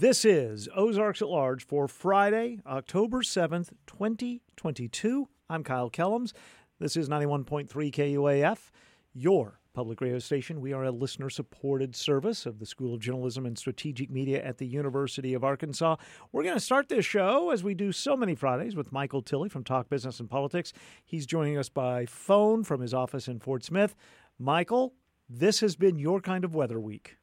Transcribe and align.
This 0.00 0.24
is 0.24 0.68
Ozarks 0.76 1.22
at 1.22 1.28
Large 1.28 1.66
for 1.66 1.88
Friday, 1.88 2.60
October 2.64 3.22
7th, 3.22 3.70
2022. 3.88 5.28
I'm 5.50 5.64
Kyle 5.64 5.90
Kellums. 5.90 6.32
This 6.78 6.96
is 6.96 7.08
91.3 7.08 7.66
KUAF, 7.68 8.70
your 9.12 9.58
public 9.74 10.00
radio 10.00 10.20
station. 10.20 10.60
We 10.60 10.72
are 10.72 10.84
a 10.84 10.92
listener 10.92 11.28
supported 11.28 11.96
service 11.96 12.46
of 12.46 12.60
the 12.60 12.64
School 12.64 12.94
of 12.94 13.00
Journalism 13.00 13.44
and 13.44 13.58
Strategic 13.58 14.08
Media 14.08 14.40
at 14.40 14.58
the 14.58 14.68
University 14.68 15.34
of 15.34 15.42
Arkansas. 15.42 15.96
We're 16.30 16.44
going 16.44 16.54
to 16.54 16.60
start 16.60 16.88
this 16.88 17.04
show, 17.04 17.50
as 17.50 17.64
we 17.64 17.74
do 17.74 17.90
so 17.90 18.16
many 18.16 18.36
Fridays, 18.36 18.76
with 18.76 18.92
Michael 18.92 19.22
Tilley 19.22 19.48
from 19.48 19.64
Talk 19.64 19.90
Business 19.90 20.20
and 20.20 20.30
Politics. 20.30 20.72
He's 21.04 21.26
joining 21.26 21.58
us 21.58 21.70
by 21.70 22.06
phone 22.06 22.62
from 22.62 22.82
his 22.82 22.94
office 22.94 23.26
in 23.26 23.40
Fort 23.40 23.64
Smith. 23.64 23.96
Michael, 24.38 24.94
this 25.28 25.58
has 25.58 25.74
been 25.74 25.98
your 25.98 26.20
kind 26.20 26.44
of 26.44 26.54
weather 26.54 26.78
week. 26.78 27.17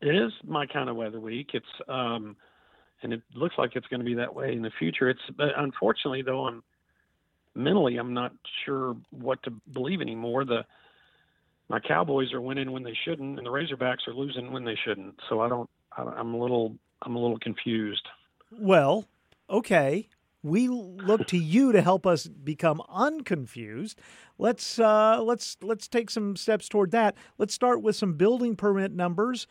It 0.00 0.14
is 0.14 0.32
my 0.44 0.66
kind 0.66 0.88
of 0.88 0.96
weather 0.96 1.20
week. 1.20 1.50
It's 1.54 1.66
um, 1.88 2.36
and 3.02 3.12
it 3.12 3.22
looks 3.34 3.54
like 3.58 3.76
it's 3.76 3.86
going 3.88 4.00
to 4.00 4.06
be 4.06 4.14
that 4.14 4.34
way 4.34 4.52
in 4.52 4.62
the 4.62 4.70
future. 4.78 5.08
It's 5.08 5.20
but 5.36 5.48
unfortunately 5.56 6.22
though 6.22 6.46
I'm 6.46 6.62
mentally 7.54 7.96
I'm 7.96 8.14
not 8.14 8.32
sure 8.64 8.96
what 9.10 9.42
to 9.44 9.50
believe 9.72 10.00
anymore. 10.00 10.44
The 10.44 10.64
my 11.68 11.80
Cowboys 11.80 12.32
are 12.32 12.40
winning 12.40 12.72
when 12.72 12.82
they 12.82 12.96
shouldn't, 13.04 13.38
and 13.38 13.46
the 13.46 13.50
Razorbacks 13.50 14.06
are 14.06 14.14
losing 14.14 14.52
when 14.52 14.64
they 14.64 14.76
shouldn't. 14.84 15.14
So 15.28 15.40
I 15.40 15.48
don't. 15.48 15.68
I'm 15.96 16.34
a 16.34 16.38
little. 16.38 16.76
I'm 17.02 17.16
a 17.16 17.18
little 17.18 17.38
confused. 17.38 18.06
Well, 18.50 19.06
okay. 19.48 20.08
We 20.42 20.68
look 20.68 21.26
to 21.28 21.38
you 21.38 21.72
to 21.72 21.80
help 21.80 22.06
us 22.06 22.26
become 22.26 22.82
unconfused. 22.90 23.98
Let's 24.38 24.78
uh, 24.78 25.22
let's 25.22 25.56
let's 25.62 25.88
take 25.88 26.10
some 26.10 26.36
steps 26.36 26.68
toward 26.68 26.90
that. 26.90 27.14
Let's 27.38 27.54
start 27.54 27.80
with 27.80 27.96
some 27.96 28.14
building 28.14 28.54
permit 28.56 28.92
numbers 28.92 29.46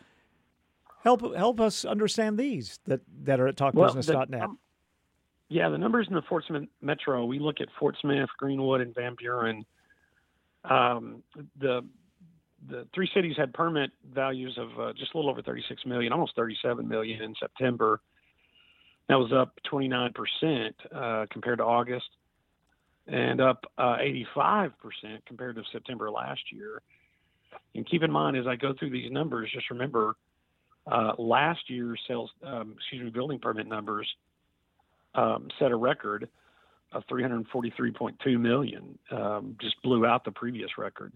help 1.04 1.36
help 1.36 1.60
us 1.60 1.84
understand 1.84 2.38
these 2.38 2.80
that 2.86 3.00
that 3.22 3.38
are 3.38 3.46
at 3.46 3.56
talkbusiness.net. 3.56 4.30
Well, 4.30 4.42
um, 4.42 4.58
yeah, 5.48 5.68
the 5.68 5.78
numbers 5.78 6.06
in 6.08 6.14
the 6.14 6.22
Fort 6.22 6.44
Smith 6.48 6.64
Metro. 6.80 7.24
We 7.26 7.38
look 7.38 7.60
at 7.60 7.68
Fort 7.78 7.96
Smith, 8.00 8.28
Greenwood, 8.38 8.80
and 8.80 8.94
Van 8.94 9.14
Buren. 9.14 9.64
Um, 10.64 11.22
the 11.60 11.82
the 12.66 12.86
three 12.94 13.08
cities 13.14 13.36
had 13.36 13.52
permit 13.52 13.90
values 14.12 14.58
of 14.58 14.80
uh, 14.80 14.92
just 14.94 15.12
a 15.14 15.18
little 15.18 15.30
over 15.30 15.42
36 15.42 15.84
million, 15.84 16.12
almost 16.12 16.34
37 16.34 16.88
million 16.88 17.22
in 17.22 17.34
September. 17.38 18.00
That 19.10 19.16
was 19.16 19.32
up 19.32 19.52
29 19.68 20.12
percent 20.14 20.74
uh, 20.94 21.26
compared 21.30 21.58
to 21.58 21.64
August, 21.64 22.08
and 23.06 23.42
up 23.42 23.64
uh, 23.76 23.98
85 24.00 24.72
percent 24.78 25.26
compared 25.26 25.56
to 25.56 25.62
September 25.70 26.10
last 26.10 26.40
year. 26.50 26.80
And 27.74 27.88
keep 27.88 28.02
in 28.02 28.10
mind, 28.10 28.36
as 28.36 28.46
I 28.46 28.56
go 28.56 28.72
through 28.72 28.90
these 28.90 29.12
numbers, 29.12 29.50
just 29.52 29.70
remember 29.70 30.16
uh, 30.90 31.12
last 31.18 31.68
year's 31.68 32.00
sales, 32.06 32.30
um, 32.44 32.74
excuse 32.76 33.02
me, 33.02 33.10
building 33.10 33.38
permit 33.38 33.66
numbers 33.66 34.08
um, 35.14 35.48
set 35.58 35.70
a 35.70 35.76
record 35.76 36.28
of 36.92 37.06
343.2 37.06 38.40
million, 38.40 38.98
um, 39.10 39.56
just 39.60 39.80
blew 39.82 40.06
out 40.06 40.24
the 40.24 40.30
previous 40.30 40.70
record. 40.78 41.12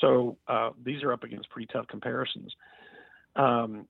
So 0.00 0.36
uh, 0.46 0.70
these 0.82 1.02
are 1.02 1.12
up 1.12 1.24
against 1.24 1.50
pretty 1.50 1.68
tough 1.72 1.88
comparisons. 1.88 2.54
Um, 3.34 3.86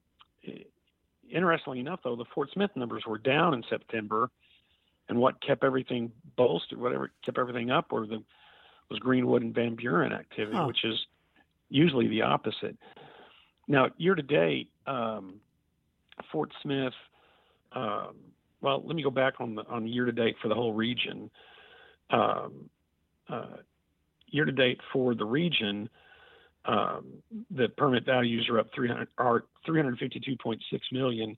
interestingly 1.30 1.80
enough, 1.80 2.00
though, 2.02 2.16
the 2.16 2.24
Fort 2.34 2.50
Smith 2.52 2.70
numbers 2.74 3.04
were 3.06 3.18
down 3.18 3.54
in 3.54 3.62
September, 3.68 4.30
and 5.08 5.18
what 5.18 5.42
kept 5.42 5.64
everything 5.64 6.12
bolstered, 6.36 6.80
whatever 6.80 7.10
kept 7.24 7.38
everything 7.38 7.70
up, 7.70 7.92
were 7.92 8.06
the 8.06 8.22
was 8.88 8.98
Greenwood 8.98 9.42
and 9.42 9.54
Van 9.54 9.76
Buren 9.76 10.12
activity, 10.12 10.56
huh. 10.56 10.66
which 10.66 10.84
is 10.84 10.98
usually 11.68 12.08
the 12.08 12.22
opposite. 12.22 12.76
Now, 13.70 13.86
year 13.98 14.16
to 14.16 14.22
date, 14.22 14.68
um, 14.88 15.34
Fort 16.32 16.50
Smith. 16.60 16.92
Um, 17.70 18.16
well, 18.60 18.82
let 18.84 18.96
me 18.96 19.02
go 19.04 19.12
back 19.12 19.34
on 19.38 19.54
the 19.54 19.62
on 19.68 19.86
year 19.86 20.06
to 20.06 20.12
date 20.12 20.34
for 20.42 20.48
the 20.48 20.56
whole 20.56 20.72
region. 20.72 21.30
Um, 22.10 22.68
uh, 23.28 23.58
year 24.26 24.44
to 24.44 24.50
date 24.50 24.80
for 24.92 25.14
the 25.14 25.24
region, 25.24 25.88
um, 26.64 27.22
the 27.52 27.68
permit 27.68 28.04
values 28.04 28.48
are 28.50 28.58
up 28.58 28.66
300 28.74 29.06
are 29.18 29.44
352.6 29.68 30.58
million. 30.90 31.36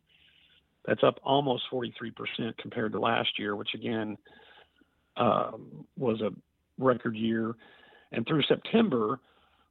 That's 0.87 1.05
up 1.05 1.21
almost 1.23 1.65
43 1.71 2.13
percent 2.13 2.57
compared 2.57 2.93
to 2.93 2.99
last 2.99 3.39
year, 3.39 3.57
which 3.57 3.75
again 3.75 4.17
um, 5.19 5.87
was 5.99 6.23
a 6.23 6.31
record 6.79 7.15
year. 7.15 7.53
And 8.11 8.27
through 8.27 8.43
September, 8.45 9.21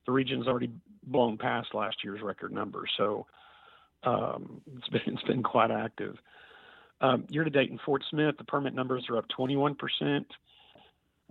the 0.06 0.12
region's 0.12 0.48
already 0.48 0.72
blown 1.04 1.38
past 1.38 1.74
last 1.74 1.98
year's 2.04 2.22
record 2.22 2.52
numbers. 2.52 2.90
So 2.98 3.26
um, 4.04 4.62
it's 4.78 4.88
been 4.90 5.14
it's 5.14 5.24
been 5.24 5.44
quite 5.44 5.72
active. 5.72 6.16
Um, 7.02 7.26
year 7.30 7.44
to 7.44 7.50
date 7.50 7.72
in 7.72 7.80
Fort 7.84 8.04
Smith, 8.10 8.36
the 8.38 8.44
permit 8.44 8.74
numbers 8.74 9.06
are 9.10 9.18
up 9.18 9.28
21 9.30 9.76
percent. 9.76 10.28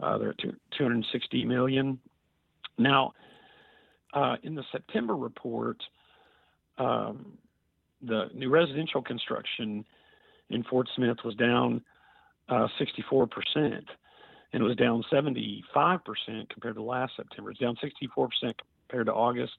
Uh, 0.03 0.19
they're 0.19 0.31
at 0.31 0.39
260 0.39 1.45
million. 1.45 1.99
Now, 2.79 3.13
uh, 4.15 4.37
in 4.43 4.55
the 4.55 4.65
September 4.73 5.15
report, 5.15 5.77
um, 6.79 7.35
the 8.03 8.31
new 8.35 8.49
residential 8.49 9.03
construction 9.03 9.85
in 10.49 10.65
Fort 10.65 10.89
Smith 10.97 11.19
was 11.25 11.35
down 11.35 11.83
uh, 12.49 12.67
64 12.79 13.27
percent, 13.27 13.85
and 14.53 14.62
it 14.62 14.66
was 14.66 14.77
down 14.77 15.05
75 15.11 16.00
percent 16.05 16.49
compared 16.50 16.77
to 16.77 16.83
last 16.83 17.12
September. 17.16 17.50
It's 17.50 17.61
down 17.61 17.77
64 17.81 18.28
percent 18.28 18.61
compared 18.88 19.06
to 19.06 19.15
August, 19.15 19.56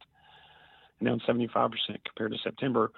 and 1.00 1.08
down 1.08 1.22
75% 1.28 1.72
compared 2.06 2.32
to 2.32 2.38
September. 2.44 2.92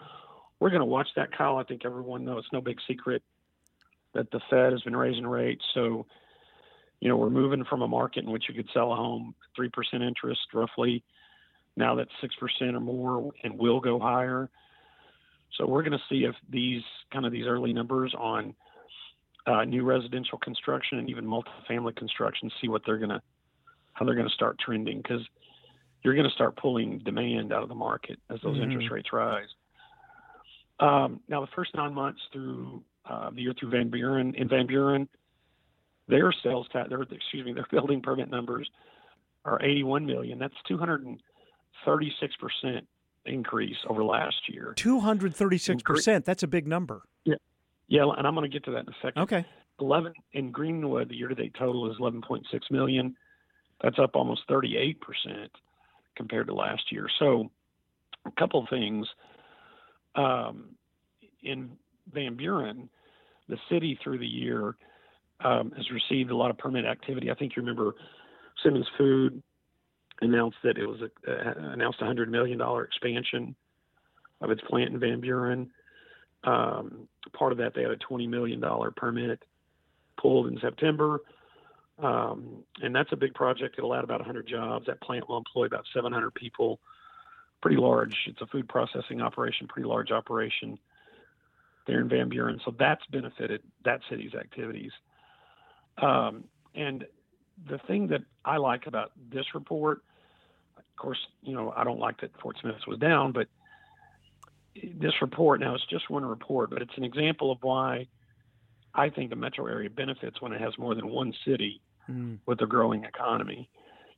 We're 0.60 0.70
going 0.70 0.82
to 0.82 0.86
watch 0.86 1.08
that, 1.16 1.36
Kyle. 1.36 1.58
I 1.58 1.64
think 1.64 1.86
everyone 1.86 2.26
knows 2.26 2.44
it's 2.46 2.54
no 2.54 2.62
big 2.62 2.78
secret 2.88 3.22
that 4.14 4.32
the 4.32 4.40
Fed 4.50 4.72
has 4.72 4.82
been 4.82 4.96
raising 4.96 5.28
rates. 5.28 5.64
So, 5.74 6.06
you 7.00 7.10
know, 7.10 7.18
we're 7.18 7.30
moving 7.30 7.66
from 7.66 7.82
a 7.82 7.88
market 7.88 8.24
in 8.24 8.32
which 8.32 8.46
you 8.48 8.56
could 8.56 8.70
sell 8.74 8.94
a 8.94 8.96
home 8.96 9.36
3% 9.60 9.70
interest 10.02 10.42
roughly. 10.54 11.04
Now 11.76 11.96
that's 11.96 12.12
6% 12.24 12.76
or 12.76 12.80
more 12.80 13.32
and 13.44 13.58
will 13.58 13.80
go 13.80 14.00
higher. 14.00 14.50
So 15.58 15.66
we're 15.66 15.84
going 15.84 15.98
to 15.98 16.04
see 16.10 16.24
if 16.24 16.36
these 16.50 16.84
kind 17.12 17.26
of 17.26 17.32
these 17.32 17.46
early 17.46 17.74
numbers 17.74 18.14
on 18.18 18.56
uh, 19.46 19.64
new 19.66 19.84
residential 19.84 20.38
construction 20.38 21.00
and 21.00 21.10
even 21.10 21.26
multifamily 21.26 21.96
construction, 21.96 22.50
see 22.62 22.68
what 22.68 22.82
they're 22.86 22.98
going 22.98 23.10
to, 23.10 23.22
how 23.94 24.06
they're 24.06 24.16
going 24.16 24.28
to 24.28 24.34
start 24.34 24.58
trending. 24.60 24.98
Because 24.98 25.22
you're 26.04 26.14
going 26.14 26.28
to 26.28 26.34
start 26.34 26.56
pulling 26.58 27.00
demand 27.00 27.54
out 27.54 27.64
of 27.64 27.70
the 27.70 27.76
market 27.76 28.20
as 28.30 28.40
those 28.44 28.56
mm-hmm. 28.56 28.72
interest 28.72 28.92
rates 28.92 29.10
rise. 29.14 29.48
Um, 30.80 31.22
now, 31.28 31.42
the 31.42 31.52
first 31.56 31.74
nine 31.76 31.94
months 31.94 32.20
through 32.32 32.84
uh, 33.10 33.30
the 33.32 33.42
year 33.42 33.54
through 33.58 33.70
Van 33.70 33.90
Buren 33.90 34.34
in 34.36 34.48
Van 34.50 34.68
Buren, 34.68 35.08
their 36.08 36.34
sales 36.44 36.68
tax, 36.72 36.90
their 36.90 37.02
excuse 37.02 37.46
me, 37.46 37.54
their 37.54 37.66
building 37.72 38.02
permit 38.02 38.30
numbers 38.30 38.70
are 39.46 39.62
81 39.62 40.06
million. 40.06 40.40
That's 40.40 40.56
236 40.68 42.36
percent 42.36 42.88
increase 43.26 43.78
over 43.88 44.04
last 44.04 44.36
year. 44.50 44.74
236 44.76 45.84
percent. 45.84 46.26
That's 46.26 46.44
a 46.44 46.48
big 46.48 46.68
number. 46.68 47.04
Yeah, 47.24 47.36
yeah, 47.88 48.06
and 48.18 48.26
I'm 48.26 48.36
going 48.36 48.50
to 48.50 48.54
get 48.54 48.66
to 48.66 48.72
that 48.72 48.86
in 48.88 48.90
a 48.90 48.96
second. 49.02 49.24
Okay. 49.24 49.46
11 49.80 50.14
in 50.34 50.52
Greenwood, 50.52 51.10
the 51.10 51.16
year-to-date 51.16 51.56
total 51.58 51.92
is 51.92 51.98
11.6 51.98 52.44
million. 52.72 53.16
That's 53.82 54.00
up 54.00 54.12
almost 54.16 54.42
38 54.48 55.02
percent 55.02 55.52
compared 56.16 56.48
to 56.48 56.54
last 56.54 56.92
year. 56.92 57.08
So, 57.20 57.50
a 58.26 58.32
couple 58.32 58.66
things. 58.70 59.08
Um, 60.16 60.76
in 61.42 61.72
Van 62.14 62.36
Buren, 62.36 62.90
the 63.50 63.58
city 63.70 64.00
through 64.02 64.20
the 64.20 64.28
year 64.28 64.76
um, 65.44 65.72
has 65.76 65.90
received 65.92 66.32
a 66.32 66.36
lot 66.36 66.52
of 66.52 66.58
permit 66.58 66.86
activity. 66.86 67.32
I 67.32 67.36
think 67.36 67.56
you 67.56 67.62
remember 67.62 67.96
Simmons 68.64 68.88
Food 68.98 69.42
announced 70.22 70.58
that 70.64 70.78
it 70.78 70.86
was 70.86 71.02
a, 71.02 71.32
uh, 71.32 71.74
announced 71.74 72.02
a 72.02 72.06
hundred 72.06 72.30
million 72.30 72.58
dollar 72.58 72.84
expansion 72.84 73.56
of 74.42 74.52
its 74.52 74.62
plant 74.70 74.94
in 74.94 75.00
Van 75.00 75.20
Buren. 75.20 75.72
Um, 76.44 77.08
part 77.34 77.52
of 77.52 77.58
that, 77.60 77.74
they 77.74 77.82
had 77.82 77.92
a 77.92 77.98
twenty 77.98 78.28
million 78.28 78.60
dollar 78.60 78.92
permit 78.92 79.44
pulled 80.18 80.48
in 80.48 80.60
September. 80.60 81.22
Um, 82.00 82.64
and 82.82 82.96
that's 82.96 83.12
a 83.12 83.16
big 83.16 83.34
project. 83.34 83.76
It'll 83.78 83.94
add 83.94 84.04
about 84.04 84.20
100 84.20 84.48
jobs. 84.48 84.88
That 84.88 85.00
plant 85.02 85.30
will 85.30 85.38
employ 85.38 85.66
about 85.66 85.86
700 85.94 86.34
people. 86.34 86.80
Pretty 87.62 87.78
large. 87.78 88.16
It's 88.28 88.42
a 88.42 88.48
food 88.48 88.68
processing 88.68 89.22
operation, 89.22 89.68
pretty 89.68 89.88
large 89.88 90.12
operation 90.12 90.80
there 91.88 92.00
in 92.00 92.10
Van 92.10 92.30
Buren. 92.30 92.60
So 92.66 92.74
that's 92.78 93.06
benefited 93.12 93.62
that 93.86 94.02
city's 94.10 94.34
activities. 94.34 94.92
Um, 96.02 96.46
and 96.76 97.06
the 97.70 97.78
thing 97.88 98.08
that 98.08 98.22
I 98.44 98.58
like 98.58 98.88
about 98.88 99.12
this 99.32 99.46
report, 99.54 100.02
of 100.78 100.84
course, 100.98 101.20
you 101.44 101.54
know, 101.54 101.74
I 101.76 101.84
don't 101.84 102.00
like 102.00 102.20
that 102.22 102.32
Fort 102.42 102.58
Smith 102.60 102.76
was 102.88 103.00
down, 103.00 103.32
but 103.32 103.48
this 104.76 105.14
report 105.22 105.60
now 105.60 105.76
it's 105.76 105.86
just 105.90 106.10
one 106.10 106.26
report, 106.26 106.70
but 106.70 106.82
it's 106.82 106.98
an 106.98 107.04
example 107.04 107.52
of 107.52 107.60
why 107.62 108.08
I 108.96 109.10
think 109.10 109.30
the 109.30 109.36
metro 109.36 109.68
area 109.68 109.90
benefits 109.90 110.42
when 110.42 110.54
it 110.54 110.62
has 110.62 110.78
more 110.78 110.96
than 110.96 111.10
one 111.10 111.34
city 111.46 111.82
mm. 112.10 112.38
with 112.46 112.62
a 112.62 112.66
growing 112.66 113.04
economy. 113.06 113.70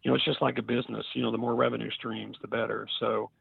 You 0.03 0.11
know, 0.11 0.15
it's 0.15 0.25
just 0.25 0.41
like 0.41 0.57
a 0.57 0.61
business. 0.61 1.05
You 1.13 1.23
know, 1.23 1.31
the 1.31 1.37
more 1.37 1.55
revenue 1.55 1.89
streams, 1.91 2.37
the 2.41 2.47
better. 2.47 2.87
So 2.99 3.31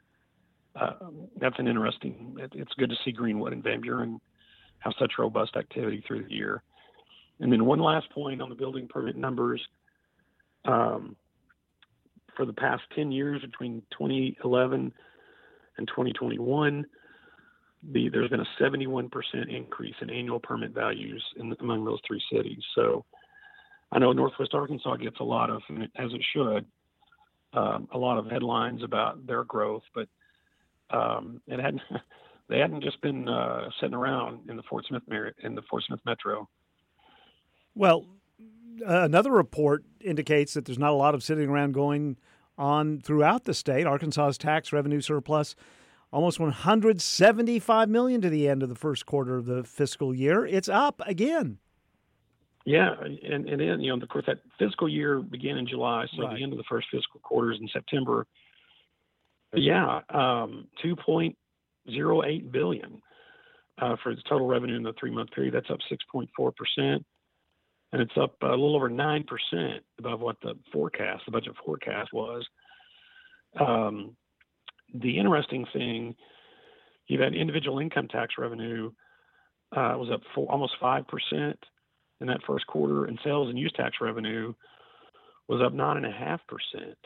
uh, 0.77 0.93
that's 1.41 1.59
an 1.59 1.69
interesting. 1.69 2.37
It, 2.39 2.53
it's 2.55 2.73
good 2.75 2.91
to 2.91 2.97
see 3.05 3.13
Greenwood 3.13 3.53
and 3.53 3.63
Van 3.63 3.81
Buren 3.81 4.21
have 4.79 4.95
such 4.99 5.13
robust 5.19 5.57
activity 5.57 6.03
through 6.07 6.25
the 6.25 6.33
year. 6.33 6.63
And 7.41 7.53
then 7.53 7.65
one 7.65 7.81
last 7.81 8.11
point 8.11 8.41
on 8.41 8.49
the 8.49 8.55
building 8.55 8.89
permit 8.89 9.17
numbers. 9.17 9.61
Um, 10.65 11.17
for 12.37 12.45
the 12.45 12.53
past 12.53 12.83
10 12.97 13.13
years, 13.13 13.43
between 13.43 13.83
2011 13.93 14.93
and 15.77 15.89
2021, 15.89 16.85
the, 17.93 18.09
there's 18.09 18.31
been 18.31 18.41
a 18.41 18.63
71% 18.63 19.11
increase 19.49 19.95
in 20.01 20.11
annual 20.11 20.41
permit 20.41 20.73
values 20.73 21.25
in, 21.37 21.55
among 21.61 21.85
those 21.85 22.01
three 22.07 22.23
cities. 22.33 22.63
So 22.75 23.05
I 23.93 23.99
know 23.99 24.13
Northwest 24.13 24.55
Arkansas 24.55 24.97
gets 24.97 25.21
a 25.21 25.25
lot 25.25 25.51
of, 25.51 25.63
as 25.97 26.13
it 26.13 26.23
should, 26.33 26.67
um, 27.53 27.89
a 27.93 27.99
lot 27.99 28.19
of 28.19 28.27
headlines 28.31 28.83
about 28.83 29.27
their 29.27 29.45
growth, 29.45 29.83
but 29.95 30.09
um, 30.91 31.41
it 31.47 31.61
hadn't. 31.61 31.83
They 32.47 32.59
hadn't 32.59 32.83
just 32.83 33.01
been 33.01 33.27
uh, 33.27 33.71
sitting 33.81 33.95
around 33.95 34.51
in 34.51 34.57
the 34.57 34.63
Fort 34.65 34.85
Smith 34.87 35.03
in 35.43 35.55
the 35.55 35.63
Fort 35.63 35.83
Smith 35.87 36.01
metro. 36.05 36.47
Well, 37.75 38.07
another 38.85 39.33
report 39.33 39.85
indicates 40.01 40.53
that 40.53 40.67
there's 40.67 40.79
not 40.79 40.91
a 40.91 40.97
lot 40.97 41.15
of 41.15 41.23
sitting 41.23 41.49
around 41.49 41.73
going 41.73 42.19
on 42.59 43.01
throughout 43.01 43.45
the 43.45 43.55
state. 43.55 43.87
Arkansas's 43.87 44.39
tax 44.39 44.73
revenue 44.73 45.01
surplus 45.01 45.57
almost 46.15 46.39
175 46.39 47.89
million 47.89 48.21
to 48.21 48.31
the 48.31 48.49
end 48.49 48.63
of 48.63 48.69
the 48.69 48.77
first 48.77 49.05
quarter 49.05 49.37
of 49.37 49.47
the 49.47 49.65
fiscal 49.65 50.15
year. 50.15 50.47
It's 50.47 50.69
up 50.69 51.03
again. 51.05 51.59
Yeah, 52.65 52.95
and 53.03 53.47
and 53.47 53.61
then 53.61 53.81
you 53.81 53.95
know, 53.95 54.03
of 54.03 54.09
course, 54.09 54.25
that 54.27 54.39
fiscal 54.59 54.89
year 54.89 55.21
began 55.21 55.59
in 55.59 55.67
July, 55.67 56.07
so 56.17 56.23
right. 56.23 56.37
the 56.37 56.43
end 56.43 56.53
of 56.53 56.57
the 56.57 56.65
first 56.67 56.87
fiscal 56.91 57.21
quarter 57.21 57.53
is 57.53 57.59
in 57.61 57.69
September. 57.71 58.27
Yeah, 59.55 60.01
um, 60.09 60.69
two 60.83 60.97
point 60.97 61.37
zero 61.91 62.23
eight 62.25 62.51
billion 62.51 63.03
uh, 63.83 63.97
for 64.03 64.13
its 64.13 64.23
total 64.23 64.47
revenue 64.47 64.77
in 64.77 64.83
the 64.83 64.95
three 64.99 65.11
month 65.11 65.33
period. 65.33 65.53
That's 65.53 65.69
up 65.69 65.81
six 65.91 66.03
point 66.11 66.31
four 66.35 66.53
percent, 66.53 67.05
and 67.93 68.01
it's 68.01 68.17
up 68.19 68.37
a 68.41 68.47
little 68.47 68.77
over 68.77 68.89
nine 68.89 69.25
percent 69.25 69.83
above 69.99 70.21
what 70.21 70.37
the 70.41 70.55
forecast, 70.73 71.25
the 71.27 71.33
budget 71.33 71.53
forecast 71.67 72.15
was. 72.15 72.47
Um, 73.61 74.17
the 74.93 75.19
interesting 75.19 75.67
thing, 75.73 76.15
you've 77.07 77.21
had 77.21 77.35
individual 77.35 77.79
income 77.79 78.09
tax 78.09 78.35
revenue 78.39 78.91
uh, 79.73 79.95
was 79.97 80.11
up 80.13 80.21
almost 80.37 80.75
five 80.81 81.05
percent 81.09 81.59
in 82.21 82.29
that 82.29 82.43
first 82.47 82.67
quarter, 82.67 83.05
and 83.05 83.19
sales 83.25 83.49
and 83.49 83.59
use 83.59 83.73
tax 83.77 83.97
revenue 84.01 84.53
was 85.49 85.61
up 85.63 85.73
nine 85.73 85.97
and 85.97 86.07
a 86.07 86.11
half 86.11 86.41
percent 86.47 86.99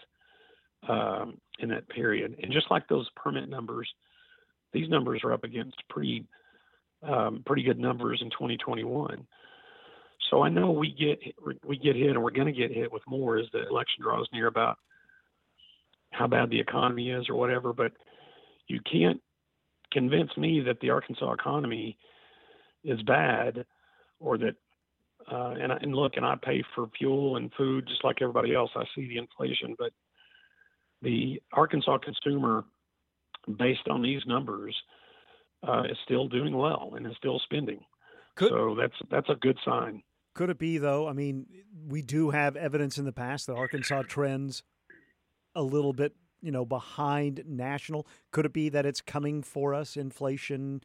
um, 0.89 1.39
in 1.59 1.71
that 1.71 1.89
period. 1.89 2.37
And 2.43 2.53
just 2.53 2.71
like 2.71 2.87
those 2.89 3.09
permit 3.17 3.49
numbers, 3.49 3.89
these 4.73 4.89
numbers 4.89 5.23
are 5.25 5.33
up 5.33 5.45
against 5.45 5.83
pretty 5.89 6.27
um, 7.03 7.43
pretty 7.47 7.63
good 7.63 7.79
numbers 7.79 8.21
in 8.23 8.31
2021. 8.31 9.27
So 10.31 10.43
I 10.43 10.49
know 10.49 10.71
we 10.73 10.93
get 10.93 11.19
we 11.65 11.79
get 11.79 11.97
hit, 11.97 12.11
and 12.11 12.23
we're 12.23 12.31
going 12.31 12.53
to 12.53 12.53
get 12.53 12.71
hit 12.71 12.93
with 12.93 13.03
more 13.07 13.39
as 13.39 13.47
the 13.53 13.67
election 13.69 14.03
draws 14.03 14.29
near 14.33 14.47
about 14.47 14.79
how 16.10 16.26
bad 16.26 16.50
the 16.50 16.60
economy 16.60 17.10
is 17.10 17.28
or 17.28 17.37
whatever. 17.37 17.72
But 17.72 17.93
you 18.66 18.81
can't 18.90 19.20
convince 19.93 20.31
me 20.37 20.60
that 20.66 20.81
the 20.81 20.90
Arkansas 20.90 21.32
economy 21.32 21.99
is 22.84 23.02
bad 23.02 23.64
or 24.20 24.38
that 24.38 24.55
uh, 25.31 25.55
and, 25.60 25.72
and 25.72 25.94
look, 25.94 26.12
and 26.16 26.25
I 26.25 26.37
pay 26.43 26.64
for 26.75 26.87
fuel 26.96 27.37
and 27.37 27.52
food 27.56 27.87
just 27.87 28.05
like 28.05 28.22
everybody 28.22 28.55
else. 28.55 28.70
I 28.75 28.84
see 28.94 29.08
the 29.08 29.19
inflation, 29.19 29.75
but 29.78 29.93
the 31.02 31.43
Arkansas 31.52 31.99
consumer, 31.99 32.64
based 33.58 33.88
on 33.90 34.02
these 34.02 34.22
numbers, 34.26 34.75
uh, 35.66 35.82
is 35.82 35.99
still 36.05 36.28
doing 36.28 36.56
well 36.56 36.93
and 36.96 37.06
is 37.06 37.12
still 37.19 37.40
spending. 37.44 37.81
Could, 38.37 38.50
so 38.50 38.76
that's 38.78 38.94
that's 39.10 39.28
a 39.28 39.34
good 39.34 39.58
sign. 39.64 40.02
Could 40.34 40.50
it 40.50 40.58
be 40.58 40.78
though? 40.78 41.08
I 41.08 41.12
mean, 41.12 41.46
we 41.88 42.00
do 42.00 42.31
have 42.31 42.56
evidence 42.56 42.96
in 42.96 43.05
the 43.05 43.12
past 43.12 43.49
that 43.49 43.55
Arkansas 43.55 44.02
trends 44.08 44.62
a 45.55 45.62
little 45.62 45.93
bit, 45.93 46.15
you 46.41 46.50
know, 46.50 46.65
behind 46.65 47.43
national. 47.47 48.06
Could 48.31 48.47
it 48.47 48.53
be 48.53 48.69
that 48.69 48.87
it's 48.87 49.00
coming 49.00 49.43
for 49.43 49.75
us, 49.75 49.97
inflation 49.97 50.83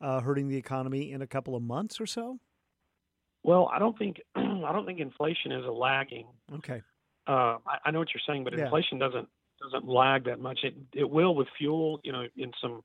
uh, 0.00 0.20
hurting 0.20 0.48
the 0.48 0.56
economy 0.56 1.12
in 1.12 1.22
a 1.22 1.26
couple 1.26 1.54
of 1.54 1.62
months 1.62 2.00
or 2.00 2.06
so? 2.06 2.38
Well, 3.42 3.70
I 3.72 3.78
don't 3.78 3.96
think 3.98 4.20
I 4.34 4.72
don't 4.72 4.86
think 4.86 5.00
inflation 5.00 5.52
is 5.52 5.64
a 5.64 5.70
lagging. 5.70 6.26
Okay. 6.56 6.82
Uh, 7.26 7.56
I, 7.66 7.78
I, 7.86 7.90
know 7.90 8.00
what 8.00 8.08
you're 8.12 8.20
saying, 8.26 8.44
but 8.44 8.56
yeah. 8.56 8.64
inflation 8.64 8.98
doesn't 8.98 9.28
doesn't 9.62 9.88
lag 9.88 10.24
that 10.24 10.40
much. 10.40 10.60
It 10.62 10.74
it 10.94 11.08
will 11.08 11.34
with 11.34 11.48
fuel. 11.58 12.00
You 12.02 12.12
know, 12.12 12.24
in 12.36 12.52
some 12.60 12.82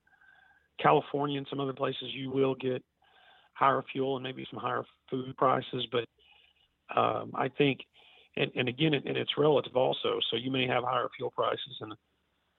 California 0.81 1.37
and 1.37 1.47
some 1.49 1.59
other 1.59 1.73
places, 1.73 2.09
you 2.13 2.29
will 2.31 2.55
get 2.55 2.83
higher 3.53 3.83
fuel 3.91 4.15
and 4.15 4.23
maybe 4.23 4.45
some 4.49 4.59
higher 4.59 4.83
food 5.09 5.35
prices. 5.37 5.87
But 5.91 6.05
um, 6.97 7.31
I 7.35 7.49
think, 7.49 7.79
and, 8.39 8.51
and 8.55 8.69
again, 8.69 8.93
it, 8.93 9.03
and 9.05 9.17
it's 9.17 9.31
relative 9.37 9.75
also. 9.75 10.19
So 10.31 10.37
you 10.37 10.49
may 10.49 10.65
have 10.65 10.83
higher 10.83 11.09
fuel 11.15 11.31
prices 11.31 11.77
in 11.81 11.91
a 11.91 11.95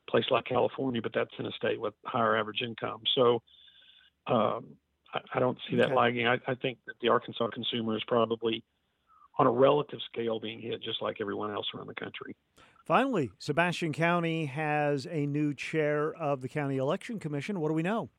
place 0.08 0.24
like 0.30 0.44
California, 0.44 1.00
but 1.02 1.12
that's 1.14 1.30
in 1.38 1.46
a 1.46 1.52
state 1.52 1.80
with 1.80 1.94
higher 2.04 2.36
average 2.36 2.60
income. 2.62 3.00
So 3.14 3.42
um, 4.26 4.66
I, 5.34 5.40
don't 5.40 5.58
see 5.68 5.76
that 5.76 5.86
okay. 5.86 5.94
lagging. 5.94 6.26
I, 6.26 6.34
I 6.46 6.54
think 6.54 6.78
that 6.86 6.94
the 7.00 7.08
Arkansas 7.08 7.48
consumer 7.48 7.96
is 7.96 8.02
probably 8.06 8.62
on 9.38 9.46
a 9.46 9.50
relative 9.50 10.00
scale 10.12 10.38
being 10.38 10.60
hit 10.60 10.82
just 10.82 11.00
like 11.00 11.16
everyone 11.20 11.50
else 11.50 11.66
around 11.74 11.86
the 11.86 11.94
country. 11.94 12.36
Finally, 12.84 13.30
Sebastian 13.38 13.92
County 13.92 14.46
has 14.46 15.06
a 15.06 15.24
new 15.26 15.54
chair 15.54 16.12
of 16.14 16.42
the 16.42 16.48
County 16.48 16.76
Election 16.76 17.18
Commission. 17.18 17.60
What 17.60 17.68
do 17.68 17.74
we 17.74 17.82
know? 17.82 18.10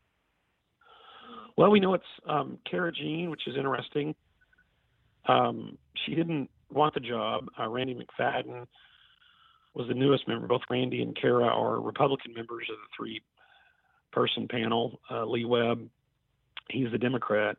Well, 1.58 1.70
we 1.70 1.80
know 1.80 1.94
it's 1.94 2.04
um, 2.28 2.58
Kara 2.70 2.92
Jean, 2.92 3.30
which 3.30 3.42
is 3.46 3.56
interesting. 3.56 4.16
Um, 5.28 5.78
she 6.06 6.16
didn't 6.16 6.50
want 6.72 6.94
the 6.94 7.00
job. 7.00 7.48
Uh, 7.60 7.68
Randy 7.68 7.96
McFadden 7.96 8.68
was 9.74 9.88
the 9.88 9.94
newest 9.94 10.28
member. 10.28 10.48
Both 10.48 10.62
Randy 10.70 11.02
and 11.02 11.16
Kara 11.20 11.46
are 11.46 11.80
Republican 11.80 12.34
members 12.34 12.68
of 12.70 12.76
the 12.76 12.88
three 12.96 13.22
person 14.12 14.48
panel. 14.48 15.00
Uh, 15.10 15.26
Lee 15.26 15.46
Webb 15.46 15.90
he's 16.72 16.92
the 16.92 16.98
Democrat. 16.98 17.58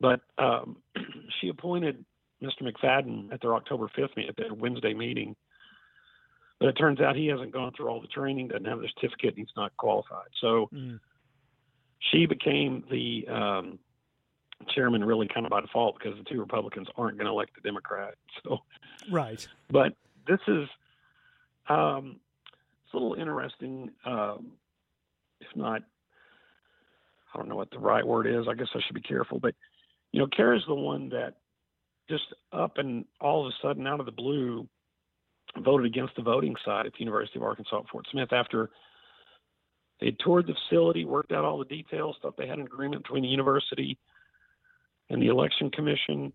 But 0.00 0.20
um, 0.38 0.78
she 1.40 1.48
appointed 1.48 2.04
Mr. 2.42 2.62
McFadden 2.62 3.32
at 3.32 3.40
their 3.40 3.54
October 3.54 3.88
5th 3.96 4.16
meeting, 4.16 4.28
at 4.28 4.36
their 4.36 4.54
Wednesday 4.54 4.94
meeting. 4.94 5.36
But 6.58 6.68
it 6.68 6.72
turns 6.72 7.00
out 7.00 7.16
he 7.16 7.26
hasn't 7.26 7.52
gone 7.52 7.72
through 7.76 7.88
all 7.88 8.00
the 8.00 8.08
training, 8.08 8.48
doesn't 8.48 8.64
have 8.64 8.80
the 8.80 8.88
certificate, 8.94 9.30
and 9.30 9.38
he's 9.38 9.56
not 9.56 9.76
qualified. 9.76 10.28
So 10.40 10.68
mm. 10.72 10.98
she 12.12 12.26
became 12.26 12.84
the 12.90 13.26
um, 13.28 13.78
chairman 14.68 15.04
really 15.04 15.28
kind 15.28 15.46
of 15.46 15.50
by 15.50 15.60
default 15.60 15.98
because 15.98 16.18
the 16.18 16.24
two 16.24 16.40
Republicans 16.40 16.88
aren't 16.96 17.18
going 17.18 17.26
to 17.26 17.32
elect 17.32 17.52
the 17.54 17.60
Democrat. 17.60 18.14
So 18.44 18.58
right. 19.10 19.46
But 19.70 19.94
this 20.26 20.40
is 20.48 20.66
um, 21.68 22.16
it's 22.84 22.94
a 22.94 22.96
little 22.96 23.14
interesting, 23.14 23.90
um, 24.04 24.52
if 25.40 25.48
not 25.54 25.82
I 27.32 27.38
don't 27.38 27.48
know 27.48 27.56
what 27.56 27.70
the 27.70 27.78
right 27.78 28.06
word 28.06 28.26
is. 28.26 28.46
I 28.48 28.54
guess 28.54 28.68
I 28.74 28.80
should 28.86 28.94
be 28.94 29.00
careful. 29.00 29.38
But, 29.38 29.54
you 30.12 30.20
know, 30.20 30.26
Kara's 30.26 30.64
the 30.66 30.74
one 30.74 31.08
that 31.10 31.34
just 32.08 32.24
up 32.52 32.76
and 32.76 33.04
all 33.20 33.46
of 33.46 33.52
a 33.52 33.66
sudden 33.66 33.86
out 33.86 34.00
of 34.00 34.06
the 34.06 34.12
blue 34.12 34.68
voted 35.58 35.86
against 35.86 36.16
the 36.16 36.22
voting 36.22 36.54
side 36.64 36.86
at 36.86 36.92
the 36.92 37.00
University 37.00 37.38
of 37.38 37.42
Arkansas 37.42 37.78
at 37.78 37.88
Fort 37.88 38.06
Smith 38.10 38.32
after 38.32 38.70
they 40.00 40.10
toured 40.22 40.46
the 40.46 40.54
facility, 40.68 41.04
worked 41.04 41.32
out 41.32 41.44
all 41.44 41.58
the 41.58 41.64
details, 41.64 42.16
thought 42.20 42.36
they 42.36 42.46
had 42.46 42.58
an 42.58 42.66
agreement 42.66 43.02
between 43.02 43.22
the 43.22 43.28
university 43.28 43.98
and 45.12 45.22
the 45.22 45.28
election 45.28 45.70
commission, 45.70 46.32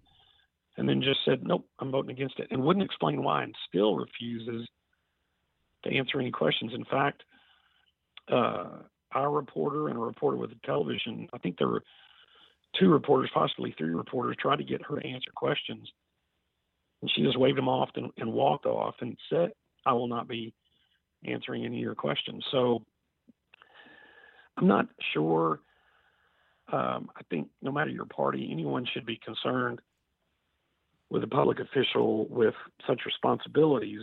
and 0.78 0.88
then 0.88 1.02
just 1.02 1.20
said, 1.26 1.44
nope, 1.44 1.68
I'm 1.80 1.92
voting 1.92 2.12
against 2.12 2.40
it, 2.40 2.48
and 2.52 2.64
wouldn't 2.64 2.86
explain 2.86 3.24
why 3.24 3.44
and 3.44 3.56
still 3.68 3.96
refuses 3.98 4.68
to 5.84 5.96
answer 5.96 6.20
any 6.20 6.32
questions. 6.32 6.72
In 6.74 6.86
fact, 6.86 7.24
uh, 8.32 8.80
our 9.14 9.32
reporter 9.32 9.88
and 9.88 9.98
a 9.98 10.02
reporter 10.02 10.38
with 10.38 10.52
the 10.52 10.60
television. 10.66 11.28
I 11.34 11.38
think 11.40 11.58
there 11.58 11.68
were 11.68 11.84
two 12.80 12.90
reporters, 12.90 13.32
possibly 13.34 13.74
three 13.78 13.94
reporters, 13.94 14.36
tried 14.40 14.58
to 14.58 14.64
get 14.64 14.86
her 14.86 15.00
to 15.00 15.08
answer 15.08 15.32
questions. 15.36 15.90
And 17.02 17.12
she 17.16 17.24
just 17.24 17.40
waved 17.40 17.58
them 17.58 17.70
off 17.70 17.90
and, 17.96 18.12
and 18.18 18.34
walked 18.34 18.66
off 18.66 18.96
and 19.02 19.18
said, 19.30 19.52
I 19.86 19.94
will 19.94 20.08
not 20.08 20.28
be 20.28 20.54
answering 21.26 21.66
any 21.66 21.78
of 21.78 21.82
your 21.82 21.96
questions. 21.96 22.44
So 22.52 22.84
I'm 24.58 24.68
not 24.68 24.88
sure. 25.14 25.62
Um, 26.72 27.10
I 27.16 27.22
think 27.30 27.48
no 27.62 27.72
matter 27.72 27.90
your 27.90 28.06
party, 28.06 28.50
anyone 28.52 28.86
should 28.94 29.06
be 29.06 29.20
concerned 29.24 29.80
with 31.10 31.24
a 31.24 31.28
public 31.28 31.60
official 31.60 32.28
with 32.30 32.54
such 32.86 33.02
responsibilities 33.06 34.02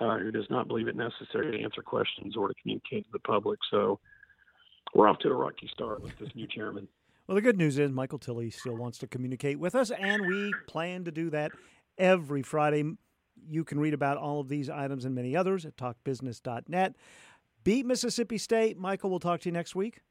uh, 0.00 0.18
who 0.18 0.30
does 0.30 0.46
not 0.50 0.68
believe 0.68 0.88
it 0.88 0.96
necessary 0.96 1.56
to 1.56 1.62
answer 1.62 1.82
questions 1.82 2.36
or 2.36 2.48
to 2.48 2.54
communicate 2.60 3.04
to 3.04 3.10
the 3.12 3.18
public. 3.20 3.58
So 3.70 3.98
we're 4.94 5.08
off 5.08 5.18
to 5.20 5.28
a 5.28 5.34
rocky 5.34 5.68
start 5.72 6.02
with 6.02 6.18
this 6.18 6.30
new 6.34 6.46
chairman. 6.46 6.88
Well, 7.26 7.34
the 7.34 7.42
good 7.42 7.58
news 7.58 7.76
is 7.76 7.90
Michael 7.90 8.20
Tilley 8.20 8.50
still 8.50 8.76
wants 8.76 8.98
to 8.98 9.08
communicate 9.08 9.58
with 9.58 9.74
us, 9.74 9.90
and 9.90 10.28
we 10.28 10.54
plan 10.68 11.02
to 11.06 11.10
do 11.10 11.28
that 11.30 11.50
every 11.98 12.42
Friday. 12.42 12.84
You 13.48 13.64
can 13.64 13.80
read 13.80 13.94
about 13.94 14.16
all 14.16 14.38
of 14.38 14.48
these 14.48 14.70
items 14.70 15.04
and 15.04 15.12
many 15.12 15.34
others 15.34 15.66
at 15.66 15.76
talkbusiness.net. 15.76 16.94
beat 17.64 17.84
Mississippi 17.84 18.38
State. 18.38 18.78
Michael, 18.78 19.10
we'll 19.10 19.18
talk 19.18 19.40
to 19.40 19.48
you 19.48 19.52
next 19.52 19.74
week. 19.74 20.02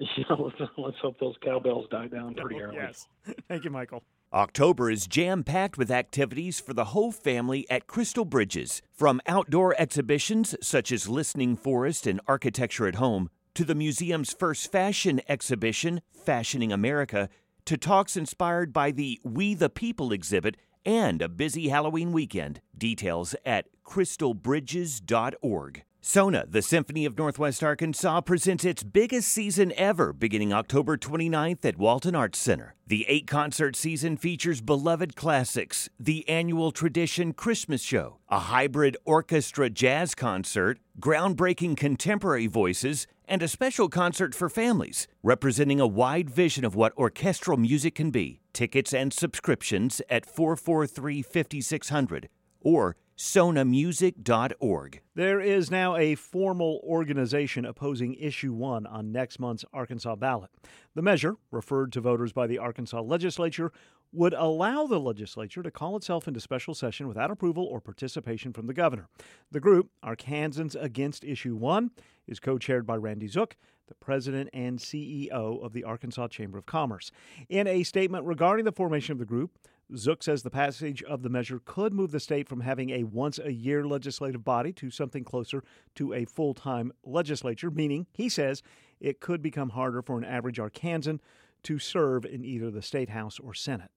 Yeah, 0.16 0.34
let's, 0.38 0.56
let's 0.78 0.96
hope 1.02 1.18
those 1.20 1.36
cowbells 1.44 1.86
die 1.90 2.06
down 2.08 2.34
pretty 2.34 2.56
oh, 2.56 2.64
early. 2.64 2.76
Yes. 2.76 3.06
Thank 3.48 3.64
you, 3.64 3.70
Michael. 3.70 4.02
October 4.32 4.90
is 4.90 5.06
jam 5.06 5.44
packed 5.44 5.76
with 5.76 5.90
activities 5.90 6.58
for 6.58 6.72
the 6.72 6.86
whole 6.86 7.12
family 7.12 7.68
at 7.68 7.86
Crystal 7.86 8.24
Bridges. 8.24 8.80
From 8.92 9.20
outdoor 9.26 9.74
exhibitions 9.78 10.54
such 10.62 10.90
as 10.90 11.08
Listening 11.08 11.56
Forest 11.56 12.06
and 12.06 12.20
Architecture 12.26 12.86
at 12.86 12.94
Home, 12.94 13.28
to 13.54 13.64
the 13.64 13.74
museum's 13.74 14.32
first 14.32 14.72
fashion 14.72 15.20
exhibition, 15.28 16.00
Fashioning 16.12 16.72
America, 16.72 17.28
to 17.66 17.76
talks 17.76 18.16
inspired 18.16 18.72
by 18.72 18.90
the 18.90 19.20
We 19.24 19.54
the 19.54 19.68
People 19.68 20.12
exhibit 20.12 20.56
and 20.84 21.20
a 21.20 21.28
busy 21.28 21.68
Halloween 21.68 22.12
weekend. 22.12 22.60
Details 22.76 23.34
at 23.44 23.66
crystalbridges.org. 23.84 25.82
SONA, 26.02 26.46
the 26.48 26.62
Symphony 26.62 27.04
of 27.04 27.18
Northwest 27.18 27.62
Arkansas, 27.62 28.22
presents 28.22 28.64
its 28.64 28.82
biggest 28.82 29.28
season 29.28 29.70
ever 29.76 30.14
beginning 30.14 30.50
October 30.50 30.96
29th 30.96 31.62
at 31.62 31.76
Walton 31.76 32.14
Arts 32.14 32.38
Center. 32.38 32.74
The 32.86 33.04
eight 33.06 33.26
concert 33.26 33.76
season 33.76 34.16
features 34.16 34.62
beloved 34.62 35.14
classics, 35.14 35.90
the 36.00 36.26
annual 36.26 36.72
Tradition 36.72 37.34
Christmas 37.34 37.82
Show, 37.82 38.16
a 38.30 38.38
hybrid 38.38 38.96
orchestra 39.04 39.68
jazz 39.68 40.14
concert, 40.14 40.78
groundbreaking 40.98 41.76
contemporary 41.76 42.46
voices, 42.46 43.06
and 43.26 43.42
a 43.42 43.48
special 43.48 43.90
concert 43.90 44.34
for 44.34 44.48
families, 44.48 45.06
representing 45.22 45.80
a 45.80 45.86
wide 45.86 46.30
vision 46.30 46.64
of 46.64 46.74
what 46.74 46.96
orchestral 46.96 47.58
music 47.58 47.94
can 47.94 48.10
be. 48.10 48.40
Tickets 48.54 48.94
and 48.94 49.12
subscriptions 49.12 50.00
at 50.08 50.24
443 50.24 51.20
5600 51.20 52.30
or 52.62 52.96
sonamusic.org. 53.20 55.02
There 55.14 55.40
is 55.40 55.70
now 55.70 55.94
a 55.94 56.14
formal 56.14 56.80
organization 56.82 57.66
opposing 57.66 58.14
Issue 58.14 58.54
1 58.54 58.86
on 58.86 59.12
next 59.12 59.38
month's 59.38 59.66
Arkansas 59.74 60.16
ballot. 60.16 60.48
The 60.94 61.02
measure, 61.02 61.36
referred 61.50 61.92
to 61.92 62.00
voters 62.00 62.32
by 62.32 62.46
the 62.46 62.56
Arkansas 62.56 63.02
legislature, 63.02 63.72
would 64.10 64.32
allow 64.32 64.86
the 64.86 64.98
legislature 64.98 65.62
to 65.62 65.70
call 65.70 65.98
itself 65.98 66.26
into 66.28 66.40
special 66.40 66.72
session 66.72 67.08
without 67.08 67.30
approval 67.30 67.64
or 67.66 67.78
participation 67.78 68.54
from 68.54 68.66
the 68.66 68.72
governor. 68.72 69.06
The 69.50 69.60
group, 69.60 69.90
Arkansans 70.02 70.74
Against 70.74 71.22
Issue 71.22 71.56
1, 71.56 71.90
is 72.26 72.40
co 72.40 72.56
chaired 72.56 72.86
by 72.86 72.96
Randy 72.96 73.28
Zook, 73.28 73.54
the 73.86 73.94
president 73.96 74.48
and 74.54 74.78
CEO 74.78 75.62
of 75.62 75.74
the 75.74 75.84
Arkansas 75.84 76.28
Chamber 76.28 76.56
of 76.56 76.64
Commerce. 76.64 77.10
In 77.50 77.66
a 77.66 77.82
statement 77.82 78.24
regarding 78.24 78.64
the 78.64 78.72
formation 78.72 79.12
of 79.12 79.18
the 79.18 79.26
group, 79.26 79.50
Zook 79.96 80.22
says 80.22 80.42
the 80.42 80.50
passage 80.50 81.02
of 81.02 81.22
the 81.22 81.28
measure 81.28 81.60
could 81.64 81.92
move 81.92 82.10
the 82.10 82.20
state 82.20 82.48
from 82.48 82.60
having 82.60 82.90
a 82.90 83.04
once 83.04 83.38
a 83.38 83.52
year 83.52 83.84
legislative 83.84 84.44
body 84.44 84.72
to 84.74 84.90
something 84.90 85.24
closer 85.24 85.64
to 85.96 86.12
a 86.12 86.24
full 86.24 86.54
time 86.54 86.92
legislature, 87.04 87.70
meaning, 87.70 88.06
he 88.12 88.28
says, 88.28 88.62
it 89.00 89.20
could 89.20 89.42
become 89.42 89.70
harder 89.70 90.02
for 90.02 90.18
an 90.18 90.24
average 90.24 90.58
Arkansan 90.58 91.20
to 91.62 91.78
serve 91.78 92.24
in 92.24 92.44
either 92.44 92.70
the 92.70 92.82
state 92.82 93.10
house 93.10 93.38
or 93.38 93.54
Senate. 93.54 93.90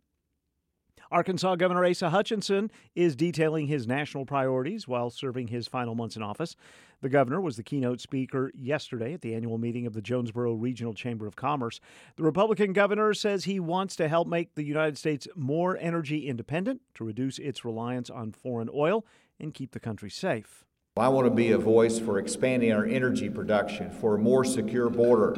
Arkansas 1.14 1.58
Governor 1.58 1.86
Asa 1.86 2.10
Hutchinson 2.10 2.72
is 2.96 3.16
detailing 3.16 3.68
his 3.68 3.86
national 3.86 4.26
priorities 4.26 4.88
while 4.88 5.12
serving 5.12 5.48
his 5.48 5.68
final 5.68 5.94
months 5.94 6.16
in 6.16 6.24
office. 6.24 6.56
The 7.02 7.10
governor 7.10 7.40
was 7.40 7.56
the 7.56 7.62
keynote 7.62 8.02
speaker 8.02 8.52
yesterday 8.58 9.14
at 9.14 9.22
the 9.22 9.36
annual 9.36 9.60
meeting 9.60 9.86
of 9.86 9.94
the 9.94 10.02
Jonesboro 10.02 10.56
Regional 10.56 10.96
Chamber 10.96 11.28
of 11.28 11.36
Commerce. 11.36 11.80
The 12.16 12.24
Republican 12.24 12.74
governor 12.74 13.14
says 13.14 13.44
he 13.44 13.60
wants 13.60 13.96
to 13.98 14.08
help 14.08 14.28
make 14.28 14.56
the 14.56 14.64
United 14.64 14.98
States 14.98 15.28
more 15.36 15.78
energy 15.78 16.28
independent 16.28 16.82
to 16.96 17.04
reduce 17.04 17.38
its 17.38 17.64
reliance 17.64 18.10
on 18.10 18.32
foreign 18.32 18.70
oil 18.74 19.06
and 19.40 19.54
keep 19.54 19.74
the 19.74 19.80
country 19.80 20.10
safe. 20.10 20.66
I 20.98 21.10
want 21.10 21.28
to 21.28 21.32
be 21.32 21.52
a 21.52 21.60
voice 21.60 22.00
for 22.00 22.18
expanding 22.18 22.72
our 22.72 22.86
energy 22.86 23.30
production, 23.30 23.92
for 23.92 24.16
a 24.16 24.20
more 24.20 24.44
secure 24.44 24.90
border, 24.90 25.38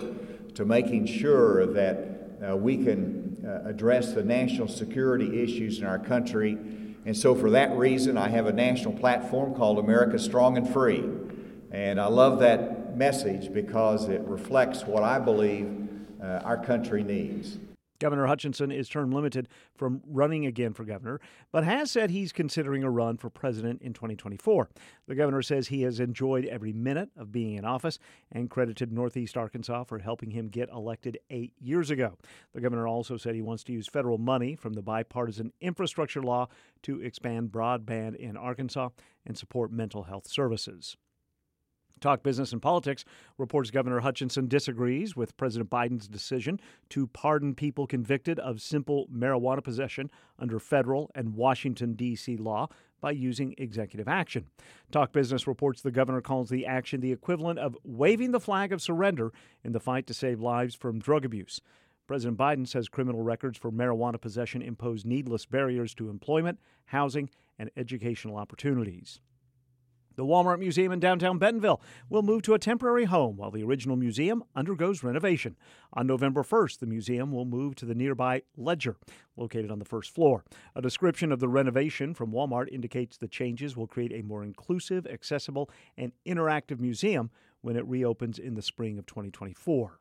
to 0.54 0.64
making 0.64 1.08
sure 1.08 1.66
that 1.66 2.25
uh, 2.48 2.56
we 2.56 2.84
can 2.84 3.44
uh, 3.46 3.70
address 3.70 4.14
the 4.14 4.24
national 4.24 4.68
security 4.68 5.42
issues 5.42 5.80
in 5.80 5.86
our 5.86 6.00
country. 6.00 6.58
And 7.06 7.16
so, 7.16 7.36
for 7.36 7.52
that 7.52 7.76
reason, 7.78 8.18
I 8.18 8.30
have 8.30 8.48
a 8.48 8.54
national 8.54 8.94
platform 8.94 9.54
called 9.54 9.80
America 9.80 10.18
Strong 10.18 10.58
and 10.58 10.72
Free. 10.72 11.04
And 11.72 12.00
I 12.00 12.08
love 12.08 12.40
that 12.40 12.96
message 12.96 13.54
because 13.54 14.08
it 14.08 14.22
reflects 14.22 14.84
what 14.84 15.04
I 15.04 15.20
believe 15.20 15.90
uh, 16.22 16.42
our 16.44 16.58
country 16.58 17.04
needs. 17.04 17.58
Governor 18.00 18.28
Hutchinson 18.28 18.72
is 18.72 18.90
term 18.90 19.12
limited 19.12 19.48
from 19.76 20.02
running 20.06 20.46
again 20.46 20.74
for 20.74 20.84
governor, 20.84 21.20
but 21.52 21.64
has 21.64 21.92
said 21.92 22.10
he's 22.10 22.32
considering 22.32 22.84
a 22.84 22.90
run 22.90 23.18
for 23.18 23.30
president 23.30 23.82
in 23.82 23.94
2024. 23.94 24.70
The 25.08 25.16
governor 25.16 25.42
says 25.42 25.68
he 25.68 25.84
has 25.84 26.00
enjoyed 26.00 26.46
every 26.46 26.74
minute 26.74 27.10
of 27.18 27.32
being 27.32 27.56
in 27.56 27.66
office 27.66 28.00
and 28.32 28.50
credited 28.50 28.92
Northeast 28.92 29.38
Arkansas 29.38 29.86
for 29.86 30.00
helping 30.00 30.32
him 30.32 30.50
get 30.50 30.70
elected 30.70 31.20
eight 31.30 31.54
years 31.60 31.90
ago. 31.90 32.18
The 32.54 32.62
governor 32.62 32.88
also 32.88 33.18
said 33.18 33.36
he 33.36 33.42
wants 33.42 33.64
to 33.66 33.74
use 33.74 33.88
federal 33.88 34.18
money 34.18 34.56
from 34.56 34.74
the 34.74 34.82
bipartisan 34.82 35.54
infrastructure 35.62 36.22
law 36.22 36.48
to 36.84 37.02
expand 37.02 37.52
broadband 37.52 38.16
in 38.16 38.36
Arkansas 38.38 38.90
and 39.26 39.38
support 39.38 39.72
mental 39.72 40.04
health 40.04 40.28
services. 40.28 40.98
Talk 42.06 42.22
Business 42.22 42.54
and 42.54 42.62
Politics 42.62 43.04
reports 43.40 43.72
Governor 43.72 44.02
Hutchinson 44.02 44.48
disagrees 44.48 45.16
with 45.16 45.36
President 45.38 45.72
Biden's 45.72 46.08
decision 46.08 46.60
to 46.90 47.08
pardon 47.08 47.56
people 47.56 47.88
convicted 47.88 48.38
of 48.38 48.62
simple 48.62 49.08
marijuana 49.12 49.64
possession 49.64 50.12
under 50.38 50.60
federal 50.60 51.10
and 51.16 51.34
Washington, 51.34 51.94
D.C. 51.94 52.38
law 52.38 52.68
by 53.02 53.10
using 53.10 53.56
executive 53.58 54.08
action. 54.08 54.46
Talk 54.92 55.14
Business 55.14 55.48
reports 55.48 55.82
the 55.82 55.90
governor 55.90 56.22
calls 56.22 56.50
the 56.50 56.68
action 56.68 57.02
the 57.02 57.12
equivalent 57.12 57.58
of 57.58 57.76
waving 57.84 58.34
the 58.34 58.40
flag 58.40 58.72
of 58.72 58.84
surrender 58.84 59.34
in 59.64 59.72
the 59.72 59.80
fight 59.80 60.06
to 60.06 60.14
save 60.14 60.40
lives 60.40 60.76
from 60.76 61.00
drug 61.00 61.26
abuse. 61.26 61.60
President 62.06 62.38
Biden 62.38 62.68
says 62.68 62.88
criminal 62.88 63.24
records 63.24 63.58
for 63.58 63.72
marijuana 63.72 64.22
possession 64.22 64.62
impose 64.62 65.06
needless 65.06 65.48
barriers 65.48 65.96
to 65.96 66.12
employment, 66.12 66.60
housing, 66.86 67.32
and 67.58 67.72
educational 67.76 68.38
opportunities. 68.38 69.22
The 70.16 70.26
Walmart 70.26 70.60
Museum 70.60 70.94
in 70.94 71.02
downtown 71.02 71.38
Bentonville 71.38 71.82
will 72.10 72.22
move 72.22 72.42
to 72.44 72.54
a 72.54 72.60
temporary 72.60 73.04
home 73.04 73.36
while 73.36 73.52
the 73.52 73.64
original 73.64 73.98
museum 73.98 74.46
undergoes 74.56 75.04
renovation. 75.04 75.58
On 75.92 76.08
November 76.08 76.42
1st, 76.42 76.80
the 76.80 76.86
museum 76.86 77.34
will 77.34 77.44
move 77.44 77.76
to 77.76 77.86
the 77.86 77.96
nearby 77.96 78.44
Ledger, 78.56 78.96
located 79.36 79.72
on 79.72 79.80
the 79.80 79.86
first 79.86 80.12
floor. 80.12 80.46
A 80.74 80.82
description 80.82 81.34
of 81.34 81.42
the 81.42 81.50
renovation 81.50 82.14
from 82.14 82.32
Walmart 82.32 82.70
indicates 82.72 83.18
the 83.18 83.28
changes 83.28 83.76
will 83.76 83.88
create 83.88 84.14
a 84.14 84.22
more 84.22 84.44
inclusive, 84.44 85.06
accessible, 85.06 85.70
and 85.98 86.14
interactive 86.26 86.80
museum 86.80 87.30
when 87.60 87.76
it 87.76 87.86
reopens 87.86 88.40
in 88.40 88.54
the 88.54 88.62
spring 88.62 88.98
of 88.98 89.06
2024. 89.06 90.00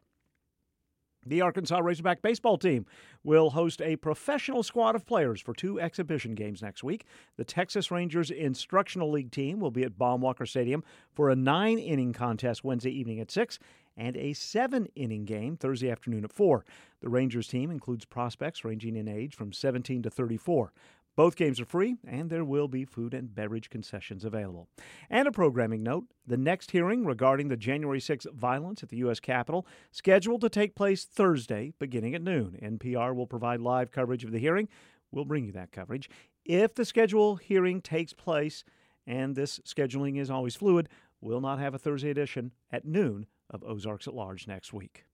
The 1.26 1.40
Arkansas 1.40 1.78
Razorback 1.78 2.22
baseball 2.22 2.58
team 2.58 2.86
will 3.22 3.50
host 3.50 3.80
a 3.80 3.96
professional 3.96 4.62
squad 4.62 4.94
of 4.94 5.06
players 5.06 5.40
for 5.40 5.54
two 5.54 5.80
exhibition 5.80 6.34
games 6.34 6.62
next 6.62 6.84
week. 6.84 7.06
The 7.36 7.44
Texas 7.44 7.90
Rangers 7.90 8.30
Instructional 8.30 9.10
League 9.10 9.30
team 9.30 9.60
will 9.60 9.70
be 9.70 9.84
at 9.84 9.96
Baum-Walker 9.96 10.46
Stadium 10.46 10.84
for 11.12 11.30
a 11.30 11.36
nine 11.36 11.78
inning 11.78 12.12
contest 12.12 12.64
Wednesday 12.64 12.90
evening 12.90 13.20
at 13.20 13.30
6 13.30 13.58
and 13.96 14.16
a 14.16 14.32
seven 14.32 14.86
inning 14.96 15.24
game 15.24 15.56
Thursday 15.56 15.90
afternoon 15.90 16.24
at 16.24 16.32
4. 16.32 16.64
The 17.00 17.08
Rangers 17.08 17.48
team 17.48 17.70
includes 17.70 18.04
prospects 18.04 18.64
ranging 18.64 18.96
in 18.96 19.08
age 19.08 19.34
from 19.34 19.52
17 19.52 20.02
to 20.02 20.10
34. 20.10 20.72
Both 21.16 21.36
games 21.36 21.60
are 21.60 21.64
free, 21.64 21.96
and 22.06 22.28
there 22.28 22.44
will 22.44 22.66
be 22.66 22.84
food 22.84 23.14
and 23.14 23.32
beverage 23.32 23.70
concessions 23.70 24.24
available. 24.24 24.68
And 25.08 25.28
a 25.28 25.32
programming 25.32 25.82
note 25.82 26.06
the 26.26 26.36
next 26.36 26.72
hearing 26.72 27.04
regarding 27.04 27.48
the 27.48 27.56
January 27.56 28.00
6th 28.00 28.32
violence 28.32 28.82
at 28.82 28.88
the 28.88 28.96
U.S. 28.98 29.20
Capitol, 29.20 29.66
scheduled 29.92 30.40
to 30.40 30.48
take 30.48 30.74
place 30.74 31.04
Thursday 31.04 31.72
beginning 31.78 32.14
at 32.14 32.22
noon. 32.22 32.58
NPR 32.60 33.14
will 33.14 33.26
provide 33.26 33.60
live 33.60 33.92
coverage 33.92 34.24
of 34.24 34.32
the 34.32 34.38
hearing. 34.38 34.68
We'll 35.12 35.24
bring 35.24 35.44
you 35.44 35.52
that 35.52 35.70
coverage. 35.70 36.10
If 36.44 36.74
the 36.74 36.84
scheduled 36.84 37.42
hearing 37.42 37.80
takes 37.80 38.12
place, 38.12 38.64
and 39.06 39.36
this 39.36 39.60
scheduling 39.60 40.18
is 40.18 40.30
always 40.30 40.56
fluid, 40.56 40.88
we'll 41.20 41.40
not 41.40 41.60
have 41.60 41.74
a 41.74 41.78
Thursday 41.78 42.10
edition 42.10 42.52
at 42.70 42.84
noon 42.84 43.26
of 43.50 43.62
Ozarks 43.62 44.08
at 44.08 44.14
Large 44.14 44.48
next 44.48 44.72
week. 44.72 45.04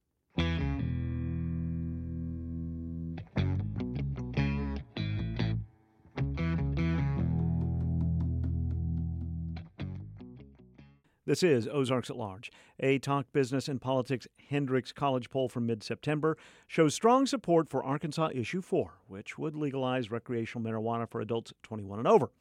This 11.30 11.44
is 11.44 11.68
Ozarks 11.68 12.10
at 12.10 12.16
Large. 12.16 12.50
A 12.80 12.98
Talk 12.98 13.32
Business 13.32 13.68
and 13.68 13.80
Politics 13.80 14.26
Hendrix 14.48 14.90
College 14.90 15.30
poll 15.30 15.48
from 15.48 15.64
mid 15.64 15.84
September 15.84 16.36
shows 16.66 16.92
strong 16.92 17.24
support 17.24 17.68
for 17.68 17.84
Arkansas 17.84 18.30
Issue 18.34 18.60
4, 18.60 18.94
which 19.06 19.38
would 19.38 19.54
legalize 19.54 20.10
recreational 20.10 20.68
marijuana 20.68 21.08
for 21.08 21.20
adults 21.20 21.52
21 21.62 22.00
and 22.00 22.08
over. 22.08 22.32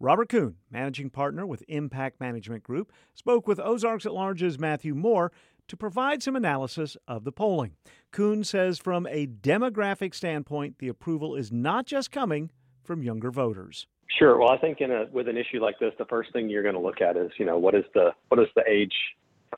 Robert 0.00 0.30
Kuhn, 0.30 0.54
managing 0.70 1.10
partner 1.10 1.44
with 1.44 1.62
Impact 1.68 2.20
Management 2.20 2.62
Group, 2.62 2.90
spoke 3.14 3.46
with 3.46 3.60
Ozarks 3.60 4.06
at 4.06 4.14
Large's 4.14 4.58
Matthew 4.58 4.94
Moore 4.94 5.30
to 5.66 5.76
provide 5.76 6.22
some 6.22 6.34
analysis 6.34 6.96
of 7.06 7.24
the 7.24 7.32
polling. 7.32 7.76
Kuhn 8.12 8.44
says 8.44 8.78
from 8.78 9.06
a 9.08 9.26
demographic 9.26 10.14
standpoint, 10.14 10.78
the 10.78 10.88
approval 10.88 11.36
is 11.36 11.52
not 11.52 11.84
just 11.84 12.10
coming 12.10 12.50
from 12.82 13.02
younger 13.02 13.30
voters. 13.30 13.86
Sure. 14.16 14.38
Well, 14.38 14.50
I 14.50 14.58
think 14.58 14.80
in 14.80 14.90
a 14.90 15.06
with 15.12 15.28
an 15.28 15.36
issue 15.36 15.62
like 15.62 15.78
this, 15.78 15.92
the 15.98 16.06
first 16.06 16.32
thing 16.32 16.48
you're 16.48 16.62
going 16.62 16.74
to 16.74 16.80
look 16.80 17.00
at 17.00 17.16
is, 17.16 17.30
you 17.38 17.44
know, 17.44 17.58
what 17.58 17.74
is 17.74 17.84
the 17.94 18.10
what 18.28 18.40
is 18.40 18.48
the 18.56 18.64
age 18.68 18.94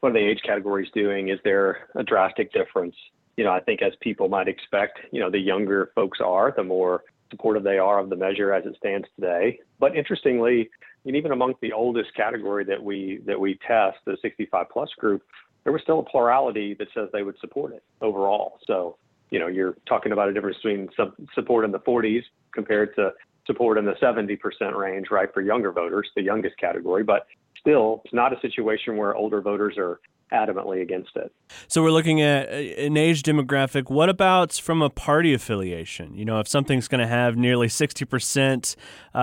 what 0.00 0.10
are 0.10 0.12
the 0.12 0.18
age 0.18 0.40
categories 0.44 0.88
doing? 0.94 1.28
Is 1.28 1.38
there 1.44 1.88
a 1.94 2.02
drastic 2.02 2.52
difference? 2.52 2.94
You 3.36 3.44
know, 3.44 3.52
I 3.52 3.60
think 3.60 3.82
as 3.82 3.92
people 4.00 4.28
might 4.28 4.48
expect, 4.48 4.98
you 5.12 5.20
know, 5.20 5.30
the 5.30 5.38
younger 5.38 5.92
folks 5.94 6.18
are, 6.20 6.52
the 6.56 6.64
more 6.64 7.04
supportive 7.30 7.62
they 7.62 7.78
are 7.78 7.98
of 7.98 8.10
the 8.10 8.16
measure 8.16 8.52
as 8.52 8.66
it 8.66 8.76
stands 8.76 9.06
today. 9.14 9.60
But 9.78 9.96
interestingly, 9.96 10.68
and 11.04 11.16
even 11.16 11.32
among 11.32 11.54
the 11.62 11.72
oldest 11.72 12.14
category 12.14 12.64
that 12.64 12.82
we 12.82 13.20
that 13.26 13.38
we 13.38 13.58
test, 13.66 13.98
the 14.04 14.16
65 14.20 14.66
plus 14.70 14.90
group, 14.98 15.22
there 15.64 15.72
was 15.72 15.82
still 15.82 16.00
a 16.00 16.04
plurality 16.04 16.74
that 16.74 16.88
says 16.94 17.08
they 17.12 17.22
would 17.22 17.38
support 17.40 17.72
it 17.72 17.82
overall. 18.00 18.58
So, 18.66 18.96
you 19.30 19.38
know, 19.38 19.46
you're 19.46 19.76
talking 19.86 20.12
about 20.12 20.28
a 20.28 20.32
difference 20.32 20.56
between 20.56 20.88
some 20.96 21.14
support 21.34 21.64
in 21.64 21.70
the 21.70 21.78
40s 21.78 22.22
compared 22.52 22.94
to 22.96 23.12
support 23.50 23.78
in 23.78 23.84
the 23.84 23.94
70% 24.02 24.38
range, 24.76 25.08
right, 25.10 25.32
for 25.34 25.40
younger 25.40 25.72
voters, 25.72 26.08
the 26.14 26.22
youngest 26.22 26.56
category. 26.58 27.02
But 27.02 27.26
still, 27.58 28.02
it's 28.04 28.14
not 28.14 28.32
a 28.32 28.40
situation 28.40 28.96
where 28.96 29.14
older 29.14 29.40
voters 29.40 29.74
are 29.76 30.00
adamantly 30.32 30.80
against 30.80 31.10
it. 31.16 31.32
So 31.66 31.82
we're 31.82 31.90
looking 31.90 32.20
at 32.20 32.48
an 32.48 32.96
age 32.96 33.24
demographic. 33.24 33.90
What 33.90 34.08
about 34.08 34.52
from 34.52 34.80
a 34.80 34.88
party 34.88 35.34
affiliation? 35.34 36.16
You 36.16 36.24
know, 36.24 36.38
if 36.38 36.46
something's 36.46 36.86
going 36.86 37.00
to 37.00 37.06
have 37.06 37.36
nearly 37.36 37.66
60% 37.66 38.76
uh, 39.12 39.20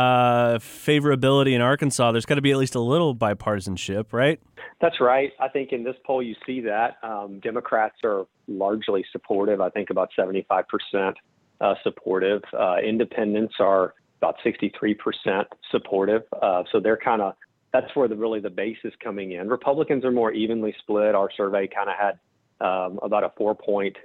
favorability 0.59 1.53
in 1.53 1.61
Arkansas, 1.61 2.11
there's 2.11 2.25
got 2.25 2.35
to 2.35 2.41
be 2.41 2.51
at 2.51 2.57
least 2.57 2.75
a 2.75 2.81
little 2.81 3.15
bipartisanship, 3.15 4.11
right? 4.11 4.39
That's 4.81 4.99
right. 4.99 5.31
I 5.39 5.47
think 5.47 5.71
in 5.71 5.83
this 5.83 5.95
poll 6.05 6.21
you 6.21 6.35
see 6.45 6.61
that 6.61 6.97
um, 7.03 7.39
Democrats 7.39 7.95
are 8.03 8.25
largely 8.47 9.05
supportive. 9.11 9.61
I 9.61 9.69
think 9.69 9.89
about 9.89 10.09
75% 10.17 11.13
uh, 11.59 11.73
supportive. 11.83 12.41
Uh, 12.57 12.77
independents 12.85 13.55
are 13.59 13.93
about 14.17 14.35
63% 14.45 15.45
supportive. 15.71 16.23
Uh, 16.41 16.63
so 16.71 16.79
they're 16.79 16.97
kind 16.97 17.21
of 17.21 17.33
that's 17.73 17.95
where 17.95 18.07
the 18.07 18.15
really 18.15 18.39
the 18.39 18.49
base 18.49 18.77
is 18.83 18.93
coming 19.03 19.33
in. 19.33 19.49
Republicans 19.49 20.05
are 20.05 20.11
more 20.11 20.31
evenly 20.31 20.73
split. 20.79 21.15
Our 21.15 21.29
survey 21.35 21.67
kind 21.67 21.89
of 21.89 21.95
had 21.99 22.65
um, 22.65 22.99
about 23.03 23.23
a 23.23 23.31
four 23.37 23.53
point 23.55 23.95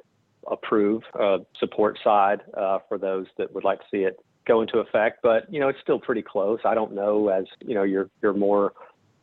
approve 0.51 1.03
uh, 1.19 1.39
support 1.59 1.99
side 2.03 2.41
uh, 2.57 2.81
for 2.89 2.99
those 2.99 3.27
that 3.39 3.55
would 3.55 3.65
like 3.65 3.79
to 3.79 3.85
see 3.91 3.99
it 3.99 4.19
go 4.47 4.61
into 4.61 4.79
effect. 4.79 5.21
But 5.23 5.53
you 5.53 5.61
know, 5.61 5.69
it's 5.69 5.79
still 5.81 6.01
pretty 6.01 6.23
close. 6.23 6.61
I 6.65 6.75
don't 6.75 6.93
know 6.93 7.29
as 7.29 7.45
you 7.61 7.75
know 7.75 7.85
your 7.85 8.11
your 8.23 8.35
more 8.35 8.73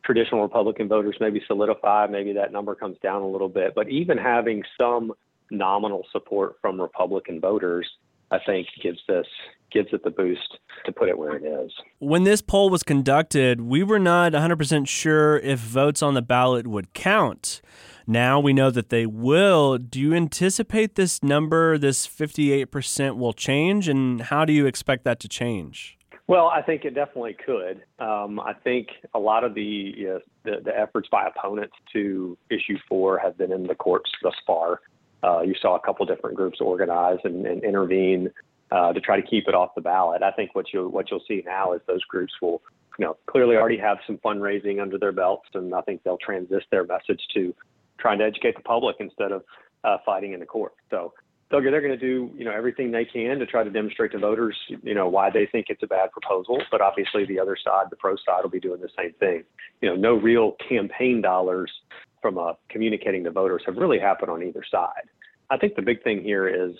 traditional 0.04 0.42
Republican 0.42 0.88
voters 0.88 1.16
maybe 1.20 1.42
solidify, 1.46 2.06
maybe 2.06 2.32
that 2.32 2.52
number 2.52 2.74
comes 2.74 2.96
down 3.02 3.22
a 3.22 3.28
little 3.28 3.48
bit. 3.48 3.74
But 3.74 3.88
even 3.90 4.16
having 4.16 4.62
some 4.78 5.12
nominal 5.50 6.06
support 6.10 6.56
from 6.60 6.80
Republican 6.80 7.40
voters, 7.40 7.88
I 8.30 8.38
think 8.38 8.68
gives 8.82 9.00
this 9.08 9.26
gives 9.70 9.92
it 9.92 10.02
the 10.02 10.10
boost 10.10 10.58
to 10.84 10.92
put 10.92 11.08
it 11.08 11.16
where 11.16 11.36
it 11.36 11.44
is. 11.44 11.72
When 11.98 12.24
this 12.24 12.42
poll 12.42 12.70
was 12.70 12.82
conducted, 12.82 13.60
we 13.60 13.82
were 13.82 13.98
not 13.98 14.32
100% 14.32 14.88
sure 14.88 15.38
if 15.38 15.58
votes 15.58 16.02
on 16.02 16.14
the 16.14 16.22
ballot 16.22 16.66
would 16.66 16.92
count. 16.92 17.60
Now 18.06 18.40
we 18.40 18.52
know 18.52 18.70
that 18.70 18.88
they 18.88 19.06
will. 19.06 19.78
Do 19.78 20.00
you 20.00 20.14
anticipate 20.14 20.96
this 20.96 21.22
number, 21.22 21.78
this 21.78 22.06
58%, 22.06 23.16
will 23.16 23.32
change? 23.32 23.88
And 23.88 24.22
how 24.22 24.44
do 24.44 24.52
you 24.52 24.66
expect 24.66 25.04
that 25.04 25.20
to 25.20 25.28
change? 25.28 25.96
Well, 26.26 26.46
I 26.46 26.62
think 26.62 26.84
it 26.84 26.94
definitely 26.94 27.36
could. 27.44 27.82
Um, 27.98 28.38
I 28.38 28.52
think 28.52 28.88
a 29.14 29.18
lot 29.18 29.42
of 29.42 29.54
the, 29.54 30.20
the, 30.44 30.60
the 30.64 30.76
efforts 30.76 31.08
by 31.10 31.26
opponents 31.26 31.74
to 31.92 32.38
issue 32.50 32.78
four 32.88 33.18
have 33.18 33.36
been 33.36 33.52
in 33.52 33.66
the 33.66 33.74
courts 33.74 34.10
thus 34.22 34.34
far. 34.46 34.80
Uh, 35.22 35.40
you 35.40 35.54
saw 35.60 35.76
a 35.76 35.80
couple 35.80 36.04
different 36.06 36.36
groups 36.36 36.60
organize 36.60 37.18
and, 37.24 37.46
and 37.46 37.62
intervene 37.62 38.30
uh, 38.70 38.92
to 38.92 39.00
try 39.00 39.20
to 39.20 39.26
keep 39.26 39.48
it 39.48 39.54
off 39.54 39.74
the 39.74 39.80
ballot. 39.80 40.22
I 40.22 40.30
think 40.30 40.54
what 40.54 40.66
you'll 40.72 40.88
what 40.88 41.10
you'll 41.10 41.24
see 41.26 41.42
now 41.44 41.72
is 41.72 41.80
those 41.86 42.04
groups 42.04 42.32
will, 42.40 42.62
you 42.98 43.04
know, 43.04 43.16
clearly 43.26 43.56
already 43.56 43.78
have 43.78 43.98
some 44.06 44.18
fundraising 44.18 44.80
under 44.80 44.98
their 44.98 45.12
belts, 45.12 45.48
and 45.54 45.74
I 45.74 45.80
think 45.82 46.02
they'll 46.02 46.18
transist 46.18 46.68
their 46.70 46.84
message 46.84 47.20
to 47.34 47.54
trying 47.98 48.18
to 48.18 48.24
educate 48.24 48.56
the 48.56 48.62
public 48.62 48.96
instead 49.00 49.32
of 49.32 49.42
uh, 49.84 49.98
fighting 50.06 50.32
in 50.32 50.40
the 50.40 50.46
court. 50.46 50.74
So 50.90 51.12
they're, 51.50 51.68
they're 51.70 51.80
going 51.80 51.98
to 51.98 52.00
do 52.06 52.30
you 52.36 52.44
know 52.44 52.52
everything 52.52 52.90
they 52.90 53.04
can 53.04 53.38
to 53.38 53.46
try 53.46 53.64
to 53.64 53.70
demonstrate 53.70 54.12
to 54.12 54.18
voters 54.18 54.56
you 54.68 54.94
know 54.94 55.08
why 55.08 55.30
they 55.30 55.46
think 55.46 55.66
it's 55.68 55.82
a 55.82 55.86
bad 55.86 56.12
proposal. 56.12 56.62
But 56.70 56.80
obviously 56.80 57.26
the 57.26 57.40
other 57.40 57.56
side, 57.62 57.86
the 57.90 57.96
pro 57.96 58.16
side, 58.16 58.42
will 58.42 58.50
be 58.50 58.60
doing 58.60 58.80
the 58.80 58.90
same 58.96 59.12
thing. 59.14 59.44
You 59.80 59.90
know, 59.90 59.96
no 59.96 60.14
real 60.14 60.52
campaign 60.68 61.20
dollars 61.20 61.72
from 62.20 62.38
uh, 62.38 62.52
communicating 62.68 63.24
to 63.24 63.30
voters 63.30 63.62
have 63.66 63.76
really 63.76 63.98
happened 63.98 64.30
on 64.30 64.42
either 64.42 64.62
side. 64.70 65.08
I 65.50 65.56
think 65.56 65.74
the 65.74 65.82
big 65.82 66.02
thing 66.02 66.22
here 66.22 66.46
is, 66.48 66.76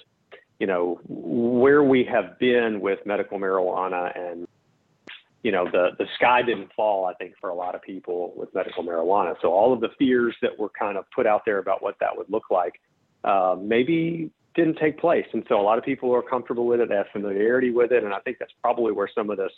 you 0.59 0.67
know, 0.67 1.01
where 1.09 1.83
we 1.83 2.05
have 2.05 2.39
been 2.39 2.81
with 2.81 2.99
medical 3.07 3.39
marijuana 3.39 4.17
and, 4.17 4.47
you 5.43 5.53
know, 5.53 5.65
the, 5.65 5.91
the 5.99 6.07
sky 6.17 6.43
didn't 6.43 6.71
fall, 6.75 7.07
I 7.07 7.15
think, 7.15 7.35
for 7.41 7.51
a 7.51 7.55
lot 7.55 7.75
of 7.75 7.83
people 7.83 8.33
with 8.37 8.55
medical 8.55 8.85
marijuana. 8.85 9.35
So 9.41 9.49
all 9.49 9.73
of 9.73 9.81
the 9.81 9.89
fears 9.99 10.37
that 10.43 10.59
were 10.59 10.69
kind 10.69 10.99
of 10.99 11.05
put 11.15 11.27
out 11.27 11.43
there 11.47 11.59
about 11.59 11.83
what 11.83 11.97
that 12.01 12.17
would 12.17 12.29
look 12.29 12.51
like 12.51 12.81
uh, 13.25 13.57
maybe 13.61 14.31
didn't 14.55 14.77
take 14.79 14.99
place. 14.99 15.27
And 15.33 15.45
so 15.49 15.61
a 15.61 15.63
lot 15.63 15.79
of 15.79 15.85
people 15.85 16.15
are 16.15 16.23
comfortable 16.23 16.67
with 16.67 16.81
it, 16.81 16.89
they 16.89 16.97
have 16.97 17.07
familiarity 17.13 17.71
with 17.71 17.93
it. 17.93 18.05
And 18.05 18.13
I 18.13 18.19
think 18.21 18.39
that's 18.39 18.53
probably 18.63 18.93
where 18.93 19.09
some 19.15 19.31
of 19.31 19.39
this, 19.39 19.53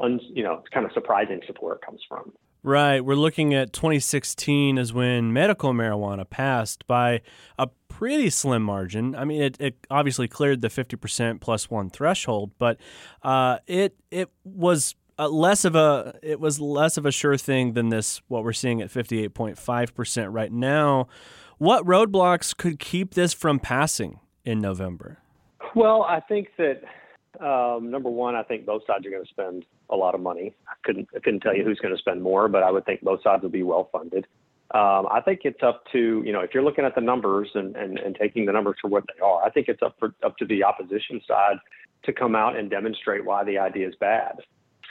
un, 0.00 0.20
you 0.34 0.42
know, 0.42 0.62
kind 0.72 0.84
of 0.84 0.92
surprising 0.92 1.40
support 1.46 1.84
comes 1.84 2.00
from. 2.08 2.32
Right. 2.64 3.00
We're 3.00 3.16
looking 3.16 3.54
at 3.54 3.72
2016 3.72 4.78
as 4.78 4.92
when 4.92 5.32
medical 5.32 5.72
marijuana 5.72 6.28
passed 6.28 6.86
by 6.86 7.22
a 7.58 7.68
pretty 7.88 8.30
slim 8.30 8.62
margin. 8.62 9.16
I 9.16 9.24
mean, 9.24 9.42
it, 9.42 9.56
it 9.60 9.76
obviously 9.90 10.28
cleared 10.28 10.60
the 10.60 10.68
50% 10.68 11.40
plus 11.40 11.68
one 11.68 11.90
threshold, 11.90 12.52
but 12.58 12.78
uh, 13.22 13.58
it 13.66 13.96
it 14.12 14.30
was 14.44 14.94
less 15.18 15.64
of 15.64 15.74
a 15.74 16.18
it 16.22 16.38
was 16.38 16.60
less 16.60 16.96
of 16.96 17.04
a 17.04 17.10
sure 17.10 17.36
thing 17.36 17.72
than 17.72 17.88
this 17.88 18.20
what 18.28 18.44
we're 18.44 18.52
seeing 18.52 18.80
at 18.80 18.90
58.5% 18.90 20.28
right 20.32 20.52
now. 20.52 21.08
What 21.58 21.84
roadblocks 21.84 22.56
could 22.56 22.78
keep 22.78 23.14
this 23.14 23.32
from 23.32 23.58
passing 23.58 24.20
in 24.44 24.60
November? 24.60 25.18
Well, 25.74 26.02
I 26.02 26.20
think 26.20 26.48
that 26.58 26.82
um, 27.44 27.90
number 27.90 28.10
one, 28.10 28.34
I 28.34 28.42
think 28.42 28.66
both 28.66 28.82
sides 28.86 29.06
are 29.06 29.10
going 29.10 29.24
to 29.24 29.30
spend 29.30 29.64
a 29.92 29.96
lot 29.96 30.14
of 30.14 30.20
money. 30.20 30.54
I 30.66 30.74
couldn't 30.84 31.08
I 31.14 31.20
couldn't 31.20 31.40
tell 31.40 31.54
you 31.54 31.64
who's 31.64 31.78
going 31.78 31.94
to 31.94 31.98
spend 31.98 32.22
more, 32.22 32.48
but 32.48 32.62
I 32.62 32.70
would 32.70 32.84
think 32.84 33.02
both 33.02 33.22
sides 33.22 33.42
will 33.42 33.50
be 33.50 33.62
well 33.62 33.88
funded. 33.92 34.26
Um, 34.74 35.06
I 35.10 35.20
think 35.24 35.40
it's 35.44 35.62
up 35.62 35.84
to 35.92 36.22
you 36.24 36.32
know 36.32 36.40
if 36.40 36.50
you're 36.54 36.62
looking 36.62 36.84
at 36.84 36.94
the 36.94 37.00
numbers 37.00 37.50
and, 37.54 37.76
and, 37.76 37.98
and 37.98 38.16
taking 38.16 38.46
the 38.46 38.52
numbers 38.52 38.76
for 38.80 38.88
what 38.88 39.04
they 39.06 39.24
are. 39.24 39.42
I 39.44 39.50
think 39.50 39.68
it's 39.68 39.82
up 39.82 39.96
for 39.98 40.14
up 40.24 40.36
to 40.38 40.46
the 40.46 40.64
opposition 40.64 41.20
side 41.28 41.56
to 42.04 42.12
come 42.12 42.34
out 42.34 42.56
and 42.56 42.68
demonstrate 42.70 43.24
why 43.24 43.44
the 43.44 43.58
idea 43.58 43.88
is 43.88 43.94
bad. 44.00 44.38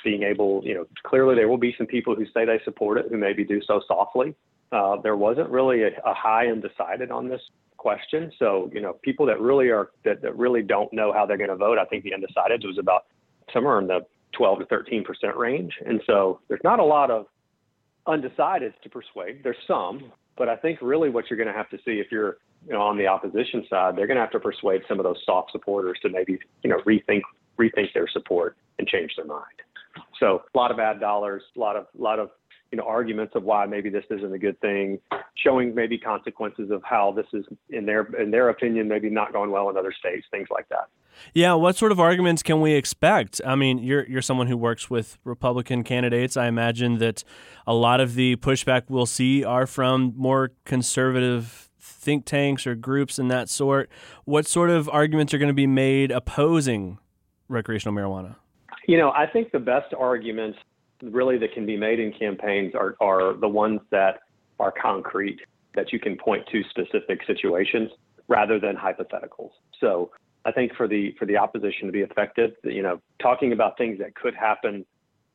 Being 0.04 0.24
able, 0.24 0.62
you 0.64 0.74
know, 0.74 0.86
clearly 1.04 1.36
there 1.36 1.48
will 1.48 1.58
be 1.58 1.76
some 1.78 1.88
people 1.88 2.16
who 2.16 2.26
say 2.34 2.46
they 2.46 2.60
support 2.64 2.98
it 2.98 3.08
who 3.10 3.18
maybe 3.18 3.44
do 3.44 3.62
so 3.68 3.82
softly. 3.88 4.34
Uh, 4.72 4.96
there 5.02 5.18
wasn't 5.18 5.50
really 5.50 5.84
a, 5.84 5.90
a 6.06 6.14
high 6.14 6.48
undecided 6.48 7.12
on 7.12 7.28
this 7.28 7.42
question. 7.78 8.32
So, 8.40 8.70
you 8.74 8.82
know, 8.82 8.94
people 9.02 9.26
that 9.26 9.42
really 9.42 9.70
are 9.70 9.90
that, 10.06 10.22
that 10.22 10.38
really 10.38 10.62
don't 10.62 10.94
know 10.94 11.12
how 11.12 11.26
they're 11.26 11.38
going 11.38 11.50
to 11.50 11.56
vote, 11.56 11.78
I 11.78 11.86
think 11.86 12.04
the 12.04 12.14
undecided 12.14 12.64
was 12.64 12.78
about 12.78 13.06
somewhere 13.52 13.80
in 13.80 13.88
the 13.88 14.06
12 14.38 14.60
to 14.60 14.66
13 14.66 15.04
percent 15.04 15.36
range. 15.36 15.74
And 15.86 16.02
so 16.06 16.40
there's 16.48 16.62
not 16.64 16.80
a 16.80 16.84
lot 16.84 17.12
of 17.12 17.28
undecideds 18.08 18.74
to 18.84 18.90
persuade. 18.90 19.42
There's 19.44 19.58
some, 19.68 20.12
but 20.38 20.50
I 20.50 20.56
think 20.56 20.80
really 20.82 21.10
what 21.10 21.30
you're 21.30 21.38
going 21.38 21.48
to 21.48 21.54
have 21.54 21.70
to 21.70 21.78
see 21.78 22.00
if 22.00 22.08
you're 22.12 22.38
you 22.68 22.74
know 22.74 22.82
on 22.82 22.98
the 22.98 23.08
opposition 23.08 23.66
side, 23.70 23.96
they're 23.96 24.08
going 24.08 24.18
to 24.18 24.22
have 24.22 24.32
to 24.32 24.40
persuade 24.40 24.82
some 24.88 25.00
of 25.00 25.04
those 25.04 25.22
soft 25.26 25.52
supporters 25.52 25.98
to 26.02 26.10
maybe 26.10 26.40
you 26.64 26.70
know 26.70 26.78
rethink 26.86 27.22
rethink 27.60 27.94
their 27.94 28.08
support 28.08 28.58
and 28.80 28.88
change 28.88 29.12
their 29.16 29.26
mind. 29.26 29.46
So 30.20 30.44
a 30.54 30.58
lot 30.58 30.72
of 30.72 30.80
ad 30.80 31.00
dollars, 31.00 31.44
a 31.56 31.60
lot 31.60 31.76
of 31.76 31.88
lot 31.98 32.20
of 32.20 32.30
you 32.72 32.78
know 32.78 32.86
arguments 32.86 33.36
of 33.36 33.44
why 33.44 33.66
maybe 33.66 33.90
this 33.90 34.06
isn't 34.10 34.34
a 34.34 34.40
good 34.40 34.60
thing, 34.62 35.00
showing 35.36 35.76
maybe 35.76 35.98
consequences 35.98 36.72
of 36.72 36.82
how 36.84 37.12
this 37.12 37.28
is 37.34 37.46
in 37.70 37.86
their 37.86 38.04
in 38.22 38.32
their 38.32 38.50
opinion 38.50 38.88
maybe 38.88 39.10
not 39.10 39.34
going 39.34 39.52
well 39.52 39.70
in 39.70 39.78
other 39.78 39.94
states, 39.98 40.26
things 40.32 40.48
like 40.50 40.68
that. 40.70 40.88
Yeah, 41.34 41.54
what 41.54 41.76
sort 41.76 41.92
of 41.92 42.00
arguments 42.00 42.44
can 42.44 42.62
we 42.62 42.74
expect? 42.74 43.42
I 43.46 43.56
mean, 43.56 43.78
you're 43.80 44.08
you're 44.08 44.22
someone 44.22 44.48
who 44.48 44.58
works 44.58 44.90
with 44.90 45.18
Republican 45.24 45.84
candidates. 45.84 46.36
I 46.38 46.48
imagine 46.48 46.98
that 46.98 47.24
a 47.68 47.74
lot 47.74 48.00
of 48.00 48.16
the 48.16 48.36
pushback 48.38 48.84
we'll 48.90 49.06
see 49.06 49.44
are 49.44 49.68
from 49.68 50.14
more 50.16 50.52
conservative 50.66 51.70
think 51.80 52.26
tanks 52.26 52.66
or 52.66 52.76
groups 52.76 53.20
and 53.20 53.30
that 53.32 53.50
sort. 53.50 53.90
What 54.26 54.48
sort 54.48 54.70
of 54.70 54.90
arguments 54.90 55.34
are 55.34 55.38
going 55.38 55.50
to 55.50 55.54
be 55.54 55.68
made 55.68 56.12
opposing 56.12 56.98
recreational 57.48 57.96
marijuana? 57.96 58.36
You 58.88 58.98
know, 58.98 59.12
I 59.12 59.28
think 59.28 59.52
the 59.52 59.60
best 59.60 59.94
arguments 59.98 60.58
really 61.04 61.38
that 61.38 61.54
can 61.54 61.66
be 61.66 61.78
made 61.78 62.00
in 62.00 62.12
campaigns 62.14 62.74
are, 62.76 62.96
are 63.00 63.34
the 63.34 63.48
ones 63.48 63.80
that 63.92 64.22
are 64.60 64.72
concrete, 64.72 65.40
that 65.76 65.92
you 65.92 66.00
can 66.00 66.18
point 66.18 66.46
to 66.52 66.64
specific 66.70 67.22
situations 67.26 67.90
rather 68.28 68.60
than 68.60 68.76
hypotheticals. 68.76 69.52
So 69.80 70.12
I 70.46 70.52
think 70.52 70.74
for 70.76 70.88
the 70.88 71.16
for 71.20 71.26
the 71.26 71.38
opposition 71.38 71.86
to 71.86 71.92
be 71.92 72.02
effective, 72.02 72.52
you 72.64 72.82
know, 72.82 73.00
talking 73.22 73.54
about 73.54 73.78
things 73.78 74.00
that 74.00 74.16
could 74.16 74.36
happen 74.36 74.86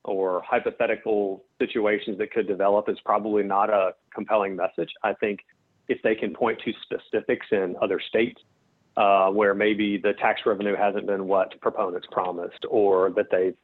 or 0.05 0.43
hypothetical 0.43 1.45
situations 1.59 2.19
that 2.19 2.31
could 2.31 2.47
develop 2.47 2.89
is 2.89 2.99
probably 3.05 3.43
not 3.43 3.71
a 3.71 3.93
compelling 4.15 4.55
message. 4.55 4.91
I 5.03 5.15
think 5.15 5.41
if 5.89 6.01
they 6.03 6.15
can 6.15 6.35
point 6.35 6.61
to 6.65 6.73
specifics 6.83 7.47
in 7.51 7.77
other 7.81 8.01
states 8.01 8.41
uh, 8.97 9.29
where 9.31 9.55
maybe 9.55 9.99
the 9.99 10.13
tax 10.15 10.41
revenue 10.47 10.75
hasn't 10.77 11.07
been 11.07 11.27
what 11.27 11.61
proponents 11.61 12.07
promised, 12.11 12.65
or 12.71 13.11
that 13.11 13.27
they've 13.31 13.57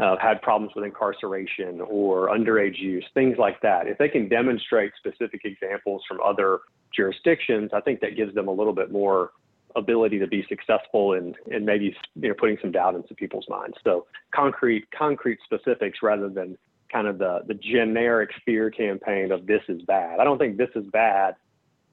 uh, 0.00 0.16
had 0.20 0.40
problems 0.40 0.72
with 0.74 0.84
incarceration 0.84 1.80
or 1.82 2.28
underage 2.28 2.78
use, 2.78 3.04
things 3.12 3.36
like 3.38 3.60
that. 3.60 3.86
If 3.86 3.98
they 3.98 4.08
can 4.08 4.28
demonstrate 4.28 4.92
specific 4.96 5.42
examples 5.44 6.02
from 6.08 6.18
other 6.24 6.60
jurisdictions, 6.96 7.70
I 7.74 7.80
think 7.80 8.00
that 8.00 8.16
gives 8.16 8.34
them 8.34 8.48
a 8.48 8.52
little 8.52 8.72
bit 8.72 8.90
more 8.90 9.30
ability 9.76 10.18
to 10.18 10.26
be 10.26 10.44
successful 10.48 11.12
and 11.12 11.36
in 11.46 11.64
maybe 11.64 11.94
you 12.16 12.28
know 12.28 12.34
putting 12.38 12.58
some 12.60 12.72
doubt 12.72 12.94
into 12.94 13.14
people's 13.14 13.46
minds. 13.48 13.76
So 13.84 14.06
concrete 14.34 14.86
concrete 14.96 15.38
specifics 15.44 15.98
rather 16.02 16.28
than 16.28 16.56
kind 16.92 17.06
of 17.06 17.18
the 17.18 17.40
the 17.46 17.54
generic 17.54 18.30
fear 18.44 18.70
campaign 18.70 19.32
of 19.32 19.46
this 19.46 19.62
is 19.68 19.82
bad. 19.82 20.20
I 20.20 20.24
don't 20.24 20.38
think 20.38 20.56
this 20.56 20.70
is 20.74 20.84
bad 20.92 21.34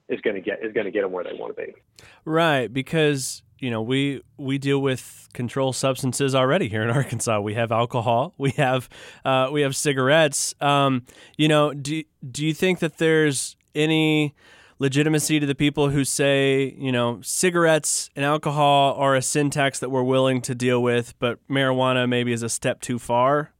is 0.09 0.21
going 0.21 0.35
to 0.35 0.41
get 0.41 0.63
is 0.63 0.73
going 0.73 0.85
to 0.85 0.91
get 0.91 1.01
them 1.01 1.11
where 1.11 1.23
they 1.23 1.33
want 1.33 1.55
to 1.55 1.61
be. 1.61 1.73
Right, 2.25 2.71
because 2.71 3.43
you 3.59 3.69
know 3.69 3.81
we 3.81 4.21
we 4.37 4.57
deal 4.57 4.79
with 4.79 5.27
controlled 5.33 5.75
substances 5.75 6.33
already 6.35 6.69
here 6.69 6.83
in 6.83 6.89
Arkansas. 6.95 7.39
We 7.39 7.53
have 7.55 7.71
alcohol, 7.71 8.33
we 8.37 8.51
have 8.51 8.89
uh, 9.25 9.49
we 9.51 9.61
have 9.61 9.75
cigarettes. 9.75 10.55
Um, 10.61 11.05
you 11.37 11.47
know, 11.47 11.73
do 11.73 12.03
do 12.29 12.45
you 12.45 12.53
think 12.53 12.79
that 12.79 12.97
there's 12.97 13.55
any 13.75 14.35
legitimacy 14.79 15.39
to 15.39 15.45
the 15.45 15.55
people 15.55 15.89
who 15.89 16.03
say, 16.03 16.75
you 16.77 16.91
know, 16.91 17.19
cigarettes 17.21 18.09
and 18.15 18.23
alcohol 18.23 18.93
are 18.95 19.15
a 19.15 19.21
sin 19.21 19.49
tax 19.49 19.79
that 19.79 19.89
we're 19.89 20.03
willing 20.03 20.41
to 20.41 20.55
deal 20.55 20.81
with, 20.81 21.13
but 21.19 21.39
marijuana 21.49 22.07
maybe 22.07 22.31
is 22.31 22.43
a 22.43 22.49
step 22.49 22.81
too 22.81 22.99
far? 22.99 23.51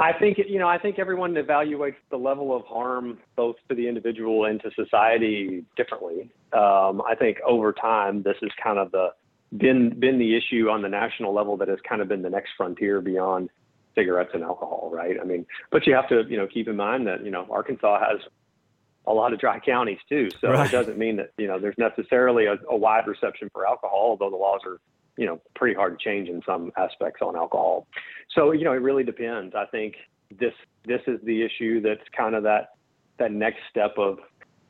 I 0.00 0.12
think 0.12 0.38
you 0.38 0.60
know 0.60 0.68
I 0.68 0.78
think 0.78 0.98
everyone 1.00 1.34
evaluates 1.34 1.96
the 2.10 2.16
level 2.16 2.54
of 2.54 2.64
harm 2.66 3.18
both 3.34 3.56
to 3.68 3.74
the 3.74 3.88
individual 3.88 4.44
and 4.44 4.60
to 4.62 4.70
society 4.76 5.64
differently. 5.76 6.30
Um, 6.52 7.02
I 7.02 7.16
think 7.18 7.38
over 7.44 7.72
time 7.72 8.22
this 8.22 8.36
has 8.40 8.50
kind 8.62 8.78
of 8.78 8.92
the 8.92 9.08
been 9.56 9.98
been 9.98 10.18
the 10.18 10.36
issue 10.36 10.68
on 10.70 10.82
the 10.82 10.88
national 10.88 11.34
level 11.34 11.56
that 11.56 11.66
has 11.66 11.78
kind 11.88 12.00
of 12.00 12.06
been 12.06 12.22
the 12.22 12.30
next 12.30 12.50
frontier 12.56 13.00
beyond 13.00 13.50
cigarettes 13.96 14.30
and 14.34 14.44
alcohol, 14.44 14.88
right? 14.92 15.16
I 15.20 15.24
mean, 15.24 15.44
but 15.72 15.84
you 15.84 15.94
have 15.94 16.08
to 16.10 16.22
you 16.28 16.36
know 16.36 16.46
keep 16.46 16.68
in 16.68 16.76
mind 16.76 17.08
that 17.08 17.24
you 17.24 17.32
know 17.32 17.46
Arkansas 17.50 17.98
has 17.98 18.20
a 19.08 19.12
lot 19.12 19.32
of 19.32 19.40
dry 19.40 19.58
counties 19.58 19.98
too, 20.08 20.28
so 20.40 20.50
right. 20.50 20.68
it 20.68 20.72
doesn't 20.72 20.98
mean 20.98 21.16
that 21.16 21.30
you 21.38 21.46
know 21.46 21.58
there's 21.58 21.78
necessarily 21.78 22.46
a, 22.46 22.56
a 22.70 22.76
wide 22.76 23.06
reception 23.06 23.50
for 23.52 23.66
alcohol, 23.66 24.10
although 24.10 24.30
the 24.30 24.36
laws 24.36 24.60
are 24.66 24.78
you 25.16 25.26
know 25.26 25.40
pretty 25.54 25.74
hard 25.74 25.98
to 25.98 26.04
change 26.04 26.28
in 26.28 26.42
some 26.46 26.70
aspects 26.76 27.20
on 27.22 27.36
alcohol. 27.36 27.86
So 28.34 28.52
you 28.52 28.64
know 28.64 28.72
it 28.72 28.82
really 28.82 29.04
depends. 29.04 29.54
I 29.54 29.66
think 29.66 29.94
this 30.38 30.54
this 30.84 31.00
is 31.06 31.20
the 31.24 31.42
issue 31.42 31.80
that's 31.80 32.06
kind 32.16 32.34
of 32.34 32.42
that 32.44 32.70
that 33.18 33.32
next 33.32 33.60
step 33.70 33.94
of 33.98 34.18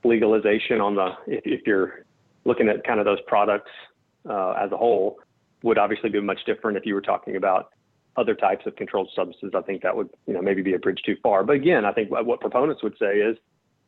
legalization 0.05 0.81
on 0.81 0.94
the 0.94 1.11
if, 1.27 1.42
if 1.44 1.66
you're 1.66 2.05
looking 2.44 2.68
at 2.68 2.85
kind 2.87 3.01
of 3.01 3.05
those 3.05 3.20
products 3.27 3.70
uh, 4.29 4.53
as 4.53 4.72
a 4.72 4.77
whole 4.77 5.18
would 5.62 5.79
obviously 5.79 6.09
be 6.09 6.20
much 6.20 6.38
different 6.46 6.77
if 6.79 6.87
you 6.87 6.94
were 6.94 7.01
talking 7.01 7.37
about 7.37 7.70
other 8.16 8.35
types 8.35 8.66
of 8.66 8.74
controlled 8.77 9.11
substances. 9.14 9.53
I 9.55 9.62
think 9.62 9.83
that 9.83 9.96
would 9.96 10.09
you 10.27 10.35
know 10.35 10.42
maybe 10.42 10.62
be 10.62 10.74
a 10.74 10.79
bridge 10.79 11.01
too 11.05 11.16
far. 11.22 11.44
But 11.44 11.57
again, 11.57 11.85
I 11.85 11.92
think 11.92 12.11
what 12.11 12.40
proponents 12.40 12.83
would 12.83 12.96
say 12.98 13.18
is 13.18 13.37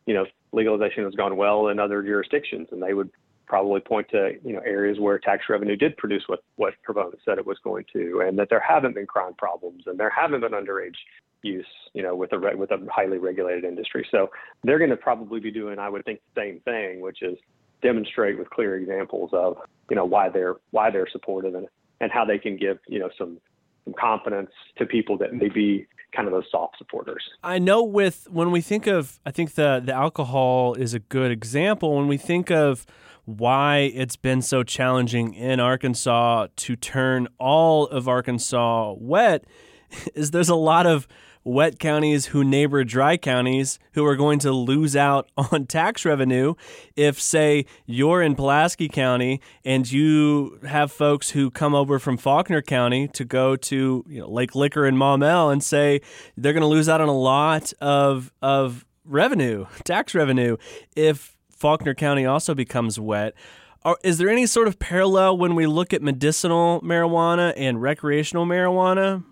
you 0.07 0.15
know 0.15 0.27
legalization 0.53 1.05
has 1.05 1.15
gone 1.15 1.37
well 1.37 1.69
in 1.69 1.79
other 1.79 2.03
jurisdictions, 2.03 2.69
and 2.73 2.83
they 2.83 2.95
would 2.95 3.11
probably 3.47 3.81
point 3.81 4.09
to 4.11 4.33
you 4.45 4.53
know 4.53 4.61
areas 4.61 4.99
where 5.01 5.19
tax 5.19 5.45
revenue 5.49 5.77
did 5.77 5.97
produce 5.97 6.23
what 6.27 6.43
what 6.57 6.75
proponents 6.85 7.23
said 7.25 7.39
it 7.39 7.47
was 7.47 7.59
going 7.65 7.85
to, 7.93 8.23
and 8.27 8.39
that 8.39 8.49
there 8.51 8.63
haven't 8.67 8.95
been 8.95 9.07
crime 9.07 9.35
problems 9.35 9.85
and 9.87 9.99
there 9.99 10.11
haven't 10.11 10.41
been 10.41 10.53
underage 10.53 10.97
use, 11.43 11.67
you 11.95 12.03
know, 12.03 12.15
with 12.15 12.33
a 12.33 12.39
re- 12.39 12.55
with 12.55 12.71
a 12.71 12.79
highly 12.91 13.19
regulated 13.19 13.65
industry. 13.65 14.07
So 14.11 14.31
they're 14.63 14.79
going 14.79 14.91
to 14.91 14.97
probably 14.97 15.41
be 15.41 15.51
doing, 15.51 15.79
I 15.79 15.89
would 15.89 16.05
think, 16.05 16.21
the 16.35 16.41
same 16.41 16.61
thing, 16.61 17.01
which 17.01 17.23
is 17.23 17.39
demonstrate 17.83 18.39
with 18.39 18.51
clear 18.51 18.77
examples 18.77 19.31
of 19.33 19.57
you 19.89 19.97
know 19.97 20.05
why 20.05 20.29
they're 20.29 20.57
why 20.71 20.91
they're 20.91 21.09
supportive 21.11 21.55
and 21.55 21.67
and 22.01 22.11
how 22.13 22.25
they 22.25 22.39
can 22.39 22.57
give 22.57 22.79
you 22.89 22.99
know 22.99 23.11
some 23.17 23.39
some 23.85 23.95
confidence 23.95 24.51
to 24.77 24.87
people 24.87 25.17
that 25.19 25.33
may 25.35 25.49
be 25.49 25.87
kind 26.15 26.27
of 26.27 26.33
those 26.33 26.47
soft 26.51 26.79
supporters. 26.79 27.23
I 27.43 27.59
know 27.59 27.83
with 27.83 28.29
when 28.31 28.51
we 28.51 28.61
think 28.61 28.87
of 28.87 29.19
I 29.25 29.31
think 29.31 29.55
the 29.55 29.83
the 29.85 29.95
alcohol 29.95 30.75
is 30.75 30.95
a 30.95 30.99
good 30.99 31.31
example 31.31 31.97
when 31.97 32.09
we 32.09 32.17
think 32.17 32.51
of 32.51 32.87
why 33.25 33.91
it's 33.95 34.17
been 34.17 34.43
so 34.43 34.63
challenging 34.63 35.35
in 35.35 35.61
Arkansas 35.61 36.49
to 36.57 36.77
turn 36.77 37.29
all 37.39 37.87
of 37.87 38.09
Arkansas 38.09 38.95
wet 38.99 39.45
is 40.15 40.31
there's 40.31 40.49
a 40.49 40.55
lot 40.55 40.87
of 40.87 41.07
wet 41.45 41.79
counties 41.79 42.27
who 42.27 42.45
neighbor 42.45 42.85
dry 42.85 43.17
counties 43.17 43.79
who 43.93 44.05
are 44.05 44.17
going 44.17 44.39
to 44.41 44.53
lose 44.53 44.95
out 44.95 45.29
on 45.37 45.67
tax 45.67 46.05
revenue 46.05 46.55
if, 46.97 47.21
say, 47.21 47.67
you're 47.87 48.23
in 48.23 48.35
Pulaski 48.35 48.89
County 48.89 49.41
and 49.65 49.91
you 49.91 50.59
have 50.67 50.93
folks 50.93 51.31
who 51.31 51.51
come 51.51 51.75
over 51.75 51.99
from 51.99 52.17
Faulkner 52.17 52.63
County 52.63 53.09
to 53.09 53.25
go 53.25 53.57
to 53.57 54.05
you 54.09 54.21
know, 54.21 54.31
Lake 54.31 54.55
Liquor 54.55 54.87
and 54.87 54.97
Maumelle 54.97 55.53
and 55.53 55.63
say 55.63 56.01
they're 56.37 56.53
going 56.53 56.63
to 56.63 56.67
lose 56.67 56.89
out 56.89 57.01
on 57.01 57.09
a 57.09 57.19
lot 57.19 57.73
of 57.81 58.33
of 58.43 58.85
revenue, 59.05 59.67
tax 59.85 60.15
revenue, 60.15 60.57
if 60.97 61.37
Faulkner 61.51 61.95
County 61.95 62.25
also 62.25 62.55
becomes 62.55 62.99
wet. 62.99 63.35
Are, 63.83 63.97
is 64.05 64.19
there 64.19 64.29
any 64.29 64.47
sort 64.47 64.69
of 64.69 64.79
parallel 64.79 65.39
when 65.39 65.55
we 65.55 65.67
look 65.67 65.95
at 65.95 66.03
medicinal 66.03 66.81
marijuana 66.83 67.55
and 67.57 67.81
recreational 67.81 68.45
marijuana? 68.45 69.25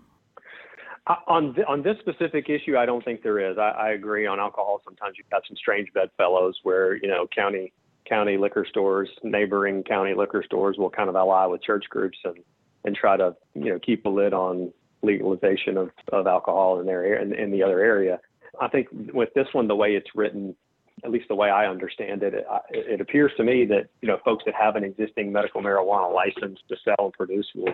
On 1.27 1.55
th- 1.55 1.65
on 1.67 1.81
this 1.81 1.97
specific 1.99 2.49
issue, 2.49 2.77
I 2.77 2.85
don't 2.85 3.03
think 3.03 3.23
there 3.23 3.39
is. 3.39 3.57
I, 3.57 3.69
I 3.69 3.89
agree 3.91 4.27
on 4.27 4.39
alcohol. 4.39 4.79
Sometimes 4.83 5.15
you've 5.17 5.29
got 5.31 5.41
some 5.47 5.57
strange 5.57 5.91
bedfellows 5.93 6.59
where 6.61 6.95
you 6.95 7.07
know 7.07 7.25
county 7.35 7.73
county 8.07 8.37
liquor 8.37 8.65
stores, 8.69 9.09
neighboring 9.23 9.83
county 9.83 10.13
liquor 10.13 10.43
stores 10.45 10.77
will 10.77 10.89
kind 10.91 11.09
of 11.09 11.15
ally 11.15 11.45
with 11.45 11.63
church 11.63 11.85
groups 11.89 12.17
and 12.25 12.37
and 12.85 12.95
try 12.95 13.17
to 13.17 13.35
you 13.55 13.71
know 13.71 13.79
keep 13.79 14.05
a 14.05 14.09
lid 14.09 14.33
on 14.33 14.71
legalization 15.01 15.77
of, 15.77 15.89
of 16.11 16.27
alcohol 16.27 16.79
in 16.79 16.85
their 16.85 17.15
in, 17.19 17.33
in 17.33 17.49
the 17.49 17.63
other 17.63 17.79
area. 17.79 18.19
I 18.61 18.67
think 18.67 18.87
with 19.13 19.33
this 19.33 19.47
one, 19.53 19.67
the 19.67 19.75
way 19.75 19.95
it's 19.95 20.09
written, 20.13 20.55
at 21.03 21.09
least 21.09 21.27
the 21.27 21.35
way 21.35 21.49
I 21.49 21.65
understand 21.65 22.21
it, 22.21 22.33
it, 22.35 22.45
it 22.69 23.01
appears 23.01 23.31
to 23.37 23.43
me 23.43 23.65
that 23.65 23.89
you 24.01 24.07
know 24.07 24.19
folks 24.23 24.43
that 24.45 24.53
have 24.53 24.75
an 24.75 24.83
existing 24.83 25.31
medical 25.31 25.63
marijuana 25.63 26.13
license 26.13 26.59
to 26.69 26.75
sell 26.83 27.05
and 27.05 27.13
produce 27.13 27.47
will 27.55 27.73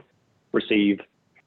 receive 0.53 0.99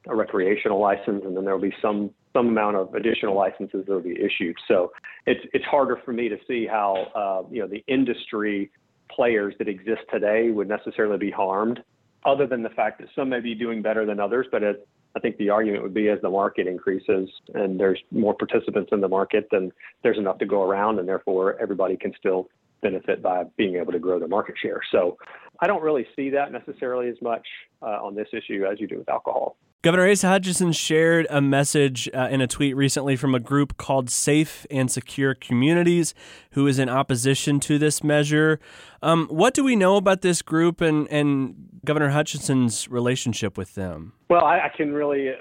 a 0.07 0.15
recreational 0.15 0.79
license, 0.79 1.23
and 1.25 1.35
then 1.35 1.45
there 1.45 1.53
will 1.53 1.61
be 1.61 1.75
some 1.81 2.11
some 2.33 2.47
amount 2.47 2.75
of 2.75 2.93
additional 2.93 3.35
licenses 3.35 3.85
that 3.87 3.91
will 3.91 4.01
be 4.01 4.17
issued. 4.19 4.55
So 4.67 4.91
it's 5.25 5.41
it's 5.53 5.65
harder 5.65 5.99
for 6.05 6.13
me 6.13 6.29
to 6.29 6.37
see 6.47 6.67
how 6.67 7.07
uh, 7.15 7.49
you 7.51 7.61
know 7.61 7.67
the 7.67 7.83
industry 7.87 8.71
players 9.11 9.55
that 9.59 9.67
exist 9.67 10.01
today 10.11 10.51
would 10.51 10.69
necessarily 10.69 11.17
be 11.17 11.31
harmed, 11.31 11.81
other 12.25 12.47
than 12.47 12.63
the 12.63 12.69
fact 12.69 12.99
that 12.99 13.07
some 13.15 13.29
may 13.29 13.39
be 13.39 13.55
doing 13.55 13.81
better 13.81 14.05
than 14.05 14.19
others. 14.19 14.47
But 14.51 14.63
it, 14.63 14.87
I 15.15 15.19
think 15.19 15.37
the 15.37 15.49
argument 15.49 15.83
would 15.83 15.93
be 15.93 16.09
as 16.09 16.21
the 16.21 16.29
market 16.29 16.67
increases 16.67 17.29
and 17.55 17.79
there's 17.79 17.99
more 18.11 18.35
participants 18.35 18.89
in 18.91 19.01
the 19.01 19.07
market, 19.07 19.47
then 19.51 19.71
there's 20.03 20.17
enough 20.17 20.37
to 20.39 20.45
go 20.45 20.61
around, 20.61 20.99
and 20.99 21.07
therefore 21.07 21.59
everybody 21.59 21.97
can 21.97 22.13
still 22.17 22.47
benefit 22.81 23.21
by 23.21 23.43
being 23.57 23.75
able 23.75 23.91
to 23.91 23.99
grow 23.99 24.19
their 24.19 24.27
market 24.27 24.55
share. 24.61 24.81
So 24.91 25.17
I 25.59 25.67
don't 25.67 25.81
really 25.81 26.07
see 26.15 26.29
that 26.29 26.51
necessarily 26.51 27.09
as 27.09 27.17
much 27.21 27.45
uh, 27.81 27.99
on 28.03 28.15
this 28.15 28.27
issue 28.31 28.65
as 28.71 28.79
you 28.79 28.87
do 28.87 28.99
with 28.99 29.09
alcohol. 29.09 29.57
Governor 29.81 30.11
Asa 30.11 30.27
Hutchinson 30.27 30.73
shared 30.73 31.25
a 31.29 31.39
message 31.39 32.09
uh, 32.13 32.27
in 32.29 32.41
a 32.41 32.47
tweet 32.47 32.75
recently 32.75 33.15
from 33.15 33.33
a 33.33 33.39
group 33.39 33.77
called 33.77 34.09
Safe 34.09 34.67
and 34.69 34.91
Secure 34.91 35.33
Communities, 35.33 36.13
who 36.51 36.67
is 36.67 36.79
in 36.79 36.89
opposition 36.89 37.61
to 37.61 37.77
this 37.77 38.03
measure. 38.03 38.59
Um, 39.01 39.27
what 39.27 39.53
do 39.53 39.63
we 39.63 39.77
know 39.77 39.95
about 39.95 40.19
this 40.19 40.41
group 40.41 40.81
and, 40.81 41.07
and 41.09 41.55
Governor 41.85 42.09
Hutchinson's 42.09 42.89
relationship 42.89 43.57
with 43.57 43.75
them? 43.75 44.11
Well, 44.29 44.43
I, 44.43 44.65
I 44.65 44.69
can 44.75 44.91
really 44.91 45.31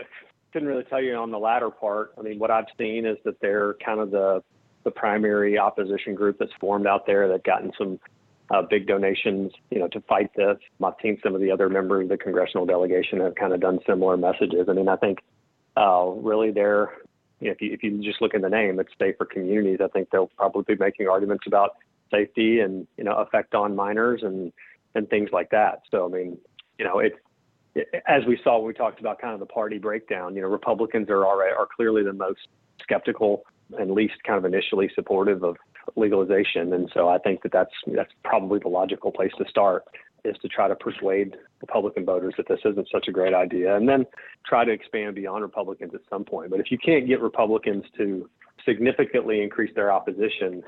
couldn't 0.52 0.68
really 0.68 0.84
tell 0.84 1.02
you 1.02 1.16
on 1.16 1.32
the 1.32 1.38
latter 1.38 1.70
part. 1.70 2.12
I 2.16 2.22
mean, 2.22 2.38
what 2.38 2.52
I've 2.52 2.66
seen 2.78 3.06
is 3.06 3.16
that 3.24 3.40
they're 3.40 3.74
kind 3.84 3.98
of 3.98 4.12
the 4.12 4.44
the 4.84 4.92
primary 4.92 5.58
opposition 5.58 6.14
group 6.14 6.36
that's 6.38 6.52
formed 6.60 6.86
out 6.86 7.06
there. 7.06 7.28
They've 7.28 7.42
gotten 7.42 7.72
some 7.76 7.98
uh, 8.50 8.62
big 8.62 8.86
donations, 8.86 9.52
you 9.70 9.78
know, 9.78 9.88
to 9.88 10.00
fight 10.02 10.30
this. 10.36 10.56
I've 10.82 10.94
seen 11.02 11.18
some 11.22 11.34
of 11.34 11.40
the 11.40 11.50
other 11.50 11.68
members 11.68 12.04
of 12.04 12.08
the 12.08 12.16
congressional 12.16 12.66
delegation 12.66 13.20
have 13.20 13.34
kind 13.34 13.52
of 13.52 13.60
done 13.60 13.78
similar 13.86 14.16
messages. 14.16 14.68
I 14.68 14.72
mean, 14.72 14.88
I 14.88 14.96
think 14.96 15.18
uh, 15.76 16.06
really 16.16 16.50
they're, 16.50 16.92
you 17.40 17.48
know, 17.48 17.52
if 17.52 17.60
you, 17.60 17.72
if 17.72 17.82
you 17.82 18.02
just 18.02 18.22
look 18.22 18.34
in 18.34 18.40
the 18.40 18.48
name, 18.48 18.80
it's 18.80 18.90
safe 18.98 19.16
for 19.18 19.26
communities. 19.26 19.80
I 19.82 19.88
think 19.88 20.10
they'll 20.10 20.30
probably 20.36 20.74
be 20.74 20.82
making 20.82 21.08
arguments 21.08 21.44
about 21.46 21.76
safety 22.10 22.60
and 22.60 22.86
you 22.96 23.04
know 23.04 23.16
effect 23.16 23.54
on 23.54 23.76
minors 23.76 24.22
and 24.22 24.52
and 24.94 25.08
things 25.08 25.30
like 25.32 25.50
that. 25.50 25.82
So 25.90 26.06
I 26.06 26.08
mean, 26.08 26.38
you 26.78 26.84
know, 26.84 26.98
it's 26.98 27.16
as 28.06 28.24
we 28.26 28.38
saw 28.42 28.58
when 28.58 28.68
we 28.68 28.74
talked 28.74 29.00
about 29.00 29.20
kind 29.20 29.34
of 29.34 29.40
the 29.40 29.46
party 29.46 29.78
breakdown. 29.78 30.34
You 30.34 30.42
know, 30.42 30.48
Republicans 30.48 31.08
are 31.10 31.26
already 31.26 31.54
are 31.54 31.68
clearly 31.76 32.02
the 32.02 32.12
most 32.12 32.48
skeptical 32.82 33.44
and 33.78 33.90
least 33.90 34.14
kind 34.24 34.38
of 34.38 34.44
initially 34.44 34.90
supportive 34.94 35.44
of 35.44 35.56
legalization. 35.96 36.72
And 36.72 36.90
so 36.94 37.08
I 37.08 37.18
think 37.18 37.42
that 37.42 37.52
that's 37.52 37.72
that's 37.86 38.12
probably 38.24 38.58
the 38.58 38.68
logical 38.68 39.10
place 39.10 39.32
to 39.38 39.44
start 39.48 39.84
is 40.24 40.36
to 40.42 40.48
try 40.48 40.68
to 40.68 40.74
persuade 40.74 41.36
Republican 41.60 42.04
voters 42.04 42.34
that 42.36 42.48
this 42.48 42.60
isn't 42.64 42.88
such 42.92 43.06
a 43.08 43.12
great 43.12 43.34
idea, 43.34 43.76
and 43.76 43.88
then 43.88 44.04
try 44.46 44.64
to 44.64 44.72
expand 44.72 45.14
beyond 45.14 45.42
Republicans 45.42 45.92
at 45.94 46.00
some 46.10 46.24
point. 46.24 46.50
But 46.50 46.60
if 46.60 46.70
you 46.70 46.78
can't 46.78 47.06
get 47.06 47.20
Republicans 47.20 47.84
to 47.96 48.28
significantly 48.64 49.42
increase 49.42 49.74
their 49.74 49.92
opposition, 49.92 50.62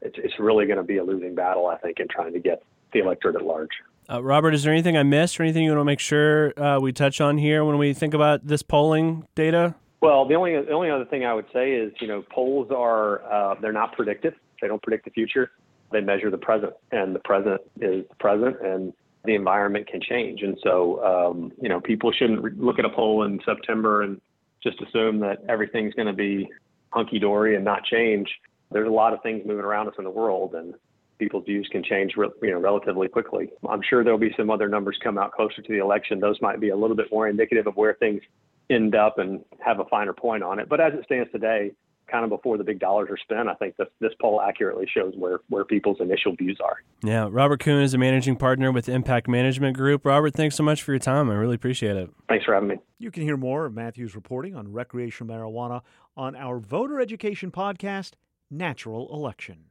it's, 0.00 0.16
it's 0.18 0.34
really 0.38 0.66
going 0.66 0.78
to 0.78 0.84
be 0.84 0.96
a 0.96 1.04
losing 1.04 1.34
battle, 1.34 1.66
I 1.66 1.76
think, 1.76 2.00
in 2.00 2.08
trying 2.08 2.32
to 2.32 2.40
get 2.40 2.62
the 2.92 3.00
electorate 3.00 3.36
at 3.36 3.44
large. 3.44 3.70
Uh, 4.10 4.22
Robert, 4.22 4.54
is 4.54 4.62
there 4.62 4.72
anything 4.72 4.96
I 4.96 5.02
missed 5.02 5.40
or 5.40 5.44
anything 5.44 5.64
you 5.64 5.70
want 5.70 5.80
to 5.80 5.84
make 5.84 6.00
sure 6.00 6.58
uh, 6.60 6.78
we 6.78 6.92
touch 6.92 7.20
on 7.20 7.38
here 7.38 7.64
when 7.64 7.78
we 7.78 7.94
think 7.94 8.14
about 8.14 8.46
this 8.46 8.62
polling 8.62 9.26
data? 9.34 9.74
Well, 10.00 10.28
the 10.28 10.34
only 10.34 10.52
the 10.52 10.72
only 10.72 10.90
other 10.90 11.06
thing 11.06 11.24
I 11.24 11.32
would 11.32 11.46
say 11.50 11.72
is, 11.72 11.90
you 11.98 12.06
know, 12.06 12.22
polls 12.30 12.70
are 12.70 13.22
uh, 13.24 13.54
they're 13.62 13.72
not 13.72 13.94
predictive. 13.94 14.34
They 14.64 14.68
don't 14.68 14.82
predict 14.82 15.04
the 15.04 15.10
future. 15.10 15.50
They 15.92 16.00
measure 16.00 16.30
the 16.30 16.38
present, 16.38 16.72
and 16.90 17.14
the 17.14 17.18
present 17.18 17.60
is 17.82 18.06
the 18.08 18.14
present, 18.18 18.56
and 18.62 18.94
the 19.26 19.34
environment 19.34 19.86
can 19.86 20.00
change. 20.00 20.40
And 20.40 20.56
so, 20.62 21.04
um, 21.04 21.52
you 21.60 21.68
know, 21.68 21.82
people 21.82 22.10
shouldn't 22.12 22.42
re- 22.42 22.52
look 22.56 22.78
at 22.78 22.86
a 22.86 22.88
poll 22.88 23.24
in 23.24 23.40
September 23.44 24.04
and 24.04 24.22
just 24.62 24.80
assume 24.80 25.20
that 25.20 25.44
everything's 25.50 25.92
going 25.92 26.06
to 26.06 26.14
be 26.14 26.48
hunky 26.88 27.18
dory 27.18 27.56
and 27.56 27.64
not 27.64 27.84
change. 27.84 28.26
There's 28.70 28.88
a 28.88 28.90
lot 28.90 29.12
of 29.12 29.22
things 29.22 29.42
moving 29.44 29.66
around 29.66 29.88
us 29.88 29.94
in 29.98 30.04
the 30.04 30.10
world, 30.10 30.54
and 30.54 30.72
people's 31.18 31.44
views 31.44 31.68
can 31.70 31.84
change, 31.84 32.14
re- 32.16 32.30
you 32.40 32.52
know, 32.52 32.58
relatively 32.58 33.08
quickly. 33.08 33.50
I'm 33.68 33.82
sure 33.82 34.02
there'll 34.02 34.18
be 34.18 34.32
some 34.34 34.48
other 34.48 34.70
numbers 34.70 34.96
come 35.04 35.18
out 35.18 35.32
closer 35.32 35.60
to 35.60 35.72
the 35.72 35.78
election. 35.78 36.20
Those 36.20 36.40
might 36.40 36.58
be 36.58 36.70
a 36.70 36.76
little 36.76 36.96
bit 36.96 37.12
more 37.12 37.28
indicative 37.28 37.66
of 37.66 37.76
where 37.76 37.92
things 37.92 38.22
end 38.70 38.94
up 38.94 39.18
and 39.18 39.44
have 39.60 39.80
a 39.80 39.84
finer 39.84 40.14
point 40.14 40.42
on 40.42 40.58
it. 40.58 40.70
But 40.70 40.80
as 40.80 40.94
it 40.94 41.04
stands 41.04 41.30
today, 41.32 41.72
kind 42.14 42.22
of 42.22 42.30
before 42.30 42.56
the 42.56 42.62
big 42.62 42.78
dollars 42.78 43.08
are 43.10 43.16
spent, 43.16 43.48
I 43.48 43.54
think 43.54 43.76
this, 43.76 43.88
this 43.98 44.12
poll 44.20 44.40
accurately 44.40 44.86
shows 44.86 45.14
where, 45.16 45.40
where 45.48 45.64
people's 45.64 45.96
initial 46.00 46.36
views 46.36 46.58
are. 46.62 46.76
Yeah. 47.02 47.26
Robert 47.28 47.58
Kuhn 47.58 47.82
is 47.82 47.92
a 47.92 47.98
managing 47.98 48.36
partner 48.36 48.70
with 48.70 48.88
Impact 48.88 49.26
Management 49.26 49.76
Group. 49.76 50.04
Robert, 50.04 50.32
thanks 50.32 50.54
so 50.54 50.62
much 50.62 50.84
for 50.84 50.92
your 50.92 51.00
time. 51.00 51.28
I 51.28 51.34
really 51.34 51.56
appreciate 51.56 51.96
it. 51.96 52.08
Thanks 52.28 52.44
for 52.44 52.54
having 52.54 52.68
me. 52.68 52.76
You 53.00 53.10
can 53.10 53.24
hear 53.24 53.36
more 53.36 53.66
of 53.66 53.74
Matthew's 53.74 54.14
reporting 54.14 54.54
on 54.54 54.72
recreational 54.72 55.34
marijuana 55.34 55.82
on 56.16 56.36
our 56.36 56.60
voter 56.60 57.00
education 57.00 57.50
podcast, 57.50 58.12
Natural 58.48 59.12
Election. 59.12 59.64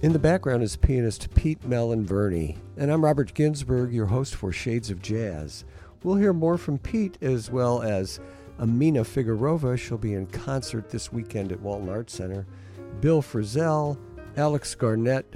In 0.00 0.12
the 0.12 0.20
background 0.20 0.62
is 0.62 0.76
pianist 0.76 1.34
Pete 1.34 1.60
Malinverni, 1.62 2.56
and 2.76 2.92
I'm 2.92 3.04
Robert 3.04 3.34
Ginsburg, 3.34 3.92
your 3.92 4.06
host 4.06 4.36
for 4.36 4.52
Shades 4.52 4.90
of 4.90 5.02
Jazz. 5.02 5.64
We'll 6.04 6.16
hear 6.16 6.34
more 6.34 6.58
from 6.58 6.78
Pete 6.78 7.16
as 7.22 7.50
well 7.50 7.82
as 7.82 8.20
Amina 8.58 9.00
Figarova. 9.00 9.78
She'll 9.78 9.98
be 9.98 10.14
in 10.14 10.26
concert 10.26 10.90
this 10.90 11.12
weekend 11.12 11.52
at 11.52 11.60
Walton 11.60 11.88
Arts 11.88 12.14
Center. 12.14 12.46
Bill 13.00 13.22
Frisell, 13.22 13.98
Alex 14.36 14.74
Garnett, 14.74 15.34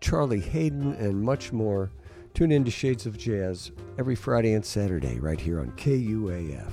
Charlie 0.00 0.40
Haden, 0.40 0.94
and 0.94 1.22
much 1.22 1.52
more. 1.52 1.90
Tune 2.34 2.52
in 2.52 2.64
to 2.64 2.70
Shades 2.70 3.06
of 3.06 3.18
Jazz 3.18 3.72
every 3.98 4.14
Friday 4.14 4.52
and 4.52 4.64
Saturday 4.64 5.18
right 5.18 5.40
here 5.40 5.60
on 5.60 5.72
KUAF. 5.72 6.70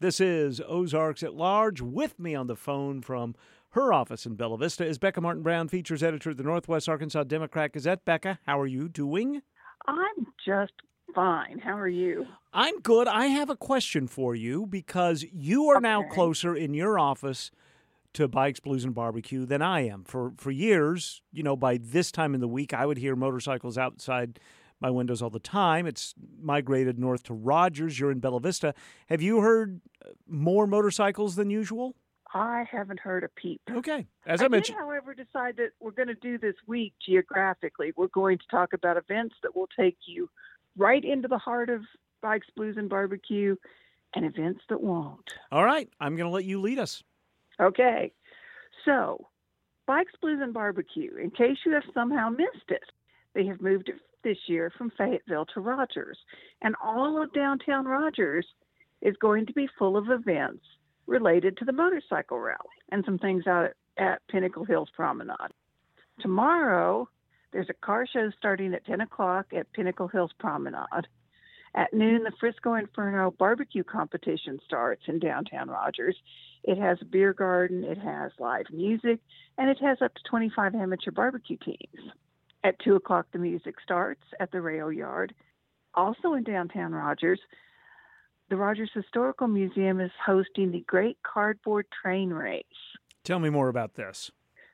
This 0.00 0.20
is 0.20 0.60
Ozarks 0.68 1.22
at 1.22 1.34
Large. 1.34 1.80
With 1.80 2.18
me 2.18 2.34
on 2.34 2.46
the 2.46 2.54
phone 2.54 3.02
from 3.02 3.34
her 3.70 3.92
office 3.92 4.26
in 4.26 4.36
Bella 4.36 4.56
Vista 4.56 4.86
is 4.86 4.98
Becca 4.98 5.20
Martin 5.20 5.42
Brown, 5.42 5.68
features 5.68 6.02
editor 6.02 6.30
of 6.30 6.36
the 6.36 6.44
Northwest 6.44 6.88
Arkansas 6.88 7.24
Democrat 7.24 7.72
Gazette. 7.72 8.04
Becca, 8.04 8.38
how 8.46 8.60
are 8.60 8.66
you 8.66 8.88
doing? 8.88 9.42
I'm 9.86 10.26
just 10.44 10.72
fine. 11.14 11.58
How 11.58 11.78
are 11.78 11.88
you? 11.88 12.26
I'm 12.52 12.80
good. 12.80 13.08
I 13.08 13.26
have 13.26 13.50
a 13.50 13.56
question 13.56 14.08
for 14.08 14.34
you 14.34 14.66
because 14.66 15.24
you 15.32 15.68
are 15.68 15.80
now 15.80 16.02
closer 16.02 16.54
in 16.54 16.74
your 16.74 16.98
office 16.98 17.50
to 18.14 18.26
Bikes, 18.26 18.60
Blues, 18.60 18.84
and 18.84 18.94
Barbecue 18.94 19.44
than 19.44 19.62
I 19.62 19.86
am. 19.86 20.04
For 20.04 20.32
for 20.38 20.50
years, 20.50 21.22
you 21.32 21.42
know, 21.42 21.56
by 21.56 21.78
this 21.78 22.10
time 22.10 22.34
in 22.34 22.40
the 22.40 22.48
week, 22.48 22.72
I 22.72 22.86
would 22.86 22.98
hear 22.98 23.14
motorcycles 23.14 23.76
outside 23.76 24.40
my 24.80 24.90
windows 24.90 25.22
all 25.22 25.30
the 25.30 25.38
time. 25.38 25.86
It's 25.86 26.14
migrated 26.40 26.98
north 26.98 27.24
to 27.24 27.34
Rogers. 27.34 27.98
You're 27.98 28.10
in 28.10 28.20
Bella 28.20 28.40
Vista. 28.40 28.74
Have 29.08 29.20
you 29.20 29.40
heard 29.40 29.80
uh, 30.04 30.10
more 30.26 30.66
motorcycles 30.66 31.36
than 31.36 31.50
usual? 31.50 31.96
I 32.34 32.64
haven't 32.70 33.00
heard 33.00 33.24
a 33.24 33.28
peep. 33.28 33.60
Okay. 33.70 34.06
As 34.26 34.42
I, 34.42 34.46
I 34.46 34.48
mentioned, 34.48 34.76
did, 34.76 34.82
however, 34.82 35.14
decide 35.14 35.56
that 35.56 35.70
we're 35.80 35.92
going 35.92 36.08
to 36.08 36.14
do 36.14 36.38
this 36.38 36.54
week 36.66 36.92
geographically. 37.04 37.92
We're 37.96 38.08
going 38.08 38.38
to 38.38 38.44
talk 38.50 38.72
about 38.72 38.96
events 38.96 39.34
that 39.42 39.56
will 39.56 39.68
take 39.78 39.96
you 40.06 40.28
right 40.78 41.04
into 41.04 41.28
the 41.28 41.38
heart 41.38 41.68
of 41.68 41.82
Bikes, 42.22 42.46
Blues, 42.56 42.76
and 42.78 42.88
Barbecue, 42.88 43.56
and 44.14 44.24
events 44.24 44.60
that 44.68 44.80
won't. 44.80 45.30
all 45.52 45.64
right, 45.64 45.88
I'm 46.00 46.16
going 46.16 46.28
to 46.28 46.34
let 46.34 46.44
you 46.44 46.60
lead 46.60 46.78
us. 46.78 47.02
Okay. 47.60 48.12
So, 48.84 49.26
Bikes, 49.86 50.12
Blues, 50.20 50.40
and 50.42 50.54
Barbecue, 50.54 51.14
in 51.16 51.30
case 51.30 51.58
you 51.66 51.72
have 51.72 51.82
somehow 51.92 52.30
missed 52.30 52.70
it, 52.70 52.84
they 53.34 53.44
have 53.46 53.60
moved 53.60 53.90
this 54.24 54.38
year 54.46 54.72
from 54.76 54.90
Fayetteville 54.96 55.46
to 55.54 55.60
Rogers. 55.60 56.18
And 56.62 56.74
all 56.82 57.22
of 57.22 57.32
downtown 57.32 57.86
Rogers 57.86 58.46
is 59.02 59.16
going 59.20 59.46
to 59.46 59.52
be 59.52 59.68
full 59.78 59.96
of 59.96 60.10
events 60.10 60.64
related 61.06 61.56
to 61.56 61.64
the 61.64 61.72
motorcycle 61.72 62.38
rally 62.38 62.58
and 62.90 63.04
some 63.04 63.18
things 63.18 63.46
out 63.46 63.66
at, 63.66 63.74
at 63.96 64.26
Pinnacle 64.28 64.64
Hills 64.64 64.90
Promenade. 64.94 65.52
Tomorrow, 66.20 67.08
there's 67.52 67.70
a 67.70 67.74
car 67.74 68.06
show 68.06 68.30
starting 68.36 68.74
at 68.74 68.84
10 68.84 69.00
o'clock 69.00 69.46
at 69.56 69.72
Pinnacle 69.72 70.08
Hills 70.08 70.32
Promenade. 70.38 71.06
At 71.74 71.92
noon, 71.92 72.24
the 72.24 72.32
Frisco 72.40 72.74
Inferno 72.74 73.30
barbecue 73.30 73.84
competition 73.84 74.58
starts 74.64 75.02
in 75.06 75.18
downtown 75.18 75.68
Rogers. 75.68 76.16
It 76.64 76.78
has 76.78 76.98
a 77.00 77.04
beer 77.04 77.32
garden, 77.32 77.84
it 77.84 77.98
has 77.98 78.32
live 78.38 78.66
music, 78.72 79.20
and 79.58 79.68
it 79.70 79.78
has 79.80 79.98
up 80.02 80.14
to 80.14 80.22
25 80.28 80.74
amateur 80.74 81.10
barbecue 81.10 81.58
teams. 81.58 82.12
At 82.64 82.78
2 82.80 82.96
o'clock, 82.96 83.26
the 83.32 83.38
music 83.38 83.76
starts 83.82 84.24
at 84.40 84.50
the 84.50 84.60
rail 84.60 84.90
yard. 84.90 85.34
Also 85.94 86.34
in 86.34 86.42
downtown 86.42 86.92
Rogers, 86.92 87.40
the 88.48 88.56
Rogers 88.56 88.90
Historical 88.94 89.46
Museum 89.46 90.00
is 90.00 90.10
hosting 90.24 90.72
the 90.72 90.84
Great 90.86 91.18
Cardboard 91.22 91.86
Train 92.02 92.30
Race. 92.30 92.64
Tell 93.24 93.38
me 93.38 93.50
more 93.50 93.68
about 93.68 93.94
this. 93.94 94.30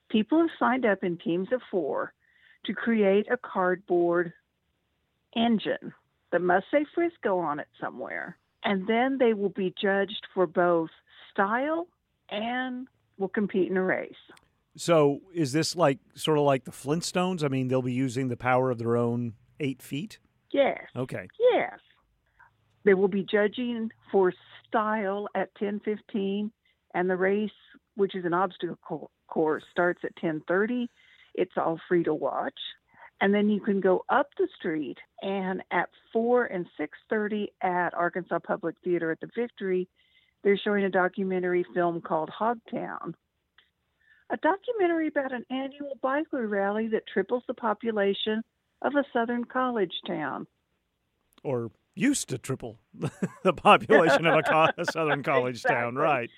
People 0.09 0.39
have 0.39 0.51
signed 0.59 0.87
up 0.87 1.03
in 1.03 1.19
teams 1.19 1.49
of 1.53 1.61
four 1.71 2.15
to 2.65 2.75
create 2.75 3.27
a 3.31 3.37
cardboard 3.37 4.33
engine 5.37 5.93
that 6.33 6.41
must 6.41 6.67
say 6.71 6.85
Frisco 6.95 7.39
on 7.39 7.61
it 7.61 7.69
somewhere. 7.81 8.37
And 8.65 8.87
then 8.87 9.19
they 9.19 9.35
will 9.35 9.51
be 9.51 9.75
judged 9.81 10.27
for 10.33 10.47
both 10.47 10.91
style 11.31 11.87
and 12.31 12.89
will 13.19 13.29
compete 13.29 13.71
in 13.71 13.77
a 13.77 13.83
race. 13.83 14.13
So, 14.77 15.21
is 15.33 15.53
this 15.53 15.77
like 15.77 15.99
sort 16.15 16.39
of 16.39 16.45
like 16.45 16.65
the 16.65 16.73
Flintstones? 16.73 17.45
I 17.45 17.49
mean, 17.49 17.69
they'll 17.69 17.83
be 17.83 17.93
using 17.93 18.29
the 18.29 18.37
power 18.37 18.71
of 18.71 18.79
their 18.79 18.97
own 18.97 19.35
eight 19.61 19.83
feet. 19.83 20.19
Yes. 20.51 20.81
Okay. 20.97 21.29
Yes. 21.53 21.79
They 22.85 22.95
will 22.95 23.09
be 23.09 23.23
judging 23.23 23.91
for 24.11 24.33
style 24.67 25.29
at 25.35 25.55
10:15 25.55 26.51
and 26.95 27.11
the 27.11 27.17
race, 27.17 27.51
which 27.95 28.15
is 28.15 28.25
an 28.25 28.35
obstacle 28.35 29.11
course, 29.29 29.65
starts 29.71 30.01
at 30.05 30.17
10:30. 30.17 30.89
It's 31.35 31.57
all 31.57 31.81
free 31.89 32.05
to 32.05 32.15
watch. 32.15 32.59
And 33.21 33.33
then 33.33 33.49
you 33.49 33.61
can 33.61 33.81
go 33.81 34.05
up 34.09 34.29
the 34.39 34.49
street 34.59 34.99
and 35.23 35.63
at 35.71 35.89
4 36.13 36.47
and 36.47 36.67
6:30 36.79 37.49
at 37.63 37.95
Arkansas 37.95 38.41
Public 38.41 38.77
Theater 38.83 39.11
at 39.11 39.21
the 39.21 39.31
Victory, 39.35 39.89
they're 40.43 40.59
showing 40.59 40.85
a 40.85 40.91
documentary 40.91 41.65
film 41.75 42.01
called 42.01 42.31
Hogtown. 42.31 43.15
A 44.31 44.37
documentary 44.37 45.09
about 45.09 45.33
an 45.33 45.45
annual 45.51 45.99
biker 46.03 46.49
rally 46.51 46.89
that 46.89 47.07
triples 47.07 47.45
the 47.47 47.55
population 47.55 48.43
of 48.83 48.95
a 48.95 49.05
southern 49.13 49.45
college 49.45 49.95
town. 50.07 50.47
Or 51.43 51.71
used 51.95 52.29
to 52.31 52.39
triple 52.39 52.79
the 53.43 53.53
population 53.53 54.27
of 54.27 54.39
a, 54.39 54.43
co- 54.43 54.71
a 54.77 54.85
southern 54.91 55.23
college 55.33 55.63
town, 55.63 55.95
right? 55.95 56.31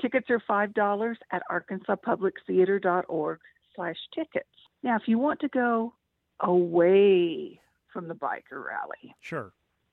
Tickets 0.00 0.28
are 0.30 0.40
five 0.46 0.74
dollars 0.74 1.18
at 1.30 1.42
arkansaspublictheater.org 1.50 3.38
slash 3.78 3.96
tickets. 4.14 4.48
Now, 4.82 4.96
if 4.96 5.02
you 5.06 5.18
want 5.18 5.38
to 5.40 5.48
go 5.48 5.94
away 6.40 7.60
from 7.92 8.08
the 8.08 8.14
biker 8.14 8.64
rally, 8.64 9.14
Sure. 9.20 9.52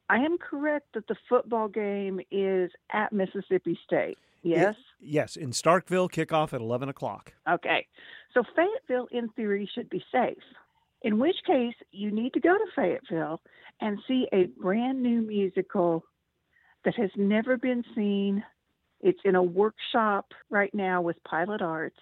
I 0.09 0.17
am 0.17 0.37
correct 0.37 0.87
that 0.93 1.07
the 1.07 1.15
football 1.29 1.67
game 1.67 2.19
is 2.31 2.71
at 2.91 3.11
Mississippi 3.11 3.79
State. 3.85 4.17
Yes. 4.43 4.75
It- 4.75 5.07
yes, 5.07 5.35
in 5.35 5.49
Starkville, 5.49 6.09
kickoff 6.11 6.53
at 6.53 6.61
11 6.61 6.89
o'clock. 6.89 7.33
Okay. 7.49 7.87
So 8.33 8.43
Fayetteville, 8.55 9.07
in 9.11 9.29
theory, 9.29 9.69
should 9.73 9.89
be 9.89 10.03
safe. 10.11 10.43
In 11.01 11.17
which 11.19 11.37
case, 11.45 11.73
you 11.91 12.11
need 12.11 12.33
to 12.33 12.39
go 12.39 12.55
to 12.55 12.65
Fayetteville 12.75 13.41
and 13.81 13.99
see 14.07 14.27
a 14.31 14.45
brand 14.61 15.01
new 15.01 15.21
musical 15.21 16.03
that 16.83 16.95
has 16.95 17.09
never 17.15 17.57
been 17.57 17.83
seen. 17.95 18.43
It's 19.01 19.19
in 19.25 19.35
a 19.35 19.41
workshop 19.43 20.33
right 20.51 20.73
now 20.73 21.01
with 21.01 21.23
Pilot 21.23 21.61
Arts, 21.63 21.99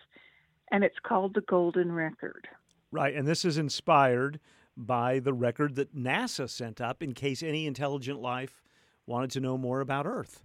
and 0.74 0.84
it's 0.84 1.00
called 1.04 1.36
The 1.36 1.42
Golden 1.42 1.92
Record. 1.92 2.48
Right, 2.92 3.16
and 3.16 3.28
this 3.28 3.46
is 3.46 3.58
inspired 3.60 4.40
by 4.76 5.20
the 5.20 5.32
record 5.32 5.76
that 5.76 5.96
NASA 5.96 6.50
sent 6.50 6.82
up 6.82 7.04
in 7.04 7.14
case 7.14 7.44
any 7.44 7.68
intelligent 7.68 8.20
life 8.20 8.64
wanted 9.06 9.30
to 9.32 9.40
know 9.40 9.56
more 9.56 9.82
about 9.82 10.08
Earth. 10.08 10.44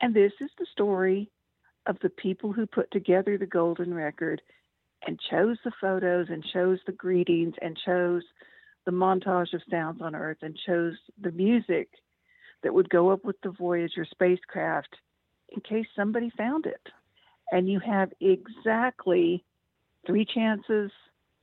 And 0.00 0.14
this 0.14 0.32
is 0.40 0.50
the 0.58 0.66
story 0.70 1.30
of 1.86 1.96
the 2.02 2.10
people 2.10 2.52
who 2.52 2.66
put 2.66 2.90
together 2.90 3.38
the 3.38 3.46
Golden 3.46 3.94
Record 3.94 4.42
and 5.06 5.18
chose 5.30 5.56
the 5.64 5.72
photos 5.80 6.26
and 6.28 6.44
chose 6.52 6.78
the 6.84 6.92
greetings 6.92 7.54
and 7.62 7.78
chose 7.84 8.22
the 8.84 8.92
montage 8.92 9.54
of 9.54 9.62
sounds 9.70 10.02
on 10.02 10.14
Earth 10.14 10.38
and 10.42 10.58
chose 10.66 10.96
the 11.18 11.32
music 11.32 11.88
that 12.62 12.74
would 12.74 12.90
go 12.90 13.10
up 13.10 13.24
with 13.24 13.40
the 13.42 13.50
Voyager 13.50 14.04
spacecraft 14.10 14.96
in 15.48 15.62
case 15.62 15.86
somebody 15.96 16.30
found 16.36 16.66
it. 16.66 16.88
And 17.54 17.68
you 17.68 17.78
have 17.78 18.12
exactly 18.20 19.44
three 20.04 20.24
chances 20.24 20.90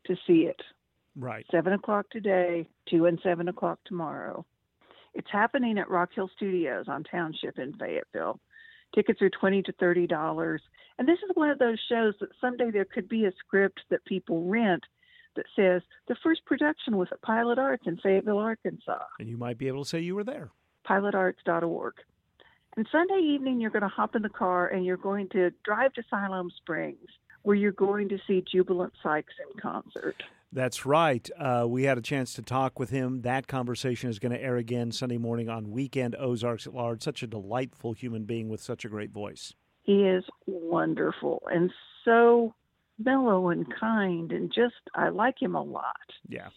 to 0.06 0.15
see 0.28 0.41
it. 0.41 0.62
Right. 1.15 1.45
Seven 1.50 1.71
o'clock 1.71 2.08
today, 2.12 2.67
two 2.89 3.06
and 3.06 3.17
seven 3.24 3.47
o'clock 3.47 3.80
tomorrow. 3.86 4.45
It's 5.13 5.32
happening 5.32 5.78
at 5.78 5.89
Rock 5.89 6.10
Hill 6.13 6.30
Studios 6.36 6.86
on 6.89 7.06
Township 7.06 7.58
in 7.58 7.74
Fayetteville. 7.74 8.41
Tickets 8.93 9.21
are 9.21 9.30
twenty 9.30 9.62
to 9.63 9.71
thirty 9.80 10.06
dollars, 10.06 10.62
and 11.00 11.08
this 11.08 11.19
is 11.19 11.32
one 11.36 11.50
of 11.50 11.60
those 11.60 11.80
shows 11.88 12.13
that 12.19 12.30
someday 12.41 12.71
there 12.71 12.86
could 12.86 13.08
be 13.08 13.24
a 13.24 13.32
script 13.39 13.80
that 13.89 14.04
people 14.04 14.50
rent 14.50 14.84
that 15.38 15.45
says 15.56 15.82
the 16.10 16.15
first 16.21 16.43
production 16.45 16.97
was 16.97 17.08
at 17.13 17.21
Pilot 17.21 17.58
Arts 17.58 17.84
in 17.86 17.95
Fayetteville, 17.97 18.38
Arkansas. 18.38 19.00
And 19.17 19.30
you 19.30 19.38
might 19.38 19.58
be 19.58 19.69
able 19.69 19.84
to 19.84 19.89
say 19.89 20.02
you 20.02 20.15
were 20.15 20.26
there. 20.26 20.52
pilotarts.org. 20.86 21.93
And 22.77 22.88
Sunday 22.91 23.19
evening, 23.21 23.60
you're 23.60 23.69
going 23.71 23.81
to 23.81 23.88
hop 23.89 24.15
in 24.15 24.21
the 24.21 24.29
car 24.29 24.67
and 24.67 24.86
you're 24.86 24.97
going 24.97 25.27
to 25.29 25.51
drive 25.65 25.93
to 25.93 26.03
Siloam 26.10 26.49
Springs, 26.55 27.10
where 27.43 27.55
you're 27.55 27.71
going 27.73 28.07
to 28.10 28.17
see 28.25 28.43
Jubilant 28.49 28.93
Sykes 29.03 29.34
in 29.39 29.60
concert. 29.60 30.23
That's 30.53 30.86
right. 30.86 31.29
Uh, 31.38 31.65
we 31.67 31.84
had 31.84 31.97
a 31.97 32.01
chance 32.01 32.34
to 32.34 32.41
talk 32.41 32.77
with 32.79 32.89
him. 32.89 33.21
That 33.21 33.47
conversation 33.47 34.10
is 34.10 34.19
going 34.19 34.34
to 34.34 34.41
air 34.41 34.57
again 34.57 34.91
Sunday 34.91 35.17
morning 35.17 35.49
on 35.49 35.71
Weekend 35.71 36.15
Ozarks 36.17 36.67
at 36.67 36.73
Large. 36.73 37.01
Such 37.03 37.23
a 37.23 37.27
delightful 37.27 37.93
human 37.93 38.23
being 38.25 38.49
with 38.49 38.62
such 38.62 38.84
a 38.86 38.89
great 38.89 39.12
voice. 39.12 39.53
He 39.84 40.03
is 40.03 40.23
wonderful 40.45 41.41
and 41.51 41.71
so 42.05 42.53
mellow 42.99 43.49
and 43.49 43.65
kind, 43.79 44.31
and 44.31 44.51
just, 44.53 44.75
I 44.93 45.10
like 45.10 45.41
him 45.41 45.55
a 45.55 45.63
lot. 45.63 45.95
Yeah. 46.27 46.49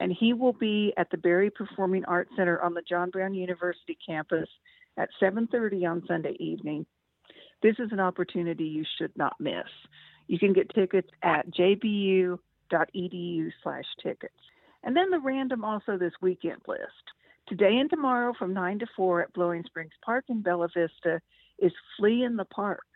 and 0.00 0.12
he 0.18 0.32
will 0.32 0.52
be 0.52 0.92
at 0.96 1.10
the 1.10 1.16
Berry 1.16 1.48
Performing 1.50 2.04
Arts 2.06 2.30
Center 2.36 2.60
on 2.60 2.74
the 2.74 2.82
John 2.82 3.10
Brown 3.10 3.34
University 3.34 3.96
campus 4.04 4.48
at 4.96 5.10
7:30 5.20 5.86
on 5.86 6.06
Sunday 6.06 6.36
evening. 6.38 6.86
This 7.62 7.76
is 7.78 7.92
an 7.92 8.00
opportunity 8.00 8.64
you 8.64 8.84
should 8.98 9.16
not 9.16 9.40
miss. 9.40 9.68
You 10.26 10.38
can 10.38 10.52
get 10.52 10.74
tickets 10.74 11.08
at 11.22 11.50
jbu.edu/tickets. 11.50 14.34
And 14.84 14.96
then 14.96 15.10
the 15.10 15.20
random 15.20 15.64
also 15.64 15.96
this 15.96 16.12
weekend 16.20 16.60
list. 16.66 17.12
Today 17.46 17.78
and 17.78 17.88
tomorrow 17.90 18.32
from 18.38 18.54
9 18.54 18.78
to 18.80 18.86
4 18.96 19.22
at 19.22 19.32
Blowing 19.32 19.64
Springs 19.64 19.92
Park 20.04 20.24
in 20.28 20.42
Bella 20.42 20.68
Vista 20.68 21.20
is 21.58 21.72
Flea 21.96 22.24
in 22.24 22.36
the 22.36 22.44
Park, 22.44 22.86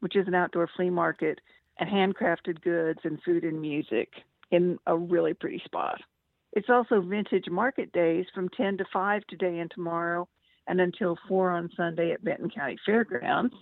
which 0.00 0.16
is 0.16 0.28
an 0.28 0.34
outdoor 0.34 0.68
flea 0.76 0.90
market 0.90 1.40
and 1.78 1.88
handcrafted 1.88 2.60
goods 2.62 3.00
and 3.04 3.22
food 3.22 3.44
and 3.44 3.60
music 3.60 4.12
in 4.50 4.78
a 4.86 4.96
really 4.96 5.34
pretty 5.34 5.62
spot. 5.64 6.00
It's 6.52 6.68
also 6.68 7.00
Vintage 7.00 7.48
Market 7.48 7.92
Days 7.92 8.26
from 8.34 8.48
10 8.50 8.76
to 8.78 8.84
5 8.92 9.26
today 9.26 9.58
and 9.58 9.70
tomorrow, 9.70 10.28
and 10.66 10.80
until 10.80 11.16
4 11.28 11.50
on 11.50 11.70
Sunday 11.76 12.12
at 12.12 12.24
Benton 12.24 12.50
County 12.50 12.78
Fairgrounds. 12.84 13.54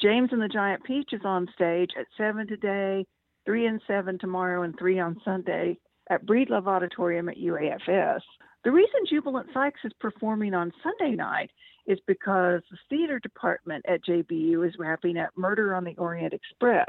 James 0.00 0.28
and 0.32 0.42
the 0.42 0.48
Giant 0.48 0.84
Peach 0.84 1.10
is 1.12 1.22
on 1.24 1.48
stage 1.54 1.90
at 1.98 2.06
7 2.18 2.46
today, 2.46 3.06
3 3.46 3.66
and 3.66 3.80
7 3.86 4.18
tomorrow, 4.18 4.62
and 4.62 4.78
3 4.78 4.98
on 5.00 5.20
Sunday 5.24 5.78
at 6.10 6.26
Breedlove 6.26 6.66
Auditorium 6.66 7.28
at 7.28 7.38
UAFS. 7.38 8.20
The 8.64 8.72
reason 8.72 9.00
Jubilant 9.08 9.48
Sykes 9.54 9.80
is 9.84 9.92
performing 10.00 10.52
on 10.52 10.72
Sunday 10.82 11.16
night 11.16 11.50
is 11.86 11.98
because 12.06 12.62
the 12.70 12.78
theater 12.90 13.18
department 13.20 13.84
at 13.88 14.04
JBU 14.04 14.66
is 14.66 14.74
wrapping 14.78 15.16
up 15.18 15.30
Murder 15.36 15.74
on 15.74 15.84
the 15.84 15.94
Orient 15.98 16.34
Express. 16.34 16.88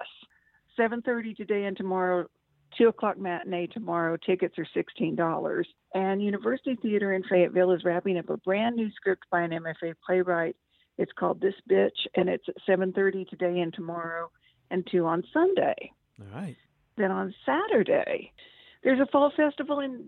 7.30 0.78 1.36
today 1.36 1.66
and 1.66 1.78
tomorrow, 1.78 2.26
2 2.78 2.88
o'clock 2.88 3.18
matinee 3.18 3.68
tomorrow. 3.68 4.18
Tickets 4.18 4.56
are 4.58 4.68
$16. 4.76 5.64
And 5.94 6.22
University 6.22 6.76
Theater 6.82 7.14
in 7.14 7.24
Fayetteville 7.24 7.72
is 7.72 7.84
wrapping 7.84 8.18
up 8.18 8.30
a 8.30 8.38
brand 8.38 8.76
new 8.76 8.90
script 8.92 9.24
by 9.32 9.42
an 9.42 9.52
MFA 9.52 9.94
playwright. 10.06 10.56
It's 10.98 11.12
called 11.18 11.42
This 11.42 11.54
Bitch, 11.70 12.08
and 12.16 12.28
it's 12.28 12.48
at 12.50 12.56
7.30 12.68 13.28
today 13.30 13.60
and 13.60 13.74
tomorrow, 13.74 14.30
and 14.72 14.88
2 14.92 15.06
on 15.06 15.24
Sunday. 15.32 15.92
All 16.20 16.40
right. 16.40 16.56
Then 16.98 17.12
on 17.12 17.34
Saturday, 17.46 18.34
there's 18.84 19.00
a 19.00 19.06
fall 19.12 19.32
festival 19.38 19.80
in, 19.80 20.08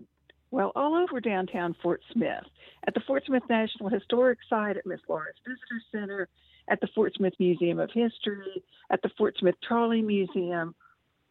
well, 0.50 0.72
all 0.74 0.96
over 0.96 1.20
downtown 1.20 1.76
Fort 1.80 2.02
Smith, 2.12 2.44
at 2.86 2.94
the 2.94 3.00
Fort 3.06 3.22
Smith 3.26 3.44
National 3.48 3.88
Historic 3.88 4.38
Site, 4.48 4.76
at 4.76 4.86
Miss 4.86 5.00
Laura's 5.08 5.36
Visitor 5.46 5.82
Center, 5.92 6.28
at 6.68 6.80
the 6.80 6.88
Fort 6.94 7.14
Smith 7.14 7.34
Museum 7.38 7.78
of 7.78 7.90
History, 7.92 8.62
at 8.90 9.00
the 9.02 9.10
Fort 9.16 9.36
Smith 9.38 9.54
Trolley 9.66 10.02
Museum, 10.02 10.74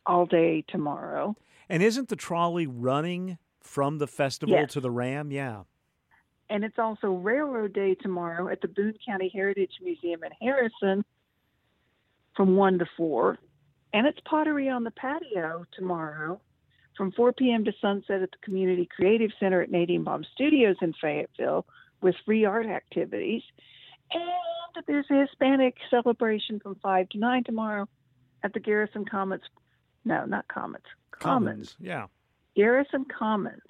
all 0.09 0.25
day 0.25 0.63
tomorrow. 0.67 1.35
And 1.69 1.83
isn't 1.83 2.09
the 2.09 2.15
trolley 2.15 2.65
running 2.65 3.37
from 3.61 3.99
the 3.99 4.07
festival 4.07 4.55
Yes. 4.55 4.73
to 4.73 4.79
the 4.81 4.89
Ram? 4.89 5.31
Yeah. 5.31 5.63
And 6.49 6.63
it's 6.63 6.79
also 6.79 7.13
Railroad 7.13 7.73
Day 7.73 7.93
tomorrow 7.93 8.47
at 8.49 8.59
the 8.61 8.67
Boone 8.67 8.95
County 9.05 9.29
Heritage 9.29 9.73
Museum 9.81 10.23
in 10.23 10.31
Harrison 10.41 11.05
from 12.35 12.55
1 12.57 12.79
to 12.79 12.87
4. 12.97 13.37
And 13.93 14.07
it's 14.07 14.19
Pottery 14.25 14.67
on 14.67 14.83
the 14.83 14.91
Patio 14.91 15.65
tomorrow 15.73 16.41
from 16.97 17.11
4 17.11 17.33
p.m. 17.33 17.63
to 17.65 17.71
sunset 17.79 18.23
at 18.23 18.31
the 18.31 18.37
Community 18.41 18.87
Creative 18.93 19.31
Center 19.39 19.61
at 19.61 19.69
Nadine 19.69 20.03
Baum 20.03 20.23
Studios 20.33 20.77
in 20.81 20.93
Fayetteville 20.93 21.67
with 22.01 22.15
free 22.25 22.45
art 22.45 22.65
activities. 22.65 23.43
And 24.11 24.83
there's 24.87 25.09
a 25.11 25.21
Hispanic 25.21 25.75
celebration 25.91 26.59
from 26.59 26.75
5 26.81 27.09
to 27.09 27.17
9 27.19 27.43
tomorrow 27.43 27.87
at 28.43 28.53
the 28.53 28.59
Garrison 28.59 29.05
Commons. 29.05 29.43
No, 30.05 30.25
not 30.25 30.47
Commons. 30.47 30.85
Commons. 31.11 31.75
Yeah. 31.79 32.07
Garrison 32.55 33.05
Commons 33.05 33.61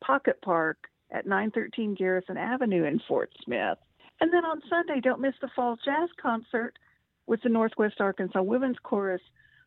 Pocket 0.00 0.40
Park 0.42 0.88
at 1.10 1.26
913 1.26 1.94
Garrison 1.94 2.36
Avenue 2.36 2.84
in 2.84 3.00
Fort 3.06 3.30
Smith. 3.44 3.78
And 4.20 4.32
then 4.32 4.44
on 4.44 4.62
Sunday, 4.68 5.00
don't 5.00 5.20
miss 5.20 5.34
the 5.40 5.48
Fall 5.54 5.76
Jazz 5.84 6.08
Concert 6.20 6.78
with 7.26 7.42
the 7.42 7.48
Northwest 7.48 8.00
Arkansas 8.00 8.42
Women's 8.42 8.78
Chorus 8.82 9.22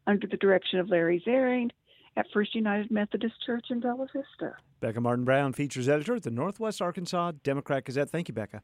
under 0.06 0.28
the 0.28 0.38
direction 0.38 0.80
of 0.80 0.90
Larry 0.90 1.22
Zaring 1.26 1.70
at 2.16 2.26
First 2.34 2.56
United 2.56 2.92
Methodist 2.92 3.36
Church 3.46 3.68
in 3.70 3.80
Bella 3.80 4.08
Vista. 4.14 4.56
Becca 4.80 5.02
Martin 5.02 5.26
Brown, 5.26 5.54
features 5.54 5.90
editor 5.90 6.16
at 6.16 6.24
the 6.24 6.32
Northwest 6.32 6.82
Arkansas 6.82 7.34
Democrat 7.44 7.86
Gazette. 7.86 8.10
Thank 8.10 8.28
you, 8.28 8.34
Becca. 8.34 8.62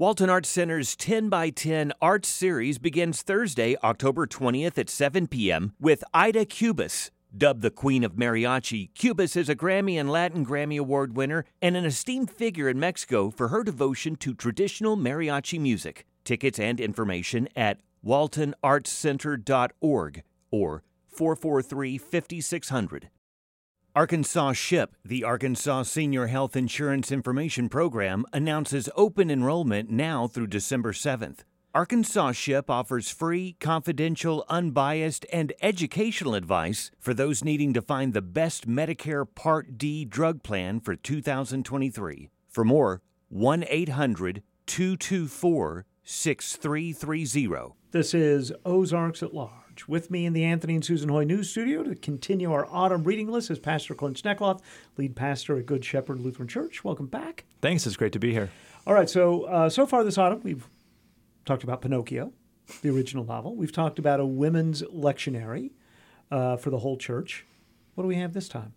Walton 0.00 0.30
Arts 0.30 0.48
Center's 0.48 0.96
10 0.96 1.28
by 1.28 1.50
10 1.50 1.92
Arts 2.00 2.26
Series 2.26 2.78
begins 2.78 3.20
Thursday, 3.20 3.76
October 3.84 4.26
20th 4.26 4.78
at 4.78 4.88
7 4.88 5.26
p.m. 5.26 5.74
with 5.78 6.02
Aida 6.14 6.46
Cuevas. 6.46 7.10
Dubbed 7.36 7.60
the 7.60 7.70
Queen 7.70 8.02
of 8.02 8.14
Mariachi, 8.14 8.88
Cuevas 8.98 9.36
is 9.36 9.50
a 9.50 9.54
Grammy 9.54 10.00
and 10.00 10.10
Latin 10.10 10.46
Grammy 10.46 10.78
Award 10.78 11.18
winner 11.18 11.44
and 11.60 11.76
an 11.76 11.84
esteemed 11.84 12.30
figure 12.30 12.70
in 12.70 12.80
Mexico 12.80 13.28
for 13.28 13.48
her 13.48 13.62
devotion 13.62 14.16
to 14.16 14.32
traditional 14.32 14.96
mariachi 14.96 15.60
music. 15.60 16.06
Tickets 16.24 16.58
and 16.58 16.80
information 16.80 17.46
at 17.54 17.80
waltonartscenter.org 18.02 20.22
or 20.50 20.82
443 21.08 21.98
5600. 21.98 23.10
Arkansas 23.96 24.52
SHIP, 24.52 24.94
the 25.04 25.24
Arkansas 25.24 25.82
Senior 25.82 26.28
Health 26.28 26.54
Insurance 26.54 27.10
Information 27.10 27.68
Program, 27.68 28.24
announces 28.32 28.88
open 28.94 29.32
enrollment 29.32 29.90
now 29.90 30.28
through 30.28 30.46
December 30.46 30.92
7th. 30.92 31.38
Arkansas 31.74 32.30
SHIP 32.30 32.70
offers 32.70 33.10
free, 33.10 33.56
confidential, 33.58 34.44
unbiased, 34.48 35.26
and 35.32 35.52
educational 35.60 36.36
advice 36.36 36.92
for 37.00 37.12
those 37.12 37.42
needing 37.42 37.72
to 37.72 37.82
find 37.82 38.14
the 38.14 38.22
best 38.22 38.68
Medicare 38.68 39.26
Part 39.34 39.76
D 39.76 40.04
drug 40.04 40.44
plan 40.44 40.78
for 40.78 40.94
2023. 40.94 42.28
For 42.48 42.64
more, 42.64 43.02
1 43.28 43.64
800 43.68 44.44
224 44.66 45.84
6330. 46.04 47.74
This 47.90 48.14
is 48.14 48.52
Ozarks 48.64 49.24
at 49.24 49.34
Large. 49.34 49.69
With 49.88 50.10
me 50.10 50.26
in 50.26 50.32
the 50.32 50.44
Anthony 50.44 50.74
and 50.74 50.84
Susan 50.84 51.08
Hoy 51.08 51.24
News 51.24 51.50
Studio 51.50 51.82
to 51.82 51.94
continue 51.94 52.52
our 52.52 52.66
autumn 52.70 53.04
reading 53.04 53.30
list 53.30 53.50
is 53.50 53.58
Pastor 53.58 53.94
Clint 53.94 54.22
Schnekloth, 54.22 54.60
lead 54.96 55.16
pastor 55.16 55.56
at 55.58 55.66
Good 55.66 55.84
Shepherd 55.84 56.20
Lutheran 56.20 56.48
Church. 56.48 56.84
Welcome 56.84 57.06
back. 57.06 57.44
Thanks. 57.60 57.86
It's 57.86 57.96
great 57.96 58.12
to 58.12 58.18
be 58.18 58.32
here. 58.32 58.50
All 58.86 58.94
right, 58.94 59.08
so 59.08 59.44
uh, 59.44 59.68
so 59.68 59.86
far 59.86 60.04
this 60.04 60.18
autumn, 60.18 60.40
we've 60.42 60.66
talked 61.44 61.62
about 61.62 61.82
Pinocchio, 61.82 62.32
the 62.82 62.90
original 62.90 63.24
novel. 63.24 63.54
We've 63.54 63.72
talked 63.72 63.98
about 63.98 64.20
a 64.20 64.26
women's 64.26 64.82
lectionary 64.82 65.70
uh, 66.30 66.56
for 66.56 66.70
the 66.70 66.78
whole 66.78 66.96
church. 66.96 67.44
What 67.94 68.04
do 68.04 68.08
we 68.08 68.16
have 68.16 68.32
this 68.32 68.48
time? 68.48 68.74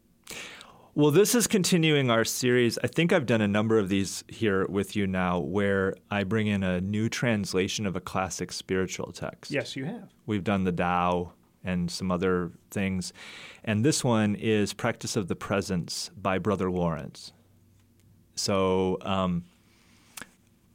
Well, 0.96 1.10
this 1.10 1.34
is 1.34 1.48
continuing 1.48 2.12
our 2.12 2.24
series. 2.24 2.78
I 2.84 2.86
think 2.86 3.12
I've 3.12 3.26
done 3.26 3.42
a 3.42 3.48
number 3.48 3.80
of 3.80 3.90
these 3.90 4.24
here 4.28 4.68
with 4.68 4.96
you 4.96 5.08
now 5.08 5.40
where 5.40 5.96
I 6.12 6.24
bring 6.24 6.46
in 6.46 6.62
a 6.62 6.82
new 6.82 7.10
translation 7.10 7.88
of 7.88 7.96
a 7.96 8.00
classic 8.00 8.52
spiritual 8.52 9.12
text. 9.12 9.50
Yes, 9.50 9.76
you 9.76 9.86
have. 9.86 10.14
We've 10.28 10.44
done 10.44 10.66
the 10.66 10.72
Tao 10.72 11.34
and 11.64 11.89
some 11.89 12.12
other 12.12 12.52
things. 12.70 13.12
And 13.64 13.84
this 13.84 14.04
one 14.04 14.36
is 14.36 14.72
Practice 14.74 15.16
of 15.16 15.28
the 15.28 15.36
Presence 15.36 16.12
by 16.16 16.38
Brother 16.38 16.70
Lawrence. 16.70 17.34
So 18.36 19.00
um, 19.02 19.46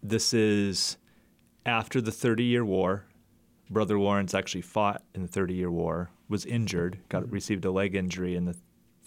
this 0.03 0.35
is 0.35 0.97
after 1.65 2.01
the 2.01 2.11
30 2.11 2.43
year 2.43 2.65
war. 2.65 3.05
Brother 3.71 4.01
Lawrence 4.01 4.35
actually 4.35 4.63
fought 4.63 5.05
in 5.15 5.23
the 5.23 5.29
30 5.29 5.55
year 5.55 5.71
war, 5.71 6.11
was 6.29 6.45
injured, 6.45 6.99
got 7.09 7.31
received 7.31 7.65
a 7.65 7.71
leg 7.71 7.95
injury 7.95 8.35
in 8.35 8.47
the 8.47 8.57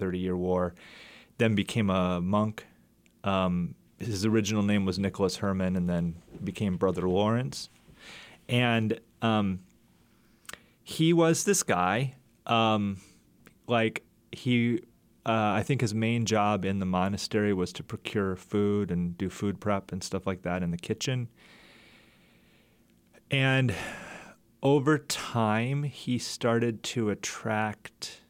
30 0.01 0.17
year 0.17 0.35
war, 0.35 0.73
then 1.37 1.53
became 1.53 1.91
a 1.91 2.19
monk. 2.19 2.65
Um, 3.23 3.75
his 3.99 4.25
original 4.25 4.63
name 4.63 4.83
was 4.83 4.97
Nicholas 4.97 5.37
Herman 5.37 5.75
and 5.75 5.87
then 5.87 6.15
became 6.43 6.75
Brother 6.75 7.07
Lawrence. 7.07 7.69
And 8.49 8.99
um, 9.21 9.59
he 10.83 11.13
was 11.13 11.43
this 11.43 11.61
guy. 11.61 12.15
Um, 12.47 12.97
like 13.67 14.03
he, 14.31 14.79
uh, 15.23 15.53
I 15.53 15.61
think 15.61 15.81
his 15.81 15.93
main 15.93 16.25
job 16.25 16.65
in 16.65 16.79
the 16.79 16.85
monastery 16.87 17.53
was 17.53 17.71
to 17.73 17.83
procure 17.83 18.35
food 18.35 18.89
and 18.89 19.15
do 19.15 19.29
food 19.29 19.61
prep 19.61 19.91
and 19.91 20.03
stuff 20.03 20.25
like 20.25 20.41
that 20.41 20.63
in 20.63 20.71
the 20.71 20.77
kitchen. 20.77 21.29
And 23.29 23.75
over 24.63 24.97
time, 24.97 25.83
he 25.83 26.17
started 26.17 26.81
to 26.83 27.11
attract 27.11 28.20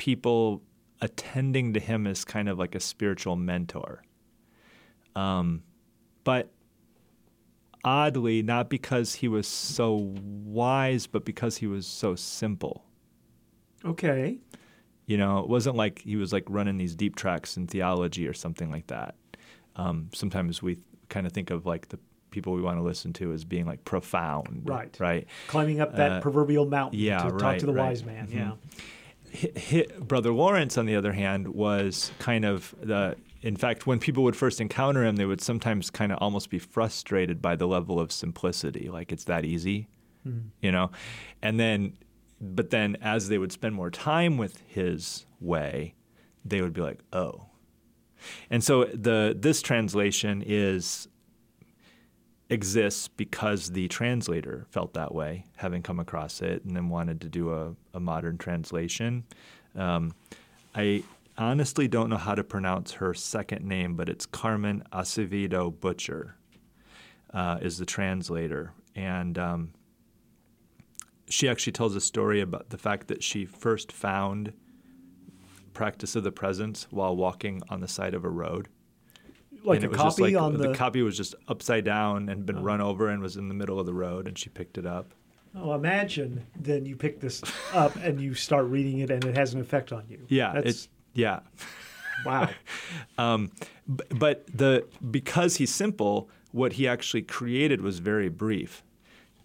people 0.00 0.62
attending 1.02 1.74
to 1.74 1.78
him 1.80 2.06
as 2.06 2.24
kind 2.24 2.48
of 2.48 2.58
like 2.58 2.74
a 2.74 2.80
spiritual 2.80 3.36
mentor. 3.36 4.02
Um, 5.14 5.62
but 6.24 6.50
oddly, 7.84 8.42
not 8.42 8.70
because 8.70 9.14
he 9.16 9.28
was 9.28 9.46
so 9.46 10.14
wise, 10.46 11.06
but 11.06 11.26
because 11.26 11.58
he 11.58 11.66
was 11.66 11.86
so 11.86 12.14
simple. 12.14 12.82
Okay. 13.84 14.38
You 15.04 15.18
know, 15.18 15.40
it 15.40 15.50
wasn't 15.50 15.76
like 15.76 15.98
he 15.98 16.16
was 16.16 16.32
like 16.32 16.44
running 16.48 16.78
these 16.78 16.94
deep 16.94 17.14
tracks 17.14 17.58
in 17.58 17.66
theology 17.66 18.26
or 18.26 18.32
something 18.32 18.70
like 18.70 18.86
that. 18.86 19.16
Um, 19.76 20.08
sometimes 20.14 20.62
we 20.62 20.78
kind 21.10 21.26
of 21.26 21.32
think 21.32 21.50
of 21.50 21.66
like 21.66 21.88
the 21.88 21.98
people 22.30 22.54
we 22.54 22.62
want 22.62 22.78
to 22.78 22.82
listen 22.82 23.12
to 23.14 23.34
as 23.34 23.44
being 23.44 23.66
like 23.66 23.84
profound. 23.84 24.62
Right. 24.64 24.96
Right. 24.98 25.26
Climbing 25.48 25.80
up 25.82 25.94
that 25.96 26.12
Uh, 26.12 26.20
proverbial 26.22 26.64
mountain 26.64 26.98
yeah, 26.98 27.22
to 27.24 27.36
talk 27.36 27.58
to 27.58 27.66
the 27.66 27.74
right. 27.74 27.88
wise 27.88 28.02
man. 28.02 28.28
Mhm. 28.28 28.34
Yeah. 28.34 28.52
Hi- 29.32 29.52
hi- 29.56 29.86
Brother 30.00 30.32
Lawrence, 30.32 30.76
on 30.78 30.86
the 30.86 30.96
other 30.96 31.12
hand, 31.12 31.48
was 31.48 32.12
kind 32.18 32.44
of 32.44 32.74
the. 32.80 33.16
In 33.42 33.56
fact, 33.56 33.86
when 33.86 33.98
people 33.98 34.22
would 34.24 34.36
first 34.36 34.60
encounter 34.60 35.02
him, 35.02 35.16
they 35.16 35.24
would 35.24 35.40
sometimes 35.40 35.88
kind 35.88 36.12
of 36.12 36.18
almost 36.20 36.50
be 36.50 36.58
frustrated 36.58 37.40
by 37.40 37.56
the 37.56 37.66
level 37.66 37.98
of 37.98 38.12
simplicity. 38.12 38.90
Like 38.90 39.12
it's 39.12 39.24
that 39.24 39.46
easy, 39.46 39.88
hmm. 40.24 40.40
you 40.60 40.70
know. 40.70 40.90
And 41.40 41.58
then, 41.58 41.96
but 42.40 42.68
then 42.70 42.96
as 43.00 43.28
they 43.28 43.38
would 43.38 43.52
spend 43.52 43.74
more 43.74 43.90
time 43.90 44.36
with 44.36 44.62
his 44.66 45.24
way, 45.40 45.94
they 46.44 46.60
would 46.60 46.74
be 46.74 46.82
like, 46.82 47.00
oh. 47.12 47.46
And 48.50 48.62
so 48.62 48.84
the 48.84 49.34
this 49.38 49.62
translation 49.62 50.42
is 50.46 51.08
exists 52.50 53.08
because 53.08 53.70
the 53.70 53.88
translator 53.88 54.66
felt 54.70 54.92
that 54.94 55.14
way, 55.14 55.44
having 55.56 55.82
come 55.82 56.00
across 56.00 56.42
it, 56.42 56.64
and 56.64 56.76
then 56.76 56.88
wanted 56.88 57.20
to 57.20 57.28
do 57.28 57.52
a, 57.52 57.74
a 57.94 58.00
modern 58.00 58.36
translation. 58.36 59.24
Um, 59.76 60.12
I 60.74 61.04
honestly 61.38 61.88
don't 61.88 62.10
know 62.10 62.16
how 62.16 62.34
to 62.34 62.44
pronounce 62.44 62.92
her 62.92 63.14
second 63.14 63.64
name, 63.64 63.94
but 63.94 64.08
it's 64.08 64.26
Carmen 64.26 64.82
Acevedo 64.92 65.80
Butcher 65.80 66.36
uh, 67.32 67.58
is 67.62 67.78
the 67.78 67.86
translator, 67.86 68.72
and 68.96 69.38
um, 69.38 69.72
she 71.28 71.48
actually 71.48 71.72
tells 71.72 71.94
a 71.94 72.00
story 72.00 72.40
about 72.40 72.70
the 72.70 72.78
fact 72.78 73.06
that 73.08 73.22
she 73.22 73.44
first 73.44 73.92
found 73.92 74.52
practice 75.72 76.16
of 76.16 76.24
the 76.24 76.32
presence 76.32 76.88
while 76.90 77.14
walking 77.14 77.62
on 77.70 77.80
the 77.80 77.88
side 77.88 78.12
of 78.12 78.24
a 78.24 78.28
road 78.28 78.68
Like 79.64 79.82
and 79.82 79.92
a 79.92 79.96
copy 79.96 80.22
like 80.22 80.36
on 80.36 80.56
the. 80.56 80.74
copy 80.74 81.02
was 81.02 81.16
just 81.16 81.34
upside 81.48 81.84
down 81.84 82.28
and 82.28 82.42
Oh. 82.42 82.44
been 82.44 82.62
run 82.62 82.80
over 82.80 83.08
and 83.08 83.20
was 83.22 83.36
in 83.36 83.48
the 83.48 83.54
middle 83.54 83.78
of 83.78 83.86
the 83.86 83.92
road 83.94 84.26
and 84.26 84.38
she 84.38 84.48
picked 84.48 84.78
it 84.78 84.86
up. 84.86 85.12
oh, 85.54 85.74
imagine 85.74 86.46
then 86.58 86.86
you 86.86 86.96
pick 86.96 87.20
this 87.20 87.42
up 87.74 87.94
and 87.96 88.20
you 88.20 88.34
start 88.34 88.66
reading 88.66 88.98
it 89.00 89.10
and 89.10 89.24
it 89.24 89.36
has 89.36 89.52
an 89.54 89.60
effect 89.60 89.92
on 89.92 90.04
you. 90.08 90.18
Yeah, 90.28 90.52
That's, 90.54 90.66
it's 90.70 90.88
yeah. 91.14 91.40
wow. 92.24 92.48
Um, 93.18 93.50
b- 93.94 94.04
but 94.10 94.46
the 94.54 94.86
because 95.10 95.56
he's 95.56 95.74
simple, 95.74 96.28
what 96.52 96.74
he 96.74 96.86
actually 96.88 97.22
created 97.22 97.80
was 97.82 97.98
very 97.98 98.28
brief. 98.28 98.82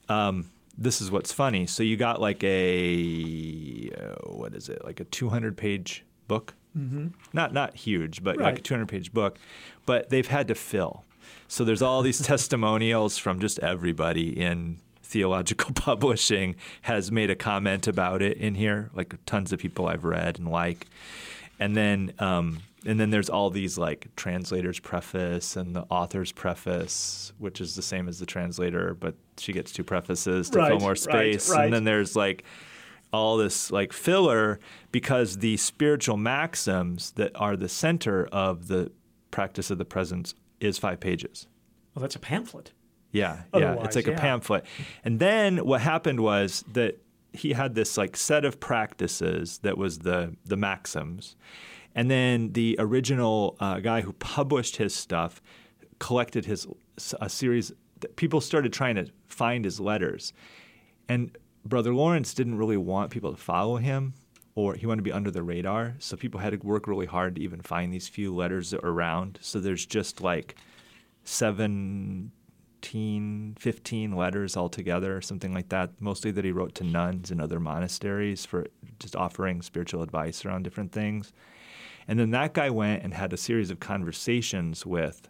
Um, 0.09 0.49
this 0.77 1.01
is 1.01 1.09
what's 1.11 1.31
funny. 1.33 1.65
So 1.67 1.83
you 1.83 1.97
got 1.97 2.21
like 2.21 2.43
a 2.43 3.91
uh, 3.97 4.29
what 4.31 4.53
is 4.53 4.69
it? 4.69 4.83
Like 4.85 4.99
a 4.99 5.05
200 5.05 5.57
page 5.57 6.03
book. 6.27 6.53
Mm-hmm. 6.77 7.07
Not 7.33 7.53
not 7.53 7.75
huge, 7.75 8.23
but 8.23 8.37
like 8.37 8.59
a 8.59 8.61
200 8.61 8.87
page 8.87 9.13
book. 9.13 9.37
But 9.85 10.09
they've 10.09 10.27
had 10.27 10.47
to 10.47 10.55
fill. 10.55 11.03
So 11.47 11.63
there's 11.63 11.81
all 11.81 12.01
these 12.01 12.19
testimonials 12.25 13.17
from 13.17 13.39
just 13.39 13.59
everybody 13.59 14.29
in 14.39 14.79
theological 15.03 15.71
publishing 15.75 16.55
has 16.83 17.11
made 17.11 17.29
a 17.29 17.35
comment 17.35 17.87
about 17.87 18.21
it 18.21 18.37
in 18.37 18.55
here. 18.55 18.89
Like 18.93 19.13
tons 19.25 19.53
of 19.53 19.59
people 19.59 19.87
I've 19.87 20.03
read 20.05 20.39
and 20.39 20.49
like. 20.49 20.87
And 21.59 21.75
then 21.77 22.11
um, 22.19 22.59
and 22.85 22.99
then 22.99 23.09
there's 23.09 23.29
all 23.29 23.49
these 23.49 23.77
like 23.77 24.07
translator's 24.15 24.79
preface 24.79 25.55
and 25.55 25.75
the 25.75 25.85
author's 25.89 26.31
preface, 26.31 27.31
which 27.39 27.59
is 27.61 27.75
the 27.75 27.81
same 27.81 28.07
as 28.07 28.19
the 28.19 28.25
translator, 28.25 28.93
but 28.93 29.15
she 29.37 29.53
gets 29.53 29.71
two 29.71 29.83
prefaces 29.83 30.49
to 30.51 30.59
Right, 30.59 30.69
fill 30.69 30.79
more 30.79 30.89
right, 30.91 30.99
space. 30.99 31.49
right. 31.49 31.65
And 31.65 31.73
then 31.73 31.83
there's 31.83 32.15
like 32.15 32.43
all 33.13 33.37
this 33.37 33.71
like 33.71 33.93
filler 33.93 34.59
because 34.91 35.37
the 35.37 35.57
spiritual 35.57 36.17
maxims 36.17 37.11
that 37.11 37.31
are 37.35 37.55
the 37.55 37.69
center 37.69 38.25
of 38.31 38.67
the 38.67 38.91
practice 39.35 39.69
of 39.69 39.77
the 39.77 39.85
presence 39.85 40.33
is 40.61 40.77
five 40.77 41.01
pages. 41.01 41.47
Well, 41.93 42.01
that's 42.01 42.15
a 42.15 42.19
pamphlet. 42.19 42.71
Yeah, 43.11 43.43
yeah. 43.53 43.83
It's 43.83 43.97
like 43.97 44.07
yeah. 44.07 44.13
a 44.13 44.17
pamphlet. 44.17 44.65
And 45.03 45.19
then 45.19 45.57
what 45.65 45.81
happened 45.81 46.21
was 46.21 46.63
that 46.71 47.01
he 47.33 47.51
had 47.51 47.75
this 47.75 47.97
like 47.97 48.15
set 48.15 48.45
of 48.45 48.61
practices 48.61 49.59
that 49.59 49.77
was 49.77 49.99
the 49.99 50.35
the 50.45 50.55
maxims, 50.55 51.35
and 51.93 52.09
then 52.09 52.53
the 52.53 52.77
original 52.79 53.57
uh, 53.59 53.79
guy 53.81 54.01
who 54.01 54.13
published 54.13 54.77
his 54.77 54.95
stuff 54.95 55.41
collected 55.99 56.45
his 56.45 56.65
a 57.19 57.29
series. 57.29 57.73
People 58.15 58.39
started 58.39 58.71
trying 58.71 58.95
to 58.95 59.07
find 59.27 59.65
his 59.65 59.81
letters, 59.81 60.31
and 61.09 61.37
Brother 61.65 61.93
Lawrence 61.93 62.33
didn't 62.33 62.57
really 62.57 62.77
want 62.77 63.11
people 63.11 63.31
to 63.31 63.41
follow 63.41 63.75
him. 63.77 64.13
Or 64.55 64.75
he 64.75 64.85
wanted 64.85 65.01
to 65.01 65.03
be 65.03 65.11
under 65.11 65.31
the 65.31 65.43
radar, 65.43 65.95
so 65.99 66.15
people 66.15 66.39
had 66.39 66.53
to 66.53 66.57
work 66.65 66.87
really 66.87 67.05
hard 67.05 67.35
to 67.35 67.41
even 67.41 67.61
find 67.61 67.93
these 67.93 68.07
few 68.07 68.33
letters 68.33 68.73
around. 68.73 69.37
So 69.41 69.59
there's 69.59 69.85
just 69.85 70.21
like 70.21 70.55
17, 71.25 73.57
15 73.59 74.15
letters 74.15 74.55
altogether, 74.55 75.19
something 75.19 75.53
like 75.53 75.67
that, 75.69 75.99
mostly 75.99 76.31
that 76.31 76.45
he 76.45 76.53
wrote 76.53 76.73
to 76.75 76.85
nuns 76.85 77.31
and 77.31 77.41
other 77.41 77.59
monasteries 77.59 78.45
for 78.45 78.67
just 78.99 79.17
offering 79.17 79.61
spiritual 79.61 80.01
advice 80.01 80.45
around 80.45 80.63
different 80.63 80.93
things. 80.93 81.33
And 82.07 82.19
then 82.19 82.31
that 82.31 82.53
guy 82.53 82.69
went 82.69 83.03
and 83.03 83.13
had 83.13 83.33
a 83.33 83.37
series 83.37 83.71
of 83.71 83.79
conversations 83.79 84.85
with 84.85 85.27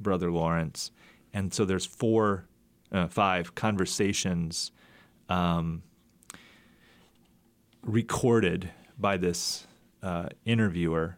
Brother 0.00 0.32
Lawrence. 0.32 0.90
And 1.32 1.52
so 1.52 1.64
there's 1.64 1.86
four, 1.86 2.46
uh, 2.90 3.08
five 3.08 3.54
conversations 3.54 4.72
um, 5.28 5.82
recorded 7.82 8.70
by 8.98 9.16
this 9.16 9.66
uh, 10.02 10.28
interviewer. 10.44 11.16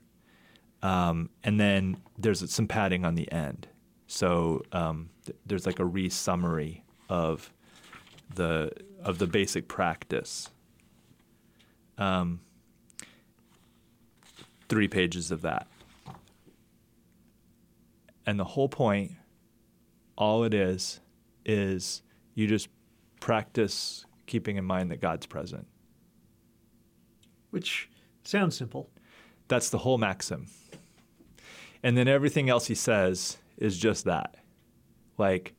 Um, 0.82 1.30
and 1.44 1.60
then 1.60 1.96
there's 2.18 2.48
some 2.50 2.66
padding 2.66 3.04
on 3.04 3.14
the 3.14 3.30
end. 3.30 3.68
So 4.06 4.62
um, 4.72 5.10
th- 5.24 5.36
there's 5.46 5.64
like 5.64 5.78
a 5.78 5.84
re-summary 5.84 6.84
of 7.08 7.52
the 8.34 8.70
of 9.02 9.18
the 9.18 9.26
basic 9.26 9.68
practice. 9.68 10.50
Um, 11.98 12.40
three 14.68 14.88
pages 14.88 15.30
of 15.30 15.42
that, 15.42 15.66
and 18.26 18.38
the 18.40 18.44
whole 18.44 18.68
point, 18.68 19.12
all 20.16 20.44
it 20.44 20.54
is, 20.54 21.00
is 21.44 22.02
you 22.34 22.46
just 22.46 22.68
practice 23.20 24.04
keeping 24.26 24.56
in 24.56 24.64
mind 24.64 24.90
that 24.90 25.00
God's 25.00 25.26
present. 25.26 25.66
Which 27.53 27.88
sounds 28.24 28.57
simple. 28.57 28.90
That's 29.46 29.70
the 29.70 29.78
whole 29.78 29.98
maxim. 29.98 30.48
And 31.82 31.96
then 31.96 32.09
everything 32.09 32.48
else 32.50 32.66
he 32.66 32.74
says 32.74 33.38
is 33.59 33.78
just 33.78 34.05
that. 34.07 34.36
Like, 35.18 35.55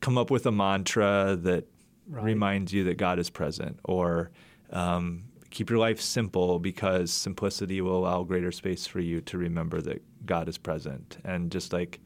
come 0.00 0.18
up 0.18 0.30
with 0.30 0.46
a 0.46 0.52
mantra 0.52 1.36
that 1.42 1.66
Right. 2.06 2.24
reminds 2.24 2.72
you 2.72 2.84
that 2.84 2.98
God 2.98 3.18
is 3.18 3.30
present, 3.30 3.80
or 3.84 4.30
um, 4.70 5.24
keep 5.50 5.70
your 5.70 5.78
life 5.78 6.00
simple 6.02 6.58
because 6.58 7.10
simplicity 7.10 7.80
will 7.80 7.96
allow 7.96 8.22
greater 8.24 8.52
space 8.52 8.86
for 8.86 9.00
you 9.00 9.22
to 9.22 9.38
remember 9.38 9.80
that 9.80 10.02
God 10.26 10.48
is 10.48 10.58
present. 10.58 11.16
And 11.24 11.50
just 11.50 11.72
like, 11.72 12.00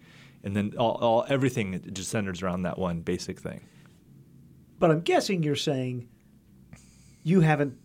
and 0.45 0.55
then 0.55 0.75
all, 0.79 0.93
all 1.01 1.27
everything 1.29 1.81
just 1.93 2.11
centers 2.11 2.43
around 2.43 2.63
that 2.63 2.79
one 2.79 3.01
basic 3.01 3.41
thing. 3.41 3.61
But 4.79 4.93
I'm 4.93 5.01
guessing 5.01 5.43
you're 5.43 5.57
saying 5.57 6.09
you 7.25 7.41
haven't. 7.41 7.77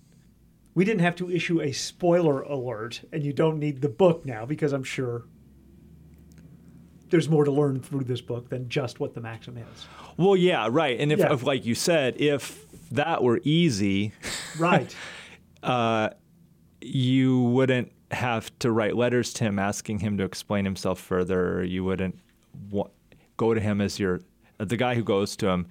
We 0.76 0.86
didn't 0.86 1.02
have 1.02 1.16
to 1.18 1.30
issue 1.30 1.62
a 1.62 1.72
spoiler 1.72 2.42
alert, 2.42 3.02
and 3.12 3.24
you 3.24 3.32
don't 3.34 3.60
need 3.60 3.82
the 3.82 3.90
book 3.90 4.26
now 4.26 4.46
because 4.46 4.74
I'm 4.74 4.84
sure 4.84 5.26
there's 7.10 7.30
more 7.30 7.46
to 7.46 7.52
learn 7.52 7.80
through 7.80 8.06
this 8.06 8.22
book 8.22 8.50
than 8.50 8.70
just 8.70 9.00
what 9.00 9.14
the 9.14 9.22
maxim 9.22 9.58
is. 9.58 9.86
Well, 10.18 10.36
yeah, 10.36 10.68
right. 10.72 11.00
And 11.00 11.12
if, 11.12 11.20
Yeah. 11.20 11.34
if 11.34 11.44
like 11.44 11.64
you 11.66 11.76
said, 11.76 12.20
if 12.20 12.66
that 12.92 13.22
were 13.24 13.40
easy, 13.44 14.14
Right. 14.58 14.96
uh, 15.64 16.10
you 16.82 17.40
wouldn't 17.42 17.92
have 18.12 18.58
to 18.60 18.72
write 18.72 18.96
letters 18.96 19.32
to 19.34 19.44
him 19.44 19.60
asking 19.60 20.00
him 20.00 20.18
to 20.18 20.24
explain 20.24 20.66
himself 20.66 21.00
further. 21.00 21.64
You 21.64 21.84
wouldn't 21.84 22.20
wa- 22.72 22.90
go 23.38 23.54
to 23.54 23.60
him 23.60 23.80
as 23.80 24.00
your 24.00 24.22
the 24.60 24.78
guy 24.78 24.96
who 24.96 25.04
goes 25.04 25.36
to 25.38 25.48
him 25.50 25.68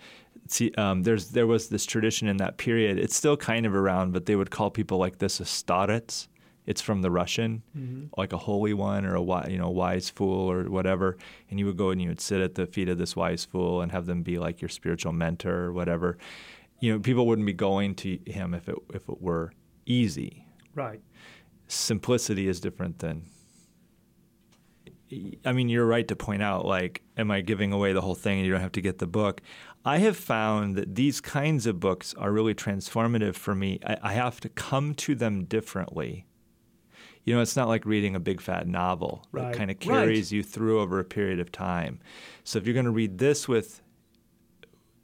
see, 0.52 0.72
um, 0.74 1.02
there's 1.02 1.30
there 1.30 1.46
was 1.46 1.68
this 1.68 1.84
tradition 1.86 2.28
in 2.28 2.36
that 2.38 2.56
period. 2.56 2.98
It's 2.98 3.16
still 3.16 3.36
kind 3.36 3.66
of 3.66 3.74
around, 3.74 4.12
but 4.12 4.26
they 4.26 4.36
would 4.36 4.50
call 4.50 4.70
people 4.70 4.98
like 4.98 5.18
this 5.18 5.40
a 5.40 5.44
starets. 5.44 6.28
It's 6.64 6.80
from 6.80 7.02
the 7.02 7.10
Russian, 7.10 7.62
mm-hmm. 7.76 8.06
like 8.16 8.32
a 8.32 8.38
holy 8.38 8.72
one 8.72 9.04
or 9.04 9.16
a 9.16 9.50
you 9.50 9.58
know 9.58 9.70
wise 9.70 10.10
fool 10.10 10.50
or 10.50 10.64
whatever. 10.64 11.16
And 11.50 11.58
you 11.58 11.66
would 11.66 11.76
go 11.76 11.90
and 11.90 12.00
you 12.00 12.08
would 12.08 12.20
sit 12.20 12.40
at 12.40 12.54
the 12.54 12.66
feet 12.66 12.88
of 12.88 12.98
this 12.98 13.16
wise 13.16 13.44
fool 13.44 13.80
and 13.80 13.90
have 13.90 14.06
them 14.06 14.22
be 14.22 14.38
like 14.38 14.60
your 14.60 14.68
spiritual 14.68 15.12
mentor 15.12 15.64
or 15.64 15.72
whatever. 15.72 16.18
You 16.80 16.92
know, 16.92 17.00
people 17.00 17.26
wouldn't 17.26 17.46
be 17.46 17.52
going 17.52 17.94
to 17.96 18.18
him 18.26 18.54
if 18.54 18.68
it 18.68 18.76
if 18.94 19.08
it 19.08 19.20
were 19.20 19.52
easy. 19.86 20.46
Right. 20.74 21.00
Simplicity 21.66 22.48
is 22.48 22.60
different 22.60 22.98
than 23.00 23.24
I 25.44 25.52
mean, 25.52 25.68
you're 25.68 25.86
right 25.86 26.06
to 26.08 26.16
point 26.16 26.42
out, 26.42 26.64
like, 26.64 27.02
am 27.16 27.30
I 27.30 27.42
giving 27.42 27.72
away 27.72 27.92
the 27.92 28.00
whole 28.00 28.14
thing 28.14 28.38
and 28.38 28.46
you 28.46 28.52
don't 28.52 28.60
have 28.60 28.72
to 28.72 28.80
get 28.80 28.98
the 28.98 29.06
book? 29.06 29.42
I 29.84 29.98
have 29.98 30.16
found 30.16 30.76
that 30.76 30.94
these 30.94 31.20
kinds 31.20 31.66
of 31.66 31.80
books 31.80 32.14
are 32.14 32.30
really 32.30 32.54
transformative 32.54 33.34
for 33.34 33.54
me. 33.54 33.80
I, 33.84 33.96
I 34.02 34.12
have 34.12 34.40
to 34.40 34.48
come 34.48 34.94
to 34.96 35.14
them 35.14 35.44
differently. 35.44 36.26
You 37.24 37.34
know, 37.34 37.40
it's 37.40 37.56
not 37.56 37.68
like 37.68 37.86
reading 37.86 38.16
a 38.16 38.20
big 38.20 38.40
fat 38.40 38.66
novel 38.66 39.24
right. 39.30 39.52
that 39.52 39.56
kind 39.56 39.70
of 39.70 39.78
carries 39.78 40.32
right. 40.32 40.36
you 40.36 40.42
through 40.42 40.80
over 40.80 40.98
a 40.98 41.04
period 41.04 41.40
of 41.40 41.52
time. 41.52 42.00
So 42.44 42.58
if 42.58 42.66
you're 42.66 42.74
going 42.74 42.86
to 42.86 42.90
read 42.90 43.18
this 43.18 43.46
with 43.46 43.80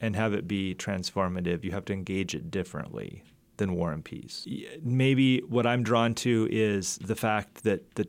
and 0.00 0.16
have 0.16 0.32
it 0.32 0.48
be 0.48 0.74
transformative, 0.74 1.64
you 1.64 1.70
have 1.72 1.84
to 1.86 1.92
engage 1.92 2.34
it 2.34 2.50
differently 2.50 3.22
than 3.56 3.74
War 3.74 3.92
and 3.92 4.04
Peace. 4.04 4.46
Maybe 4.82 5.40
what 5.40 5.66
I'm 5.66 5.82
drawn 5.82 6.14
to 6.16 6.48
is 6.50 6.98
the 6.98 7.16
fact 7.16 7.64
that 7.64 7.94
the 7.94 8.08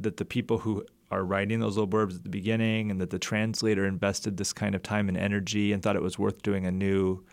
that 0.00 0.18
the 0.18 0.24
people 0.24 0.58
who 0.58 0.84
are 1.10 1.24
writing 1.24 1.60
those 1.60 1.76
little 1.76 1.88
blurbs 1.88 2.16
at 2.16 2.22
the 2.22 2.28
beginning 2.28 2.90
and 2.90 3.00
that 3.00 3.10
the 3.10 3.18
translator 3.18 3.86
invested 3.86 4.36
this 4.36 4.52
kind 4.52 4.74
of 4.74 4.82
time 4.82 5.08
and 5.08 5.16
energy 5.16 5.72
and 5.72 5.82
thought 5.82 5.96
it 5.96 6.02
was 6.02 6.18
worth 6.18 6.42
doing 6.42 6.66
a 6.66 6.70
new 6.70 7.24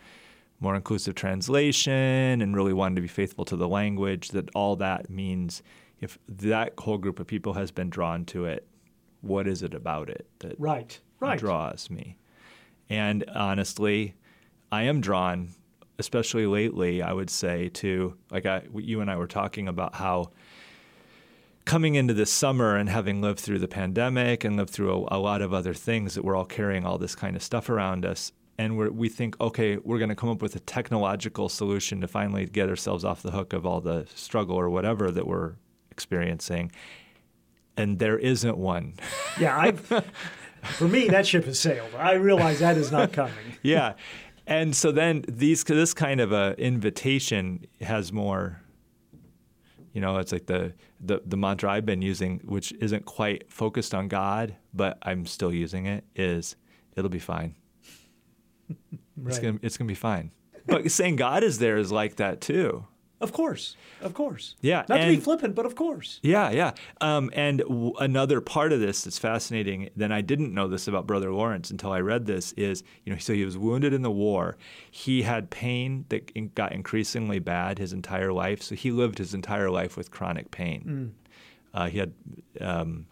more 0.60 0.74
inclusive 0.74 1.14
translation 1.14 2.40
and 2.40 2.56
really 2.56 2.72
wanted 2.72 2.94
to 2.94 3.02
be 3.02 3.08
faithful 3.08 3.44
to 3.44 3.56
the 3.56 3.68
language 3.68 4.30
that 4.30 4.48
all 4.54 4.76
that 4.76 5.10
means 5.10 5.62
if 6.00 6.18
that 6.28 6.72
whole 6.78 6.98
group 6.98 7.20
of 7.20 7.26
people 7.26 7.52
has 7.52 7.70
been 7.70 7.90
drawn 7.90 8.24
to 8.24 8.46
it 8.46 8.66
what 9.20 9.46
is 9.46 9.62
it 9.62 9.74
about 9.74 10.08
it 10.08 10.26
that 10.38 10.58
right, 10.58 10.98
right. 11.20 11.38
draws 11.38 11.90
me 11.90 12.16
and 12.88 13.24
honestly 13.34 14.14
i 14.72 14.82
am 14.82 15.00
drawn 15.00 15.48
especially 15.98 16.46
lately 16.46 17.02
i 17.02 17.12
would 17.12 17.30
say 17.30 17.68
to 17.68 18.16
like 18.30 18.46
I, 18.46 18.62
you 18.74 19.02
and 19.02 19.10
i 19.10 19.16
were 19.16 19.26
talking 19.26 19.68
about 19.68 19.94
how 19.94 20.30
coming 21.66 21.96
into 21.96 22.14
this 22.14 22.32
summer 22.32 22.76
and 22.76 22.88
having 22.88 23.20
lived 23.20 23.40
through 23.40 23.58
the 23.58 23.68
pandemic 23.68 24.44
and 24.44 24.56
lived 24.56 24.70
through 24.70 24.92
a, 24.92 25.16
a 25.16 25.18
lot 25.18 25.42
of 25.42 25.52
other 25.52 25.74
things 25.74 26.14
that 26.14 26.24
we're 26.24 26.36
all 26.36 26.46
carrying 26.46 26.86
all 26.86 26.96
this 26.96 27.14
kind 27.14 27.36
of 27.36 27.42
stuff 27.42 27.68
around 27.68 28.06
us 28.06 28.32
and 28.58 28.76
we 28.76 29.08
think, 29.08 29.38
okay, 29.40 29.76
we're 29.76 29.98
going 29.98 30.08
to 30.08 30.14
come 30.14 30.30
up 30.30 30.40
with 30.40 30.56
a 30.56 30.60
technological 30.60 31.48
solution 31.48 32.00
to 32.00 32.08
finally 32.08 32.46
get 32.46 32.68
ourselves 32.68 33.04
off 33.04 33.22
the 33.22 33.30
hook 33.30 33.52
of 33.52 33.66
all 33.66 33.80
the 33.80 34.06
struggle 34.14 34.56
or 34.56 34.70
whatever 34.70 35.10
that 35.10 35.26
we're 35.26 35.56
experiencing, 35.90 36.72
and 37.76 37.98
there 37.98 38.18
isn't 38.18 38.56
one. 38.56 38.94
yeah, 39.40 39.58
I've, 39.58 39.80
for 40.62 40.88
me, 40.88 41.08
that 41.08 41.26
ship 41.26 41.44
has 41.44 41.60
sailed. 41.60 41.90
I 41.98 42.14
realize 42.14 42.60
that 42.60 42.78
is 42.78 42.90
not 42.90 43.12
coming. 43.12 43.34
yeah, 43.62 43.92
and 44.46 44.74
so 44.74 44.90
then 44.90 45.24
these 45.28 45.62
this 45.64 45.92
kind 45.92 46.20
of 46.20 46.32
a 46.32 46.54
invitation 46.58 47.66
has 47.82 48.12
more 48.12 48.62
you 49.96 50.02
know, 50.02 50.18
it's 50.18 50.30
like 50.30 50.44
the, 50.44 50.74
the, 51.00 51.22
the 51.24 51.36
mantra 51.36 51.70
I've 51.70 51.86
been 51.86 52.02
using, 52.02 52.40
which 52.44 52.72
isn't 52.80 53.04
quite 53.04 53.50
focused 53.52 53.94
on 53.94 54.08
God, 54.08 54.56
but 54.72 54.98
I'm 55.02 55.26
still 55.26 55.52
using 55.52 55.86
it, 55.86 56.04
is 56.14 56.56
it'll 56.96 57.10
be 57.10 57.18
fine. 57.18 57.54
right. 58.68 58.78
It's 59.26 59.38
gonna 59.38 59.58
it's 59.62 59.76
gonna 59.76 59.88
be 59.88 59.94
fine. 59.94 60.32
But 60.66 60.90
saying 60.90 61.16
God 61.16 61.44
is 61.44 61.58
there 61.58 61.76
is 61.76 61.92
like 61.92 62.16
that 62.16 62.40
too. 62.40 62.86
Of 63.18 63.32
course, 63.32 63.76
of 64.02 64.12
course. 64.12 64.56
Yeah, 64.60 64.84
not 64.90 65.00
and, 65.00 65.10
to 65.10 65.16
be 65.16 65.22
flippant, 65.22 65.54
but 65.54 65.64
of 65.64 65.74
course. 65.74 66.20
Yeah, 66.22 66.50
yeah. 66.50 66.72
Um, 67.00 67.30
and 67.32 67.60
w- 67.60 67.94
another 67.98 68.42
part 68.42 68.72
of 68.72 68.80
this 68.80 69.04
that's 69.04 69.18
fascinating. 69.18 69.88
Then 69.96 70.12
I 70.12 70.20
didn't 70.20 70.52
know 70.52 70.68
this 70.68 70.86
about 70.86 71.06
Brother 71.06 71.32
Lawrence 71.32 71.70
until 71.70 71.92
I 71.92 72.00
read 72.00 72.26
this. 72.26 72.52
Is 72.52 72.82
you 73.04 73.12
know, 73.12 73.18
so 73.18 73.32
he 73.32 73.46
was 73.46 73.56
wounded 73.56 73.94
in 73.94 74.02
the 74.02 74.10
war. 74.10 74.58
He 74.90 75.22
had 75.22 75.48
pain 75.48 76.04
that 76.10 76.54
got 76.54 76.72
increasingly 76.72 77.38
bad 77.38 77.78
his 77.78 77.94
entire 77.94 78.34
life. 78.34 78.60
So 78.62 78.74
he 78.74 78.90
lived 78.90 79.16
his 79.16 79.32
entire 79.32 79.70
life 79.70 79.96
with 79.96 80.10
chronic 80.10 80.50
pain. 80.50 81.14
Mm. 81.74 81.78
Uh, 81.78 81.88
he 81.88 81.98
had. 81.98 82.12
Um, 82.60 83.06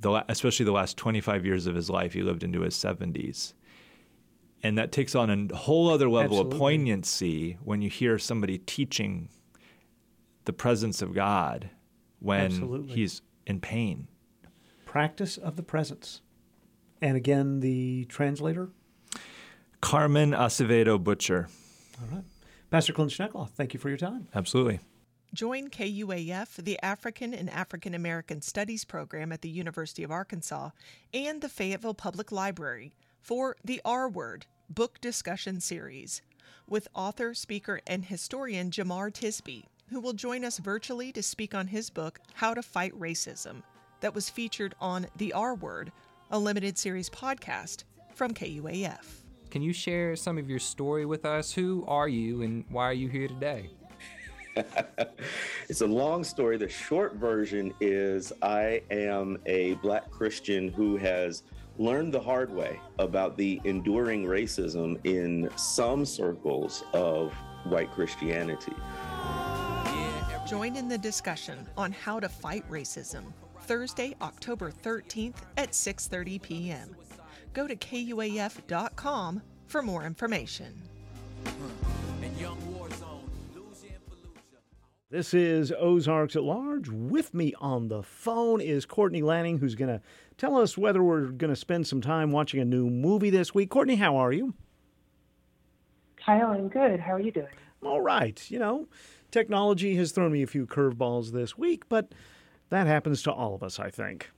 the, 0.00 0.24
especially 0.28 0.66
the 0.66 0.72
last 0.72 0.98
25 0.98 1.46
years 1.46 1.66
of 1.66 1.74
his 1.74 1.88
life, 1.88 2.12
he 2.12 2.22
lived 2.22 2.42
into 2.42 2.60
his 2.60 2.74
70s 2.74 3.54
and 4.64 4.78
that 4.78 4.90
takes 4.90 5.14
on 5.14 5.30
a 5.50 5.54
whole 5.54 5.90
other 5.90 6.08
level 6.08 6.38
Absolutely. 6.38 6.56
of 6.56 6.58
poignancy 6.58 7.58
when 7.62 7.82
you 7.82 7.90
hear 7.90 8.18
somebody 8.18 8.56
teaching 8.56 9.28
the 10.46 10.54
presence 10.54 11.02
of 11.02 11.14
God 11.14 11.68
when 12.18 12.46
Absolutely. 12.46 12.94
he's 12.94 13.20
in 13.46 13.60
pain. 13.60 14.08
Practice 14.86 15.36
of 15.36 15.56
the 15.56 15.62
presence. 15.62 16.22
And 17.02 17.14
again, 17.16 17.60
the 17.60 18.06
translator? 18.06 18.70
Carmen 19.82 20.30
Acevedo 20.30 21.02
Butcher. 21.02 21.48
All 22.00 22.16
right. 22.16 22.24
Pastor 22.70 22.94
Clint 22.94 23.10
Schnekloth, 23.10 23.50
thank 23.50 23.74
you 23.74 23.80
for 23.80 23.90
your 23.90 23.98
time. 23.98 24.28
Absolutely. 24.34 24.80
Join 25.34 25.68
KUAF, 25.68 26.56
the 26.56 26.78
African 26.82 27.34
and 27.34 27.50
African 27.50 27.92
American 27.92 28.40
Studies 28.40 28.84
program 28.84 29.30
at 29.30 29.42
the 29.42 29.50
University 29.50 30.02
of 30.02 30.10
Arkansas, 30.10 30.70
and 31.12 31.42
the 31.42 31.48
Fayetteville 31.50 31.94
Public 31.94 32.32
Library 32.32 32.94
for 33.20 33.56
The 33.64 33.80
R 33.84 34.08
Word 34.08 34.46
book 34.70 35.00
discussion 35.00 35.60
series 35.60 36.22
with 36.68 36.88
author, 36.94 37.34
speaker, 37.34 37.80
and 37.86 38.04
historian 38.04 38.70
Jemar 38.70 39.10
Tisby, 39.10 39.64
who 39.90 40.00
will 40.00 40.12
join 40.12 40.44
us 40.44 40.58
virtually 40.58 41.12
to 41.12 41.22
speak 41.22 41.54
on 41.54 41.66
his 41.66 41.90
book, 41.90 42.20
How 42.34 42.54
to 42.54 42.62
Fight 42.62 42.98
Racism, 42.98 43.62
that 44.00 44.14
was 44.14 44.30
featured 44.30 44.74
on 44.80 45.06
The 45.16 45.32
R 45.32 45.54
Word, 45.54 45.92
a 46.30 46.38
limited 46.38 46.78
series 46.78 47.10
podcast 47.10 47.84
from 48.14 48.32
KUAF. 48.32 49.22
Can 49.50 49.62
you 49.62 49.72
share 49.72 50.16
some 50.16 50.38
of 50.38 50.48
your 50.48 50.58
story 50.58 51.06
with 51.06 51.24
us? 51.24 51.52
Who 51.52 51.84
are 51.86 52.08
you 52.08 52.42
and 52.42 52.64
why 52.70 52.84
are 52.86 52.94
you 52.94 53.08
here 53.08 53.28
today? 53.28 53.70
it's 55.68 55.80
a 55.80 55.86
long 55.86 56.24
story. 56.24 56.56
The 56.56 56.68
short 56.68 57.14
version 57.16 57.74
is 57.80 58.32
I 58.42 58.82
am 58.90 59.38
a 59.46 59.74
black 59.74 60.10
Christian 60.10 60.68
who 60.68 60.96
has 60.96 61.42
learned 61.78 62.12
the 62.12 62.20
hard 62.20 62.52
way 62.52 62.80
about 62.98 63.36
the 63.36 63.60
enduring 63.64 64.24
racism 64.24 64.98
in 65.04 65.50
some 65.56 66.04
circles 66.04 66.84
of 66.92 67.32
white 67.64 67.90
Christianity. 67.92 68.74
Join 70.46 70.76
in 70.76 70.88
the 70.88 70.98
discussion 70.98 71.66
on 71.76 71.90
how 71.90 72.20
to 72.20 72.28
fight 72.28 72.68
racism 72.70 73.32
Thursday, 73.62 74.14
October 74.20 74.70
13th 74.70 75.36
at 75.56 75.70
6:30 75.72 76.42
p.m. 76.42 76.96
Go 77.54 77.66
to 77.66 77.74
kuaf.com 77.74 79.42
for 79.66 79.82
more 79.82 80.04
information. 80.04 80.82
This 85.14 85.32
is 85.32 85.70
Ozarks 85.70 86.34
at 86.34 86.42
Large. 86.42 86.88
With 86.88 87.34
me 87.34 87.54
on 87.60 87.86
the 87.86 88.02
phone 88.02 88.60
is 88.60 88.84
Courtney 88.84 89.22
Lanning, 89.22 89.58
who's 89.58 89.76
going 89.76 89.96
to 89.96 90.00
tell 90.38 90.56
us 90.56 90.76
whether 90.76 91.04
we're 91.04 91.26
going 91.26 91.52
to 91.52 91.56
spend 91.56 91.86
some 91.86 92.00
time 92.00 92.32
watching 92.32 92.58
a 92.58 92.64
new 92.64 92.90
movie 92.90 93.30
this 93.30 93.54
week. 93.54 93.70
Courtney, 93.70 93.94
how 93.94 94.16
are 94.16 94.32
you? 94.32 94.54
Kyle, 96.16 96.48
I'm 96.48 96.68
good. 96.68 96.98
How 96.98 97.12
are 97.12 97.20
you 97.20 97.30
doing? 97.30 97.46
All 97.84 98.00
right. 98.00 98.44
You 98.50 98.58
know, 98.58 98.88
technology 99.30 99.94
has 99.94 100.10
thrown 100.10 100.32
me 100.32 100.42
a 100.42 100.48
few 100.48 100.66
curveballs 100.66 101.30
this 101.30 101.56
week, 101.56 101.88
but 101.88 102.12
that 102.70 102.88
happens 102.88 103.22
to 103.22 103.32
all 103.32 103.54
of 103.54 103.62
us, 103.62 103.78
I 103.78 103.90
think. 103.90 104.32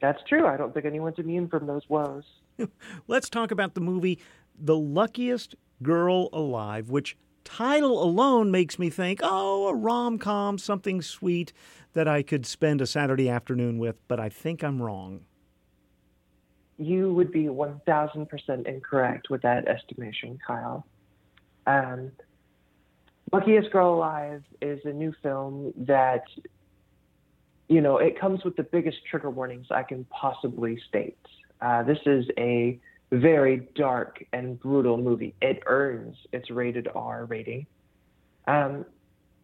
That's 0.00 0.22
true. 0.26 0.46
I 0.46 0.56
don't 0.56 0.72
think 0.72 0.86
anyone's 0.86 1.18
immune 1.18 1.48
from 1.48 1.66
those 1.66 1.86
woes. 1.86 2.24
Let's 3.08 3.28
talk 3.28 3.50
about 3.50 3.74
the 3.74 3.82
movie 3.82 4.20
The 4.58 4.78
Luckiest 4.78 5.54
Girl 5.82 6.30
Alive, 6.32 6.88
which 6.88 7.18
title 7.44 8.02
alone 8.02 8.50
makes 8.50 8.78
me 8.78 8.90
think, 8.90 9.20
oh, 9.22 9.68
a 9.68 9.74
rom 9.74 10.18
com, 10.18 10.58
something 10.58 11.02
sweet 11.02 11.52
that 11.92 12.06
I 12.06 12.22
could 12.22 12.46
spend 12.46 12.80
a 12.80 12.86
Saturday 12.86 13.28
afternoon 13.28 13.78
with, 13.78 13.96
but 14.08 14.20
I 14.20 14.28
think 14.28 14.62
I'm 14.62 14.80
wrong. 14.80 15.20
You 16.78 17.12
would 17.12 17.30
be 17.30 17.44
1000% 17.44 18.66
incorrect 18.66 19.28
with 19.28 19.42
that 19.42 19.68
estimation, 19.68 20.38
Kyle. 20.46 20.86
Um, 21.66 22.12
Luckiest 23.32 23.70
Girl 23.70 23.94
Alive 23.94 24.42
is 24.62 24.80
a 24.84 24.92
new 24.92 25.12
film 25.22 25.72
that, 25.76 26.24
you 27.68 27.80
know, 27.80 27.98
it 27.98 28.18
comes 28.18 28.44
with 28.44 28.56
the 28.56 28.62
biggest 28.62 28.98
trigger 29.08 29.30
warnings 29.30 29.66
I 29.70 29.82
can 29.82 30.04
possibly 30.04 30.80
state. 30.88 31.18
Uh, 31.60 31.82
this 31.82 31.98
is 32.06 32.26
a 32.38 32.80
very 33.10 33.68
dark 33.74 34.24
and 34.32 34.58
brutal 34.60 34.96
movie. 34.96 35.34
It 35.40 35.62
earns 35.66 36.16
its 36.32 36.50
rated 36.50 36.88
R 36.94 37.24
rating. 37.24 37.66
Um, 38.46 38.84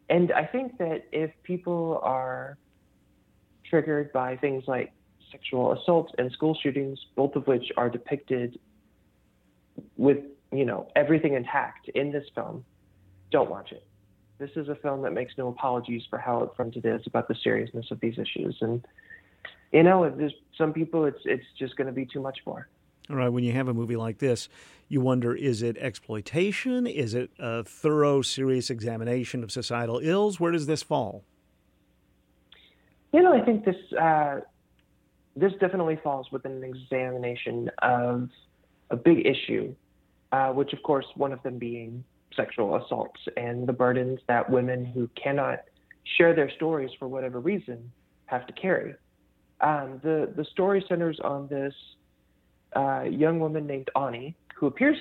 and 0.08 0.32
I 0.32 0.44
think 0.44 0.78
that 0.78 1.04
if 1.12 1.30
people 1.42 2.00
are 2.02 2.58
triggered 3.68 4.12
by 4.12 4.36
things 4.36 4.64
like 4.66 4.92
sexual 5.32 5.72
assault 5.72 6.14
and 6.18 6.30
school 6.32 6.56
shootings, 6.62 6.98
both 7.16 7.34
of 7.34 7.46
which 7.46 7.72
are 7.76 7.90
depicted 7.90 8.58
with 9.96 10.18
you 10.52 10.64
know 10.64 10.88
everything 10.94 11.34
intact 11.34 11.88
in 11.88 12.12
this 12.12 12.24
film, 12.34 12.64
don't 13.32 13.50
watch 13.50 13.72
it. 13.72 13.84
This 14.38 14.50
is 14.54 14.68
a 14.68 14.76
film 14.76 15.02
that 15.02 15.12
makes 15.12 15.32
no 15.36 15.48
apologies 15.48 16.02
for 16.08 16.18
how 16.18 16.40
upfront 16.40 16.76
it 16.76 16.84
is 16.84 17.02
about 17.06 17.26
the 17.26 17.34
seriousness 17.42 17.86
of 17.90 17.98
these 18.00 18.16
issues, 18.18 18.56
and 18.60 18.86
you 19.72 19.82
know, 19.82 20.08
there's 20.08 20.34
some 20.56 20.72
people 20.72 21.04
it's 21.04 21.20
it's 21.24 21.44
just 21.58 21.76
going 21.76 21.88
to 21.88 21.92
be 21.92 22.06
too 22.06 22.20
much 22.20 22.38
for. 22.44 22.68
All 23.08 23.16
right, 23.16 23.28
when 23.28 23.44
you 23.44 23.52
have 23.52 23.68
a 23.68 23.74
movie 23.74 23.96
like 23.96 24.18
this, 24.18 24.48
you 24.88 25.00
wonder 25.00 25.34
is 25.34 25.62
it 25.62 25.76
exploitation? 25.78 26.86
Is 26.86 27.14
it 27.14 27.30
a 27.38 27.64
thorough, 27.64 28.22
serious 28.22 28.70
examination 28.70 29.42
of 29.44 29.52
societal 29.52 30.00
ills? 30.02 30.40
Where 30.40 30.52
does 30.52 30.66
this 30.66 30.82
fall? 30.82 31.24
You 33.12 33.22
know, 33.22 33.32
I 33.32 33.44
think 33.44 33.64
this 33.64 33.76
uh, 33.92 34.40
this 35.36 35.52
definitely 35.60 35.98
falls 36.02 36.30
within 36.32 36.52
an 36.52 36.64
examination 36.64 37.70
of 37.82 38.30
a 38.90 38.96
big 38.96 39.26
issue, 39.26 39.74
uh, 40.32 40.48
which, 40.52 40.72
of 40.72 40.82
course, 40.82 41.06
one 41.14 41.32
of 41.32 41.42
them 41.42 41.58
being 41.58 42.04
sexual 42.34 42.76
assaults 42.76 43.20
and 43.36 43.66
the 43.66 43.72
burdens 43.72 44.20
that 44.28 44.50
women 44.50 44.84
who 44.84 45.08
cannot 45.22 45.60
share 46.18 46.34
their 46.34 46.50
stories 46.50 46.90
for 46.98 47.08
whatever 47.08 47.40
reason 47.40 47.90
have 48.26 48.46
to 48.46 48.52
carry. 48.52 48.94
Um, 49.60 50.00
the 50.02 50.32
the 50.36 50.44
story 50.44 50.84
centers 50.88 51.18
on 51.24 51.48
this 51.48 51.74
uh, 52.74 53.02
young 53.02 53.38
woman 53.40 53.66
named 53.66 53.90
Ani, 53.96 54.34
who 54.56 54.66
appears 54.66 54.96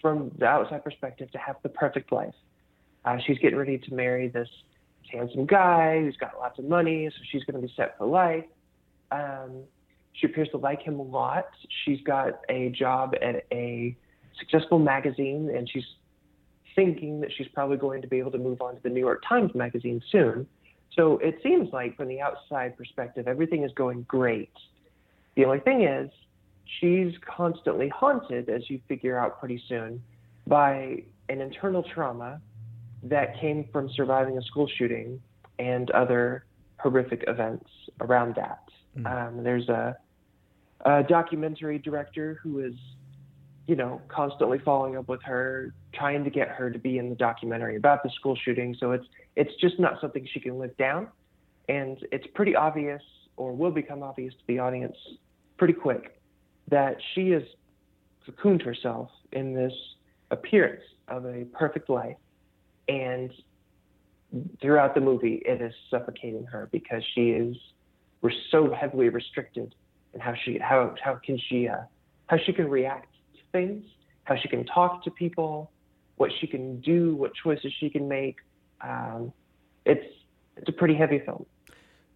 from 0.00 0.30
the 0.38 0.46
outside 0.46 0.82
perspective 0.82 1.30
to 1.32 1.38
have 1.38 1.56
the 1.62 1.68
perfect 1.68 2.12
life. 2.12 2.34
Uh, 3.04 3.18
she's 3.26 3.38
getting 3.38 3.58
ready 3.58 3.78
to 3.78 3.94
marry 3.94 4.28
this 4.28 4.48
handsome 5.10 5.46
guy 5.46 6.00
who's 6.00 6.16
got 6.16 6.32
lots 6.38 6.58
of 6.58 6.64
money, 6.64 7.08
so 7.10 7.16
she's 7.30 7.44
going 7.44 7.60
to 7.60 7.66
be 7.66 7.72
set 7.76 7.96
for 7.98 8.06
life. 8.06 8.44
Um, 9.10 9.62
she 10.14 10.26
appears 10.26 10.48
to 10.50 10.56
like 10.56 10.82
him 10.82 10.98
a 10.98 11.02
lot. 11.02 11.46
She's 11.84 12.00
got 12.02 12.40
a 12.48 12.70
job 12.70 13.14
at 13.20 13.44
a 13.52 13.96
successful 14.38 14.78
magazine, 14.78 15.50
and 15.54 15.68
she's 15.70 15.84
thinking 16.74 17.20
that 17.20 17.30
she's 17.36 17.48
probably 17.48 17.76
going 17.76 18.02
to 18.02 18.08
be 18.08 18.18
able 18.18 18.30
to 18.30 18.38
move 18.38 18.62
on 18.62 18.76
to 18.76 18.82
the 18.82 18.88
New 18.88 19.00
York 19.00 19.22
Times 19.28 19.54
magazine 19.54 20.00
soon. 20.10 20.46
So 20.96 21.18
it 21.18 21.38
seems 21.42 21.72
like, 21.72 21.96
from 21.96 22.08
the 22.08 22.20
outside 22.20 22.76
perspective, 22.76 23.26
everything 23.26 23.62
is 23.62 23.72
going 23.74 24.02
great. 24.02 24.52
The 25.36 25.44
only 25.44 25.60
thing 25.60 25.84
is, 25.84 26.10
she's 26.80 27.12
constantly 27.36 27.88
haunted, 27.88 28.48
as 28.48 28.68
you 28.70 28.80
figure 28.88 29.18
out 29.18 29.38
pretty 29.38 29.62
soon, 29.68 30.02
by 30.46 31.02
an 31.28 31.40
internal 31.40 31.82
trauma 31.82 32.40
that 33.02 33.38
came 33.40 33.68
from 33.72 33.90
surviving 33.94 34.38
a 34.38 34.42
school 34.42 34.68
shooting 34.78 35.20
and 35.58 35.90
other 35.90 36.44
horrific 36.78 37.24
events 37.26 37.68
around 38.00 38.34
that. 38.36 38.62
Mm. 38.96 39.28
Um, 39.28 39.44
there's 39.44 39.68
a, 39.68 39.96
a 40.84 41.02
documentary 41.02 41.78
director 41.78 42.38
who 42.42 42.60
is, 42.60 42.74
you 43.66 43.76
know, 43.76 44.00
constantly 44.08 44.58
following 44.58 44.96
up 44.96 45.08
with 45.08 45.22
her, 45.22 45.72
trying 45.94 46.24
to 46.24 46.30
get 46.30 46.48
her 46.48 46.70
to 46.70 46.78
be 46.78 46.98
in 46.98 47.08
the 47.08 47.14
documentary 47.14 47.76
about 47.76 48.02
the 48.02 48.10
school 48.10 48.36
shooting. 48.44 48.76
So 48.78 48.92
it's 48.92 49.06
it's 49.36 49.54
just 49.60 49.78
not 49.78 50.00
something 50.00 50.26
she 50.32 50.40
can 50.40 50.58
live 50.58 50.76
down, 50.76 51.08
and 51.68 51.98
it's 52.10 52.26
pretty 52.34 52.54
obvious, 52.54 53.02
or 53.36 53.52
will 53.52 53.70
become 53.70 54.02
obvious 54.02 54.34
to 54.34 54.40
the 54.46 54.58
audience 54.58 54.96
pretty 55.56 55.74
quick, 55.74 56.20
that 56.72 56.96
she 57.14 57.30
has 57.30 57.42
cocooned 58.26 58.62
herself 58.62 59.10
in 59.32 59.54
this 59.54 59.72
appearance 60.30 60.82
of 61.06 61.26
a 61.26 61.44
perfect 61.52 61.88
life, 61.90 62.16
and 62.88 63.30
throughout 64.60 64.94
the 64.94 65.00
movie, 65.00 65.42
it 65.44 65.60
is 65.60 65.74
suffocating 65.90 66.44
her 66.46 66.68
because 66.72 67.02
she 67.14 67.30
is 67.30 67.54
we're 68.22 68.30
so 68.50 68.72
heavily 68.72 69.08
restricted 69.10 69.74
in 70.14 70.20
how 70.20 70.34
she 70.44 70.58
how 70.58 70.94
how 71.02 71.18
can 71.24 71.38
she 71.48 71.68
uh, 71.68 71.82
how 72.28 72.38
she 72.44 72.52
can 72.52 72.68
react 72.68 73.12
to 73.34 73.40
things, 73.52 73.84
how 74.24 74.36
she 74.40 74.48
can 74.48 74.64
talk 74.64 75.04
to 75.04 75.10
people, 75.10 75.70
what 76.16 76.30
she 76.40 76.46
can 76.46 76.80
do, 76.80 77.14
what 77.14 77.32
choices 77.34 77.72
she 77.78 77.90
can 77.90 78.08
make. 78.08 78.36
Um, 78.80 79.32
it's 79.84 80.06
it's 80.56 80.68
a 80.68 80.72
pretty 80.72 80.94
heavy 80.94 81.20
film. 81.24 81.44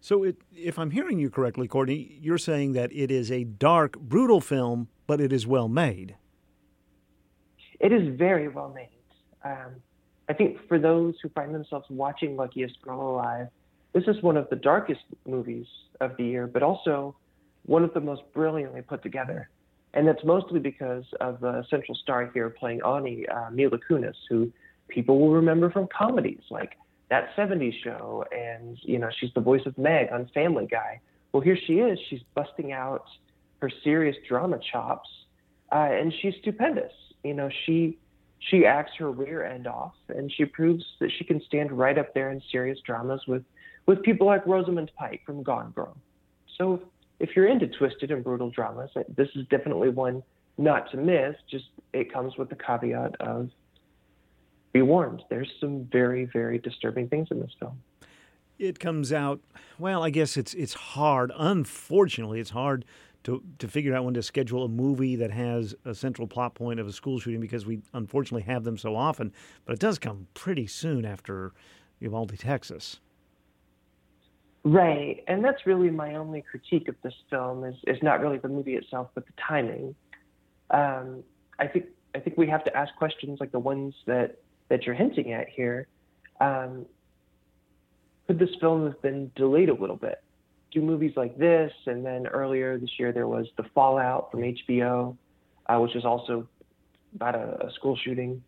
So, 0.07 0.23
it, 0.23 0.37
if 0.55 0.79
I'm 0.79 0.91
hearing 0.91 1.19
you 1.19 1.29
correctly, 1.29 1.67
Courtney, 1.67 2.17
you're 2.21 2.37
saying 2.37 2.71
that 2.71 2.93
it 2.93 3.11
is 3.11 3.29
a 3.29 3.43
dark, 3.43 3.99
brutal 3.99 4.39
film, 4.39 4.87
but 5.05 5.19
it 5.19 5.33
is 5.33 5.45
well 5.45 5.67
made. 5.67 6.15
It 7.81 7.91
is 7.91 8.17
very 8.17 8.47
well 8.47 8.71
made. 8.73 8.87
Um, 9.43 9.81
I 10.29 10.31
think 10.31 10.65
for 10.69 10.79
those 10.79 11.15
who 11.21 11.27
find 11.27 11.53
themselves 11.53 11.87
watching 11.89 12.37
Luckiest 12.37 12.81
Girl 12.81 13.01
Alive, 13.01 13.47
this 13.91 14.05
is 14.07 14.23
one 14.23 14.37
of 14.37 14.49
the 14.49 14.55
darkest 14.55 15.01
movies 15.25 15.67
of 15.99 16.15
the 16.15 16.23
year, 16.23 16.47
but 16.47 16.63
also 16.63 17.13
one 17.65 17.83
of 17.83 17.93
the 17.93 17.99
most 17.99 18.21
brilliantly 18.33 18.83
put 18.83 19.03
together. 19.03 19.49
And 19.93 20.07
that's 20.07 20.23
mostly 20.23 20.61
because 20.61 21.03
of 21.19 21.41
the 21.41 21.65
central 21.69 21.95
star 21.95 22.31
here 22.33 22.49
playing 22.49 22.79
Ani, 22.85 23.27
uh, 23.27 23.49
Mila 23.51 23.77
Kunis, 23.77 24.15
who 24.29 24.53
people 24.87 25.19
will 25.19 25.33
remember 25.33 25.69
from 25.69 25.89
comedies 25.91 26.43
like 26.49 26.77
that 27.09 27.29
70s 27.37 27.73
show. 27.83 28.25
And, 28.31 28.77
you 28.81 28.99
know, 28.99 29.09
she's 29.19 29.31
the 29.33 29.41
voice 29.41 29.65
of 29.65 29.77
Meg 29.77 30.07
on 30.11 30.29
Family 30.33 30.67
Guy. 30.69 30.99
Well, 31.31 31.41
here 31.41 31.57
she 31.67 31.73
is. 31.73 31.99
She's 32.09 32.21
busting 32.35 32.71
out 32.71 33.05
her 33.61 33.69
serious 33.83 34.15
drama 34.27 34.59
chops, 34.71 35.09
uh, 35.71 35.89
and 35.91 36.13
she's 36.21 36.33
stupendous. 36.41 36.93
You 37.23 37.33
know, 37.33 37.49
she 37.65 37.97
she 38.39 38.65
acts 38.65 38.91
her 38.99 39.11
rear 39.11 39.43
end 39.43 39.67
off, 39.67 39.93
and 40.09 40.31
she 40.31 40.45
proves 40.45 40.85
that 40.99 41.09
she 41.17 41.23
can 41.23 41.41
stand 41.41 41.71
right 41.71 41.97
up 41.97 42.13
there 42.13 42.31
in 42.31 42.41
serious 42.51 42.79
dramas 42.85 43.21
with 43.27 43.43
with 43.87 44.01
people 44.03 44.27
like 44.27 44.45
Rosamund 44.45 44.91
Pike 44.97 45.21
from 45.25 45.43
Gone 45.43 45.71
Girl. 45.71 45.97
So 46.57 46.81
if 47.19 47.35
you're 47.35 47.47
into 47.47 47.67
twisted 47.67 48.11
and 48.11 48.23
brutal 48.23 48.49
dramas, 48.49 48.91
this 49.15 49.29
is 49.35 49.45
definitely 49.47 49.89
one 49.89 50.23
not 50.57 50.89
to 50.91 50.97
miss. 50.97 51.35
Just 51.49 51.65
it 51.93 52.11
comes 52.11 52.37
with 52.37 52.49
the 52.49 52.55
caveat 52.55 53.19
of 53.19 53.49
be 54.73 54.81
warned. 54.81 55.23
There's 55.29 55.51
some 55.59 55.85
very 55.91 56.25
very 56.25 56.57
disturbing 56.57 57.09
things 57.09 57.27
in 57.31 57.39
this 57.39 57.51
film. 57.59 57.81
It 58.59 58.79
comes 58.79 59.13
out 59.13 59.39
well. 59.77 60.03
I 60.03 60.09
guess 60.09 60.37
it's 60.37 60.53
it's 60.53 60.73
hard. 60.73 61.31
Unfortunately, 61.35 62.39
it's 62.39 62.51
hard 62.51 62.85
to 63.23 63.43
to 63.59 63.67
figure 63.67 63.95
out 63.95 64.05
when 64.05 64.13
to 64.15 64.23
schedule 64.23 64.63
a 64.63 64.69
movie 64.69 65.15
that 65.15 65.31
has 65.31 65.75
a 65.85 65.93
central 65.93 66.27
plot 66.27 66.55
point 66.55 66.79
of 66.79 66.87
a 66.87 66.93
school 66.93 67.19
shooting 67.19 67.41
because 67.41 67.65
we 67.65 67.81
unfortunately 67.93 68.43
have 68.43 68.63
them 68.63 68.77
so 68.77 68.95
often. 68.95 69.31
But 69.65 69.73
it 69.73 69.79
does 69.79 69.99
come 69.99 70.27
pretty 70.33 70.67
soon 70.67 71.05
after 71.05 71.53
Uvalde, 71.99 72.37
Texas. 72.37 72.99
Right, 74.63 75.23
and 75.27 75.43
that's 75.45 75.65
really 75.65 75.89
my 75.89 76.15
only 76.15 76.41
critique 76.41 76.87
of 76.89 76.95
this 77.01 77.13
film 77.29 77.63
is 77.63 77.75
is 77.85 78.01
not 78.01 78.19
really 78.21 78.37
the 78.37 78.49
movie 78.49 78.75
itself, 78.75 79.09
but 79.13 79.25
the 79.25 79.33
timing. 79.47 79.95
Um, 80.71 81.23
I 81.59 81.67
think 81.67 81.85
I 82.15 82.19
think 82.19 82.37
we 82.37 82.47
have 82.47 82.63
to 82.65 82.75
ask 82.75 82.93
questions 82.95 83.39
like 83.39 83.51
the 83.51 83.59
ones 83.59 83.93
that 84.07 84.39
that 84.69 84.85
you're 84.85 84.95
hinting 84.95 85.33
at 85.33 85.47
here. 85.49 85.87
Um, 86.39 86.85
could 88.27 88.39
this 88.39 88.49
film 88.59 88.85
have 88.85 89.01
been 89.01 89.31
delayed 89.35 89.69
a 89.69 89.73
little 89.73 89.95
bit? 89.95 90.21
Do 90.71 90.81
movies 90.81 91.13
like 91.15 91.37
this, 91.37 91.71
and 91.85 92.05
then 92.05 92.27
earlier 92.27 92.77
this 92.77 92.89
year 92.99 93.13
there 93.13 93.27
was 93.27 93.47
The 93.55 93.63
Fallout 93.73 94.31
from 94.31 94.41
HBO, 94.41 95.15
uh, 95.67 95.79
which 95.79 95.95
is 95.95 96.03
also 96.03 96.47
about 97.15 97.35
a, 97.35 97.67
a, 97.67 97.71
school 97.73 97.97
shooting. 98.03 98.43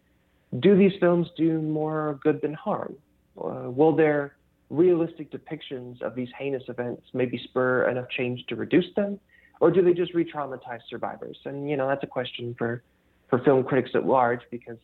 Do 0.59 0.75
these 0.77 0.91
films 0.99 1.27
do 1.37 1.61
more 1.61 2.19
good 2.21 2.41
than 2.41 2.53
harm? 2.53 2.95
Uh, 3.37 3.69
will 3.71 3.95
their 3.95 4.35
realistic 4.69 5.31
depictions 5.31 6.01
of 6.01 6.13
these 6.13 6.27
heinous 6.37 6.63
events 6.67 7.03
maybe 7.13 7.39
spur 7.45 7.89
enough 7.89 8.09
change 8.09 8.45
to 8.47 8.55
reduce 8.55 8.93
them, 8.95 9.19
or 9.61 9.71
do 9.71 9.81
they 9.81 9.93
just 9.93 10.13
re-traumatize 10.13 10.81
survivors? 10.89 11.37
And 11.45 11.69
you 11.69 11.77
know 11.77 11.87
that's 11.87 12.03
a 12.03 12.07
question 12.07 12.53
for 12.57 12.83
for 13.29 13.39
film 13.39 13.63
critics 13.63 13.91
at 13.95 14.05
large 14.05 14.41
because 14.51 14.77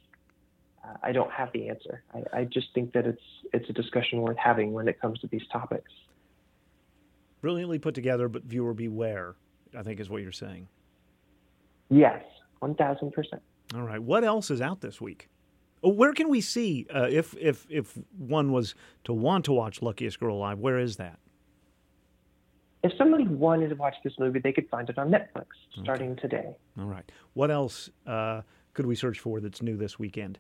I 1.04 1.12
don't 1.12 1.32
have 1.32 1.52
the 1.54 1.70
answer. 1.70 2.04
I, 2.14 2.40
I 2.40 2.44
just 2.46 2.68
think 2.74 2.94
that 2.94 3.06
it's 3.06 3.22
it's 3.54 3.70
a 3.70 3.74
discussion 3.74 4.22
worth 4.22 4.38
having 4.38 4.74
when 4.74 4.88
it 4.88 5.00
comes 5.00 5.20
to 5.20 5.28
these 5.28 5.46
topics. 5.52 5.92
Brilliantly 7.42 7.80
put 7.80 7.96
together, 7.96 8.28
but 8.28 8.44
viewer 8.44 8.74
beware. 8.74 9.36
I 9.78 9.84
think 9.84 10.00
is 10.00 10.10
what 10.10 10.22
you're 10.22 10.32
saying. 10.32 10.68
Yes, 11.90 12.24
one 12.60 12.76
thousand 12.76 13.12
percent. 13.12 13.42
All 13.74 13.84
right. 13.84 14.02
What 14.02 14.24
else 14.24 14.52
is 14.52 14.62
out 14.62 14.82
this 14.82 15.02
week? 15.02 15.30
Oh, 15.84 15.90
where 15.90 16.14
can 16.14 16.30
we 16.30 16.42
see 16.42 16.88
uh, 16.94 17.08
if 17.10 17.36
if 17.40 17.66
if 17.70 17.98
one 18.18 18.52
was 18.52 18.76
to 19.04 19.14
want 19.14 19.46
to 19.46 19.54
watch 19.54 19.82
Luckiest 19.82 20.20
Girl 20.20 20.36
Alive? 20.36 20.60
Where 20.60 20.80
is 20.80 20.98
that? 20.98 21.20
If 22.84 22.92
somebody 22.98 23.24
wanted 23.28 23.70
to 23.70 23.76
watch 23.76 23.96
this 24.04 24.14
movie, 24.20 24.40
they 24.40 24.52
could 24.52 24.70
find 24.70 24.88
it 24.90 24.98
on 24.98 25.10
Netflix 25.10 25.46
starting 25.82 26.12
okay. 26.12 26.22
today. 26.22 26.56
All 26.80 26.86
right. 26.86 27.12
What 27.34 27.50
else 27.50 27.90
uh, 28.06 28.42
could 28.74 28.86
we 28.86 28.96
search 28.96 29.20
for 29.20 29.40
that's 29.40 29.62
new 29.62 29.76
this 29.76 29.98
weekend? 29.98 30.38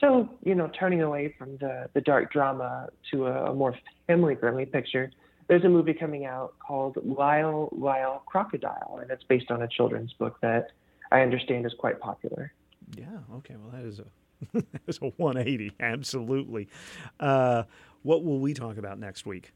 So 0.00 0.28
you 0.44 0.54
know, 0.54 0.70
turning 0.78 1.02
away 1.02 1.34
from 1.38 1.56
the 1.58 1.88
the 1.94 2.00
dark 2.00 2.32
drama 2.32 2.88
to 3.10 3.26
a, 3.26 3.50
a 3.50 3.54
more 3.54 3.74
family 4.06 4.36
friendly 4.36 4.66
picture, 4.66 5.10
there's 5.48 5.64
a 5.64 5.68
movie 5.68 5.94
coming 5.94 6.24
out 6.24 6.54
called 6.58 6.98
Lyle 7.04 7.68
Lyle 7.72 8.22
Crocodile, 8.26 8.98
and 9.02 9.10
it's 9.10 9.24
based 9.24 9.50
on 9.50 9.62
a 9.62 9.68
children's 9.68 10.12
book 10.12 10.38
that 10.42 10.68
I 11.10 11.20
understand 11.20 11.66
is 11.66 11.74
quite 11.78 12.00
popular. 12.00 12.52
Yeah. 12.96 13.06
Okay. 13.36 13.56
Well, 13.56 13.72
that 13.72 13.86
is 13.86 13.98
a 13.98 14.04
that 14.52 14.82
is 14.86 14.98
a 15.02 15.06
180. 15.16 15.72
Absolutely. 15.80 16.68
Uh, 17.18 17.64
what 18.02 18.24
will 18.24 18.38
we 18.38 18.54
talk 18.54 18.76
about 18.76 18.98
next 18.98 19.26
week? 19.26 19.52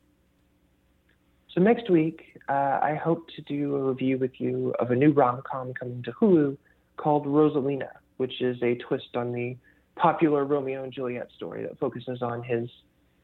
So 1.54 1.60
next 1.60 1.90
week, 1.90 2.38
uh, 2.48 2.80
I 2.82 2.98
hope 3.02 3.28
to 3.36 3.42
do 3.42 3.76
a 3.76 3.82
review 3.82 4.18
with 4.18 4.40
you 4.40 4.74
of 4.80 4.90
a 4.90 4.96
new 4.96 5.12
rom 5.12 5.42
com 5.44 5.74
coming 5.74 6.02
to 6.04 6.12
Hulu 6.12 6.56
called 6.96 7.26
Rosalina, 7.26 7.90
which 8.16 8.40
is 8.40 8.56
a 8.62 8.74
twist 8.76 9.14
on 9.14 9.32
the 9.32 9.56
popular 9.96 10.44
Romeo 10.44 10.84
and 10.84 10.92
Juliet 10.92 11.28
story 11.36 11.62
that 11.62 11.78
focuses 11.78 12.22
on 12.22 12.42
his 12.42 12.68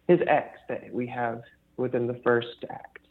his 0.09 0.21
ex 0.27 0.59
that 0.69 0.93
we 0.93 1.07
have 1.07 1.43
within 1.77 2.07
the 2.07 2.21
first 2.25 2.65
act. 2.71 3.07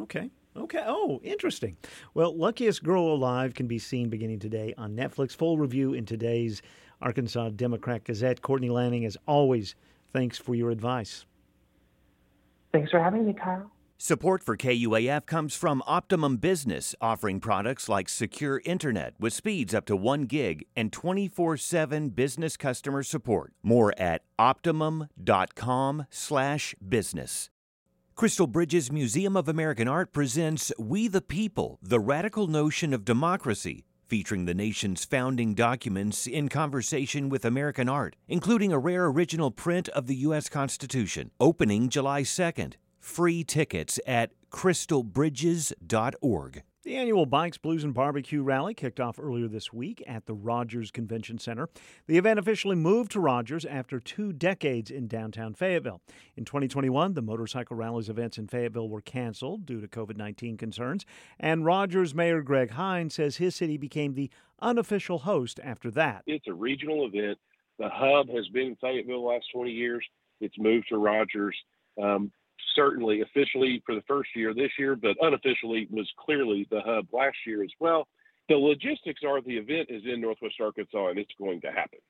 Okay. 0.00 0.30
Okay. 0.54 0.82
Oh, 0.86 1.18
interesting. 1.22 1.78
Well, 2.12 2.36
Luckiest 2.36 2.84
Girl 2.84 3.14
Alive 3.14 3.54
can 3.54 3.66
be 3.66 3.78
seen 3.78 4.10
beginning 4.10 4.38
today 4.38 4.74
on 4.76 4.94
Netflix. 4.94 5.34
Full 5.34 5.56
review 5.56 5.94
in 5.94 6.04
today's 6.04 6.60
Arkansas 7.00 7.50
Democrat 7.50 8.04
Gazette. 8.04 8.42
Courtney 8.42 8.68
Lanning, 8.68 9.06
as 9.06 9.16
always, 9.26 9.74
thanks 10.12 10.36
for 10.36 10.54
your 10.54 10.70
advice. 10.70 11.24
Thanks 12.70 12.90
for 12.90 13.02
having 13.02 13.26
me, 13.26 13.32
Kyle. 13.32 13.71
Support 14.04 14.42
for 14.42 14.56
KUAF 14.56 15.26
comes 15.26 15.54
from 15.54 15.80
Optimum 15.86 16.38
Business, 16.38 16.96
offering 17.00 17.38
products 17.38 17.88
like 17.88 18.08
secure 18.08 18.60
internet 18.64 19.14
with 19.20 19.32
speeds 19.32 19.72
up 19.72 19.84
to 19.84 19.94
1 19.94 20.22
gig 20.22 20.66
and 20.74 20.92
24 20.92 21.56
7 21.56 22.08
business 22.08 22.56
customer 22.56 23.04
support. 23.04 23.52
More 23.62 23.94
at 23.96 24.22
optimum.com/slash 24.40 26.74
business. 26.88 27.50
Crystal 28.16 28.48
Bridges 28.48 28.90
Museum 28.90 29.36
of 29.36 29.48
American 29.48 29.86
Art 29.86 30.12
presents 30.12 30.72
We 30.80 31.06
the 31.06 31.22
People: 31.22 31.78
The 31.80 32.00
Radical 32.00 32.48
Notion 32.48 32.92
of 32.92 33.04
Democracy, 33.04 33.84
featuring 34.08 34.46
the 34.46 34.54
nation's 34.54 35.04
founding 35.04 35.54
documents 35.54 36.26
in 36.26 36.48
conversation 36.48 37.28
with 37.28 37.44
American 37.44 37.88
art, 37.88 38.16
including 38.26 38.72
a 38.72 38.80
rare 38.80 39.06
original 39.06 39.52
print 39.52 39.88
of 39.90 40.08
the 40.08 40.16
U.S. 40.26 40.48
Constitution. 40.48 41.30
Opening 41.38 41.88
July 41.88 42.22
2nd. 42.22 42.72
Free 43.02 43.42
tickets 43.42 43.98
at 44.06 44.30
crystalbridges.org. 44.52 46.62
The 46.84 46.96
annual 46.96 47.26
Bikes, 47.26 47.58
Blues, 47.58 47.82
and 47.82 47.92
Barbecue 47.92 48.44
Rally 48.44 48.74
kicked 48.74 49.00
off 49.00 49.18
earlier 49.18 49.48
this 49.48 49.72
week 49.72 50.04
at 50.06 50.26
the 50.26 50.34
Rogers 50.34 50.92
Convention 50.92 51.38
Center. 51.38 51.68
The 52.06 52.16
event 52.16 52.38
officially 52.38 52.76
moved 52.76 53.10
to 53.12 53.20
Rogers 53.20 53.64
after 53.64 53.98
two 53.98 54.32
decades 54.32 54.88
in 54.88 55.08
downtown 55.08 55.54
Fayetteville. 55.54 56.00
In 56.36 56.44
2021, 56.44 57.14
the 57.14 57.22
motorcycle 57.22 57.76
rallies 57.76 58.08
events 58.08 58.38
in 58.38 58.46
Fayetteville 58.46 58.88
were 58.88 59.00
canceled 59.00 59.66
due 59.66 59.80
to 59.80 59.88
COVID 59.88 60.16
19 60.16 60.56
concerns, 60.56 61.04
and 61.40 61.66
Rogers 61.66 62.14
Mayor 62.14 62.40
Greg 62.40 62.70
Hines 62.70 63.14
says 63.14 63.38
his 63.38 63.56
city 63.56 63.76
became 63.76 64.14
the 64.14 64.30
unofficial 64.60 65.18
host 65.18 65.58
after 65.64 65.90
that. 65.90 66.22
It's 66.28 66.46
a 66.46 66.54
regional 66.54 67.10
event. 67.12 67.38
The 67.80 67.88
hub 67.92 68.28
has 68.28 68.46
been 68.48 68.68
in 68.68 68.76
Fayetteville 68.76 69.22
the 69.22 69.28
last 69.28 69.46
20 69.52 69.72
years. 69.72 70.06
It's 70.40 70.56
moved 70.56 70.86
to 70.90 70.98
Rogers. 70.98 71.56
Um, 72.00 72.30
certainly 72.74 73.20
officially 73.20 73.82
for 73.84 73.94
the 73.94 74.02
first 74.08 74.30
year 74.34 74.54
this 74.54 74.70
year, 74.78 74.96
but 74.96 75.16
unofficially 75.20 75.88
was 75.90 76.10
clearly 76.18 76.66
the 76.70 76.80
hub 76.84 77.06
last 77.12 77.36
year 77.46 77.62
as 77.62 77.70
well. 77.80 78.08
The 78.48 78.56
logistics 78.56 79.22
are 79.26 79.40
the 79.40 79.56
event 79.56 79.88
is 79.90 80.02
in 80.04 80.20
Northwest 80.20 80.56
Arkansas 80.60 81.08
and 81.08 81.18
it's 81.18 81.34
going 81.38 81.60
to 81.62 81.68
happen. 81.68 82.00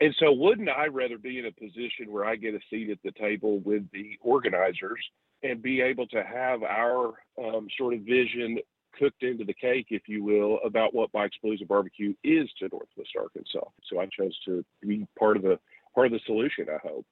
And 0.00 0.14
so, 0.18 0.32
wouldn't 0.32 0.70
I 0.70 0.86
rather 0.86 1.18
be 1.18 1.38
in 1.38 1.46
a 1.46 1.52
position 1.52 2.10
where 2.10 2.24
I 2.24 2.36
get 2.36 2.54
a 2.54 2.60
seat 2.70 2.88
at 2.90 2.98
the 3.04 3.12
table 3.12 3.60
with 3.60 3.90
the 3.92 4.16
organizers 4.22 5.00
and 5.42 5.60
be 5.60 5.82
able 5.82 6.06
to 6.08 6.22
have 6.22 6.62
our 6.62 7.14
um, 7.38 7.66
sort 7.76 7.94
of 7.94 8.00
vision 8.00 8.58
cooked 8.98 9.22
into 9.22 9.44
the 9.44 9.54
cake, 9.54 9.86
if 9.90 10.02
you 10.06 10.22
will, 10.22 10.60
about 10.64 10.94
what 10.94 11.12
Bikes 11.12 11.36
Blues 11.42 11.60
and 11.60 11.68
Barbecue 11.68 12.14
is 12.24 12.48
to 12.58 12.68
Northwest 12.70 13.10
Arkansas? 13.18 13.68
So 13.90 14.00
I 14.00 14.06
chose 14.06 14.38
to 14.46 14.64
be 14.80 15.06
part 15.18 15.36
of 15.36 15.42
the 15.42 15.58
part 15.94 16.06
of 16.06 16.12
the 16.12 16.20
solution. 16.26 16.66
I 16.70 16.78
hope. 16.86 17.04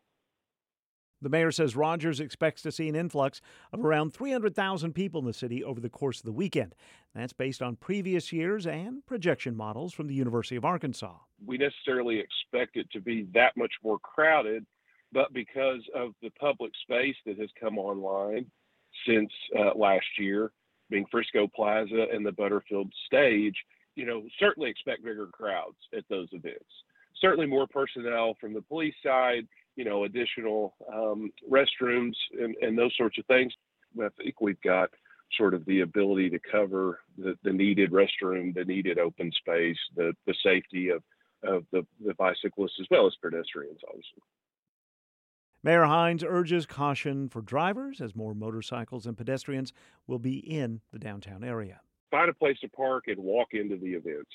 The 1.23 1.29
mayor 1.29 1.53
says 1.53 1.77
Rogers 1.77 2.19
expects 2.19 2.63
to 2.63 2.73
see 2.73 2.89
an 2.89 2.97
influx 2.97 3.43
of 3.73 3.85
around 3.85 4.15
300,000 4.15 4.95
people 4.95 5.21
in 5.21 5.27
the 5.27 5.35
city 5.35 5.63
over 5.63 5.81
the 5.81 5.91
course 5.91 6.21
of 6.21 6.25
the 6.25 6.33
weekend. 6.33 6.75
That's 7.15 7.35
based 7.35 7.61
on 7.61 7.77
previous 7.77 8.33
years 8.33 8.67
and 8.67 9.05
projection 9.05 9.55
models 9.55 9.93
from 9.93 10.07
the 10.07 10.15
University 10.15 10.57
of 10.57 10.65
Arkansas. 10.65 11.17
We 11.45 11.59
necessarily 11.59 12.19
expect 12.19 12.77
it 12.77 12.91
to 12.93 13.01
be 13.01 13.27
that 13.35 13.57
much 13.57 13.73
more 13.85 13.99
crowded, 13.99 14.65
but 15.13 15.33
because 15.35 15.83
of 15.95 16.13
the 16.23 16.31
public 16.31 16.73
space 16.83 17.17
that 17.27 17.39
has 17.39 17.51
come 17.61 17.79
online 17.79 18.47
since 19.07 19.31
uh, 19.59 19.75
last 19.77 20.07
year, 20.19 20.53
being 20.89 21.05
Frisco 21.11 21.47
Plaza 21.55 22.07
and 22.13 22.25
the 22.25 22.33
Butterfield 22.33 22.93
stage, 23.07 23.57
you 23.95 24.07
know, 24.07 24.23
certainly 24.39 24.71
expect 24.71 25.05
bigger 25.05 25.27
crowds 25.27 25.77
at 25.97 26.05
those 26.09 26.29
events. 26.33 26.65
Certainly 27.21 27.47
more 27.47 27.67
personnel 27.67 28.37
from 28.41 28.55
the 28.55 28.63
police 28.63 28.95
side 29.05 29.47
you 29.81 29.87
know, 29.87 30.05
additional 30.05 30.75
um, 30.95 31.31
restrooms 31.51 32.13
and, 32.39 32.55
and 32.61 32.77
those 32.77 32.93
sorts 32.99 33.17
of 33.19 33.25
things. 33.25 33.51
I 33.99 34.09
think 34.23 34.39
we've 34.39 34.61
got 34.61 34.91
sort 35.39 35.55
of 35.55 35.65
the 35.65 35.81
ability 35.81 36.29
to 36.29 36.39
cover 36.39 37.01
the, 37.17 37.35
the 37.45 37.53
needed 37.53 37.91
restroom, 37.91 38.55
the 38.55 38.67
needed 38.67 38.99
open 38.99 39.33
space, 39.33 39.79
the, 39.97 40.13
the 40.27 40.35
safety 40.45 40.91
of, 40.91 41.03
of 41.43 41.65
the, 41.73 41.87
the 42.05 42.13
bicyclists 42.13 42.77
as 42.79 42.87
well 42.91 43.07
as 43.07 43.15
pedestrians, 43.23 43.81
obviously. 43.89 44.21
Mayor 45.63 45.85
Hines 45.85 46.23
urges 46.29 46.67
caution 46.67 47.31
for 47.31 47.41
drivers 47.41 48.03
as 48.03 48.15
more 48.15 48.35
motorcycles 48.35 49.07
and 49.07 49.17
pedestrians 49.17 49.73
will 50.07 50.19
be 50.19 50.41
in 50.41 50.83
the 50.93 50.99
downtown 50.99 51.43
area. 51.43 51.81
Find 52.11 52.29
a 52.29 52.35
place 52.35 52.59
to 52.61 52.69
park 52.69 53.05
and 53.07 53.17
walk 53.17 53.49
into 53.53 53.79
the 53.79 53.95
events. 53.95 54.31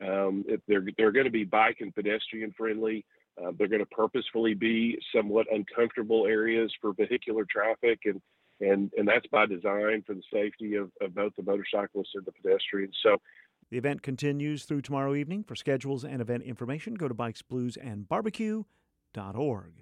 Um, 0.00 0.44
if 0.48 0.60
they're 0.66 0.84
they're 0.96 1.12
going 1.12 1.24
to 1.26 1.30
be 1.30 1.44
bike 1.44 1.78
and 1.80 1.94
pedestrian 1.94 2.52
friendly, 2.56 3.04
uh, 3.42 3.52
they're 3.56 3.68
going 3.68 3.80
to 3.80 3.86
purposefully 3.86 4.52
be 4.54 4.98
somewhat 5.14 5.46
uncomfortable 5.52 6.26
areas 6.26 6.72
for 6.80 6.92
vehicular 6.92 7.46
traffic, 7.50 8.00
and 8.04 8.20
and 8.60 8.92
and 8.96 9.06
that's 9.06 9.26
by 9.28 9.46
design 9.46 10.02
for 10.06 10.14
the 10.14 10.22
safety 10.32 10.74
of, 10.74 10.90
of 11.00 11.14
both 11.14 11.32
the 11.36 11.42
motorcyclists 11.42 12.10
and 12.14 12.24
the 12.24 12.32
pedestrians. 12.32 12.96
So. 13.02 13.18
The 13.70 13.76
event 13.76 14.02
continues 14.02 14.64
through 14.64 14.80
tomorrow 14.80 15.14
evening. 15.14 15.44
For 15.44 15.54
schedules 15.54 16.02
and 16.02 16.22
event 16.22 16.44
information, 16.44 16.94
go 16.94 17.06
to 17.06 17.14
bikesbluesandbarbecue.org. 17.14 19.72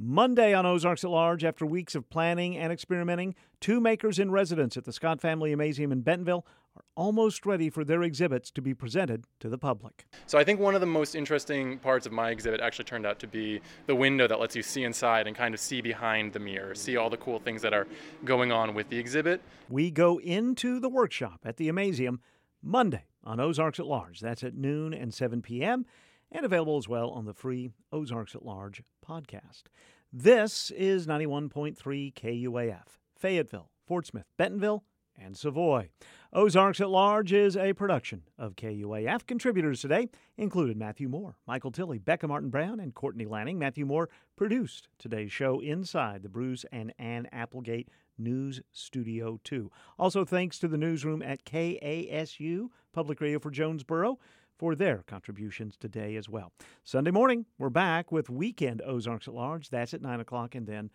Monday 0.00 0.54
on 0.54 0.64
Ozarks 0.64 1.02
at 1.04 1.10
Large, 1.10 1.44
after 1.44 1.66
weeks 1.66 1.94
of 1.94 2.08
planning 2.08 2.56
and 2.56 2.72
experimenting, 2.72 3.34
two 3.60 3.80
makers 3.80 4.18
in 4.18 4.30
residence 4.30 4.78
at 4.78 4.84
the 4.84 4.92
Scott 4.92 5.20
Family 5.20 5.54
Amazeum 5.54 5.92
in 5.92 6.00
Bentonville 6.02 6.46
are 6.76 6.82
almost 6.96 7.46
ready 7.46 7.70
for 7.70 7.84
their 7.84 8.02
exhibits 8.02 8.50
to 8.52 8.62
be 8.62 8.74
presented 8.74 9.24
to 9.40 9.48
the 9.48 9.58
public. 9.58 10.06
So 10.26 10.38
I 10.38 10.44
think 10.44 10.60
one 10.60 10.74
of 10.74 10.80
the 10.80 10.86
most 10.86 11.14
interesting 11.14 11.78
parts 11.78 12.06
of 12.06 12.12
my 12.12 12.30
exhibit 12.30 12.60
actually 12.60 12.84
turned 12.84 13.06
out 13.06 13.18
to 13.20 13.26
be 13.26 13.60
the 13.86 13.94
window 13.94 14.26
that 14.28 14.40
lets 14.40 14.54
you 14.54 14.62
see 14.62 14.84
inside 14.84 15.26
and 15.26 15.36
kind 15.36 15.54
of 15.54 15.60
see 15.60 15.80
behind 15.80 16.32
the 16.32 16.40
mirror, 16.40 16.74
see 16.74 16.96
all 16.96 17.10
the 17.10 17.16
cool 17.16 17.38
things 17.38 17.62
that 17.62 17.72
are 17.72 17.86
going 18.24 18.52
on 18.52 18.74
with 18.74 18.88
the 18.88 18.98
exhibit. 18.98 19.40
We 19.68 19.90
go 19.90 20.18
into 20.20 20.80
the 20.80 20.88
workshop 20.88 21.40
at 21.44 21.56
the 21.56 21.68
Amazeum 21.68 22.18
Monday 22.62 23.04
on 23.24 23.40
Ozarks 23.40 23.78
at 23.78 23.86
Large. 23.86 24.20
That's 24.20 24.44
at 24.44 24.54
noon 24.54 24.92
and 24.92 25.12
7 25.12 25.42
p.m 25.42 25.84
and 26.30 26.44
available 26.44 26.76
as 26.76 26.88
well 26.88 27.10
on 27.10 27.24
the 27.24 27.34
free 27.34 27.70
Ozarks 27.92 28.34
at 28.34 28.44
Large 28.44 28.82
podcast. 29.06 29.64
This 30.12 30.70
is 30.70 31.06
91.3 31.06 32.14
KUAF, 32.14 32.98
Fayetteville, 33.18 33.70
Fort 33.86 34.06
Smith, 34.06 34.26
Bentonville, 34.36 34.84
and 35.22 35.36
Savoy. 35.36 35.88
Ozarks 36.32 36.80
at 36.80 36.90
Large 36.90 37.32
is 37.32 37.56
a 37.56 37.72
production 37.72 38.22
of 38.38 38.56
KUAF. 38.56 39.26
Contributors 39.26 39.80
today 39.80 40.08
included 40.36 40.76
Matthew 40.76 41.08
Moore, 41.08 41.36
Michael 41.46 41.70
Tilley, 41.70 41.98
Becca 41.98 42.28
Martin 42.28 42.50
Brown, 42.50 42.80
and 42.80 42.94
Courtney 42.94 43.24
Lanning. 43.24 43.58
Matthew 43.58 43.86
Moore 43.86 44.08
produced 44.36 44.88
today's 44.98 45.32
show 45.32 45.60
inside 45.60 46.22
the 46.22 46.28
Bruce 46.28 46.64
and 46.70 46.92
Ann 46.98 47.26
Applegate 47.32 47.88
News 48.18 48.60
Studio 48.72 49.40
2. 49.44 49.70
Also, 49.98 50.24
thanks 50.24 50.58
to 50.58 50.68
the 50.68 50.76
newsroom 50.76 51.22
at 51.22 51.44
KASU, 51.44 52.68
Public 52.92 53.20
Radio 53.20 53.38
for 53.38 53.50
Jonesboro 53.50 54.18
for 54.58 54.74
their 54.74 55.04
contributions 55.06 55.76
today 55.76 56.16
as 56.16 56.28
well. 56.28 56.52
Sunday 56.84 57.12
morning, 57.12 57.46
we're 57.58 57.70
back 57.70 58.10
with 58.10 58.28
Weekend 58.28 58.82
Ozarks 58.84 59.28
at 59.28 59.34
Large. 59.34 59.70
That's 59.70 59.94
at 59.94 60.02
9 60.02 60.20
o'clock, 60.20 60.54
and 60.54 60.66
then 60.66 60.90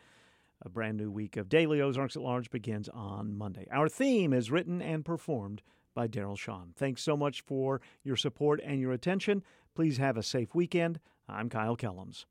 a 0.66 0.70
brand 0.70 0.98
new 0.98 1.12
week 1.12 1.38
of 1.38 1.50
Daily 1.50 1.82
Ozarks 1.82 2.16
at 2.16 2.22
Large 2.22 2.50
begins 2.50 2.90
on 2.90 3.38
Monday. 3.38 3.68
Our 3.72 3.90
theme 3.90 4.34
is 4.34 4.52
written 4.52 4.82
and 4.82 5.04
performed 5.06 5.62
by 5.94 6.08
Daryl 6.08 6.38
Sean. 6.38 6.74
Thanks 6.76 7.04
so 7.04 7.16
much 7.16 7.42
for 7.42 7.82
your 8.04 8.16
support 8.16 8.62
and 8.64 8.80
your 8.80 8.94
attention. 8.94 9.44
Please 9.76 9.98
have 9.98 10.18
a 10.18 10.24
safe 10.24 10.56
weekend. 10.56 11.00
I'm 11.28 11.50
Kyle 11.50 11.78
Kellums. 11.78 12.26